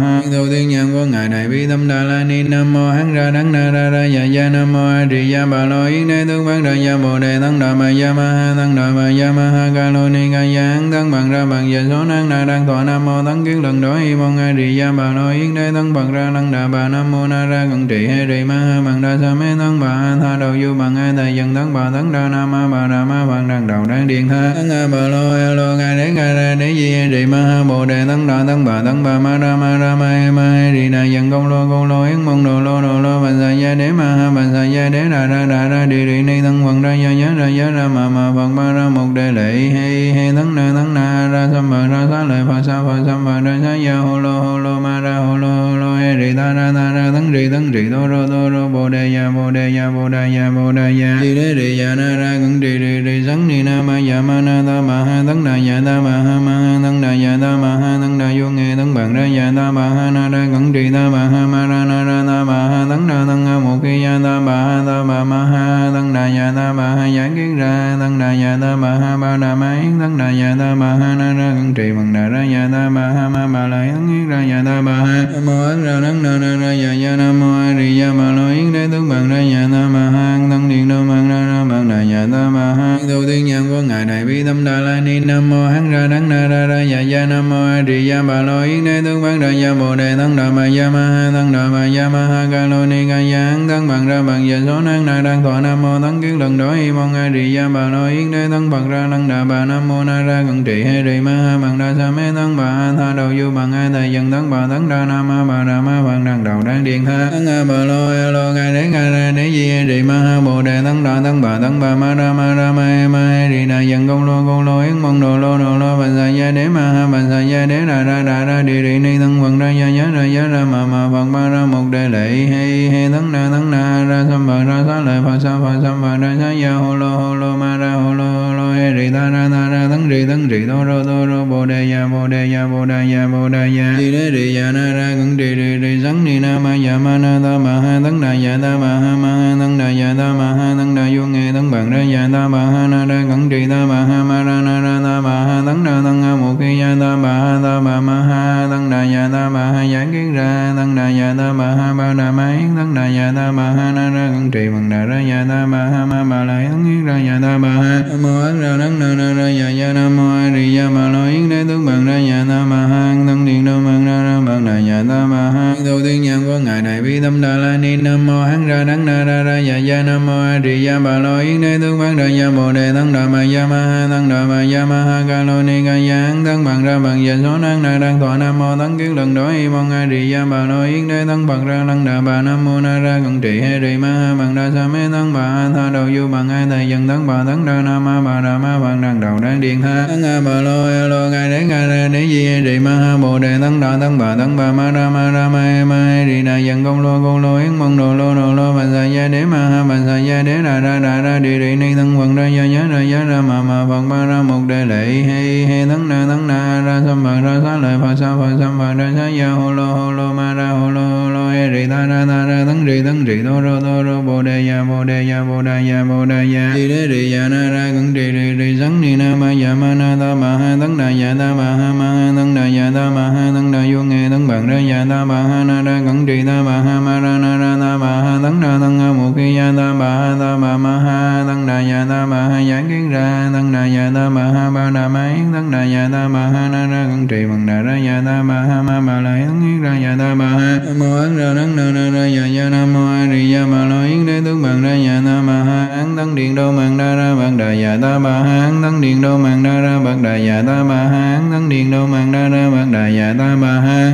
[0.93, 3.70] nhân của ngài đại bi tâm đà la ni nam mô hán ra đắng na
[3.70, 6.47] ra ra dạ ya ya nam mô a di đà bà lo yến đế tướng
[6.47, 9.32] bằng ra ya bồ đề tăng đà ma ya ma ha tăng đà ma ya
[9.32, 12.28] ma ha ca lo ni ca ya hán tăng bằng ra bằng giờ số năng
[12.28, 15.12] na đang thọ nam mô tăng kiến lần đó y mong a di đà bà
[15.12, 18.06] lo yến đế tăng bằng ra năng đà bà nam mô na ra cận trị
[18.06, 20.97] he trì ma ha bằng đa sa mê tăng bà ha tha đầu du bằng
[20.97, 23.85] a thầy dân tăng bà tăng đa nam ma bà đà ma bằng đằng đầu
[23.89, 26.93] đang điện tha tăng a bà lo a lo ngài đế ngài ra đế di
[26.93, 29.78] he trì ma ha bồ đề tăng đà tăng bà tăng bà ma ra ma
[29.78, 32.61] ra ma e ma he ri đà dần công lô công lô, yến mong đồ
[32.61, 35.47] lô đồ lô bằng sa gia đế ma ha bằng sa gia đế đà ra
[35.47, 38.33] đà ra, đi đi, ni, thân phật ra gia nhớ, ra gia ra, mà mà
[38.37, 41.87] phật ba ra một đề lệ, he he tấn na tấn na, ra sam bà
[41.87, 44.81] ra, sa lợi phật sa phật sam bà ra, sa, gia hồ lo hồ lo
[44.81, 47.73] ma ra hồ lo hồ lo he, rì, ta, ra ta, ra tấn rì tấn
[47.73, 50.73] rì đô rô đô rô, bồ đề ya bồ đề ya bồ đề ya bồ
[50.73, 53.83] đề ya đi đế, rì ya na, ra cẩn rì rì rì sắn ni, na,
[53.83, 56.79] ma ya ma, na, ta, ma, ha tấn đà ya ta, ma, ha ma, ha
[56.83, 59.71] tấn đà ya ta, ma, ha tấn đà vô nghe tấn bằng ra ya ta,
[59.71, 62.69] ma, ha, na, ra cẩn ri ta ma ha ma ra na na ba ma
[62.69, 65.90] ha tấn ra tấn ha một khi ya ta ma ha ta ba ma ha
[65.94, 69.16] tấn đà ya ta ba ha giải kiến ra tấn đà ya ta ba ha
[69.16, 72.12] ba đà ma yến tấn đà ya ta ba ha na ra cẩn trì bằng
[72.12, 74.93] đà ra ya ta ba ha ma ma la yến yến ra ya ta ba
[74.93, 78.01] ha nam mô ấn ra nắng na ra ra ya ya nam mô a di
[78.01, 80.99] ya ma lo yến đế tướng bằng ra ya ta ma ha tấn điện đô
[81.09, 84.24] bằng ra ra bằng đà ya ta ma ha tu tiên nhân của ngài đại
[84.24, 87.27] bi tâm đà la ni nam mô hắn ra nắng na ra ra ya ya
[87.27, 90.15] nam mô a di ya ba lo yến đế tướng bằng ra ya bồ đề
[90.19, 93.09] tấn đà ma ya ma ha tấn đà ma ya ma ha ca lo ni
[93.09, 96.01] ca ya hắn thân bằng ra bằng giờ số năng na đang thọ nam mô
[96.01, 98.91] thắng kiến lần đó y mong a di ya bà lo yến đế thân bằng
[98.91, 101.79] ra năng đà bà nam mô na ra cận trị hay ri ma ha bằng
[101.79, 104.67] đa sa mê thân bà a tha đầu du bằng ai thầy dần thân bà
[104.69, 107.65] thắng đa nam ma bà đà ma bằng đằng đầu đang điện tha thân a
[107.69, 110.63] bà lo a lo ca đế ca ra đế di a ri ma ha bồ
[110.63, 113.49] đề thân đà thân bà thân bà ma ra ma ra ma e ma e
[113.51, 116.29] ri đà dần công lô công lô yến mong đồ lô đồ lô bà sa
[116.29, 119.19] gia đế ma ha bà sa gia đế ra ra ra ra đi di ni
[119.19, 122.09] thân bằng ra ya ya ra ya ra ma ma bằng ba ra một đề
[122.09, 125.59] lệ he he tấn na tấn na ra sam ba ra sa lợi phật sa
[125.62, 129.11] phật sam ba ra sa ya ho lo ho lo ma ra ho lo ho
[129.13, 132.07] ta ra ta ra tấn rì tấn rì đô rô đô rô bồ đề ya
[132.07, 135.15] bồ đề ya bồ đề ya bồ đề ya đi đế rì ya na ra
[135.17, 138.21] cẩn rì rì rì sắn ni na ma ya ma na ta ma ha tấn
[138.21, 141.05] đà ya ta ma ha ma ha tấn đà ya ta ma ha tấn đà
[141.15, 144.05] vô nghe tấn bằng ra ya ta ma ha na ra cẩn rì ta ma
[144.05, 146.97] ha ma ra na ra ta ma ha tấn đà tấn ha một khi ya
[147.01, 150.35] ta ma ha ta ma ma ha tấn đà ya ta ma ha giảng kiến
[150.35, 153.53] ra tấn đà ya ta ma ha ba đà ma yến tấn đà ya ta
[153.53, 156.45] ma ha na ra cẩn trì bằng đà ra ya ta ma ha ma ma
[156.45, 159.33] la yến yến ra ya ta ma ha nam mô ấn ra đấng na na
[159.33, 162.13] ra ya dạ nam mô a di đà ma lo yến đế tướng bằng dạ
[162.13, 165.27] ra ya ta ma hang thân điện đô bằng ra ra Phật bằng nhà ta
[165.27, 165.74] ma ha.
[165.85, 167.97] Tu tiên nhân của ngài này bi tâm đà la ni.
[167.97, 170.98] Nam mô hán ra đắng na ra ra dạ dạ nam mô a di đà
[170.98, 173.77] bà lo yến đế tướng bán đà dạ bồ đề tăng đà ma dạ ma
[173.77, 176.85] ha tăng đà ma dạ ma ha ca lô ni ca dạ hán tăng bằng
[176.85, 179.69] ra bằng dạ số năng na đang thọ nam mô tăng kiến lần đó y
[179.69, 182.64] mong a di đà bà lo yến đế tăng bằng ra lăng đà bà nam
[182.64, 185.40] mô na ra cận trị he di ma ha bằng đa sa mê tăng bà
[185.40, 188.40] a tha đầu du bằng ai thầy dân tăng bà tăng đà nam ma bà
[188.40, 191.51] đà ma bằng đằng đầu đang điện tha tăng a bà lo e lo ngài
[191.51, 194.56] đế ngài ra đế di he ma ha bồ đề tăng đà tăng bà tăng
[194.56, 197.43] bà ma ra ma ra ma e ma e ri đà dân công lô công
[197.43, 200.19] lô, yến mong đồ lô đồ lô, bà sa gia đế ma ha, bà sa
[200.19, 203.01] gia đế đà ra đà ra đi đi ni tăng quần ra gia nhớ ra
[203.01, 206.46] gia ra ma ma phật ba ra một đề lệ, he he tăng na tăng
[206.46, 209.48] na, ra sam bà, ra xá lợi phật sa phật sam bà, ra xá gia
[209.51, 212.46] hồ lô hồ lô, ma ra hồ lô hồ lô, he di ta ra ta
[212.46, 215.45] ra tăng ri tăng ri đô rô đô rô, bồ đề ya bồ đề ya
[215.45, 218.56] bồ đề ya bồ đề ya đi đế di ya na, ra cẩn di di
[218.59, 221.54] di sắn ni, na, ma ya ma, na, ta, ma, ha tăng đà ya ta,
[221.54, 224.66] ma, ha ma, ha tăng đà ya ta, ma, ha tăng đà vô, nghe bằng
[224.66, 227.56] ra ya ta ma ha na ra cẩn trì ta ma ha ma ra na
[227.56, 230.56] ra ta ma ha tăng ra tăng ha một khi ya ta ma ha ta
[230.56, 234.11] ma ma ha tăng đà ya ta ma ha giảng kiến ra tăng đà ya
[234.14, 237.06] ta ma ha ba đà ma yến tăng đà ya ta ma ha na ra
[237.11, 239.93] cẩn trì bằng đà ra ya ta ma ha ma ba la yến yến ra
[240.05, 242.93] ya ta ma ha nam mô ấn ra tấn na na ra ya ya nam
[242.93, 245.87] mô a di ya ma lo yến đế tướng bằng ra ya ta ma ha
[246.01, 249.01] án tăng điện đô bằng đa ra bằng đà ya ta ba ha án tăng
[249.01, 252.06] điện đô bằng đa ra bằng đà ya ta ba ha án tăng điện đô
[252.06, 254.13] bằng đa ra bằng đà ya ta ba ha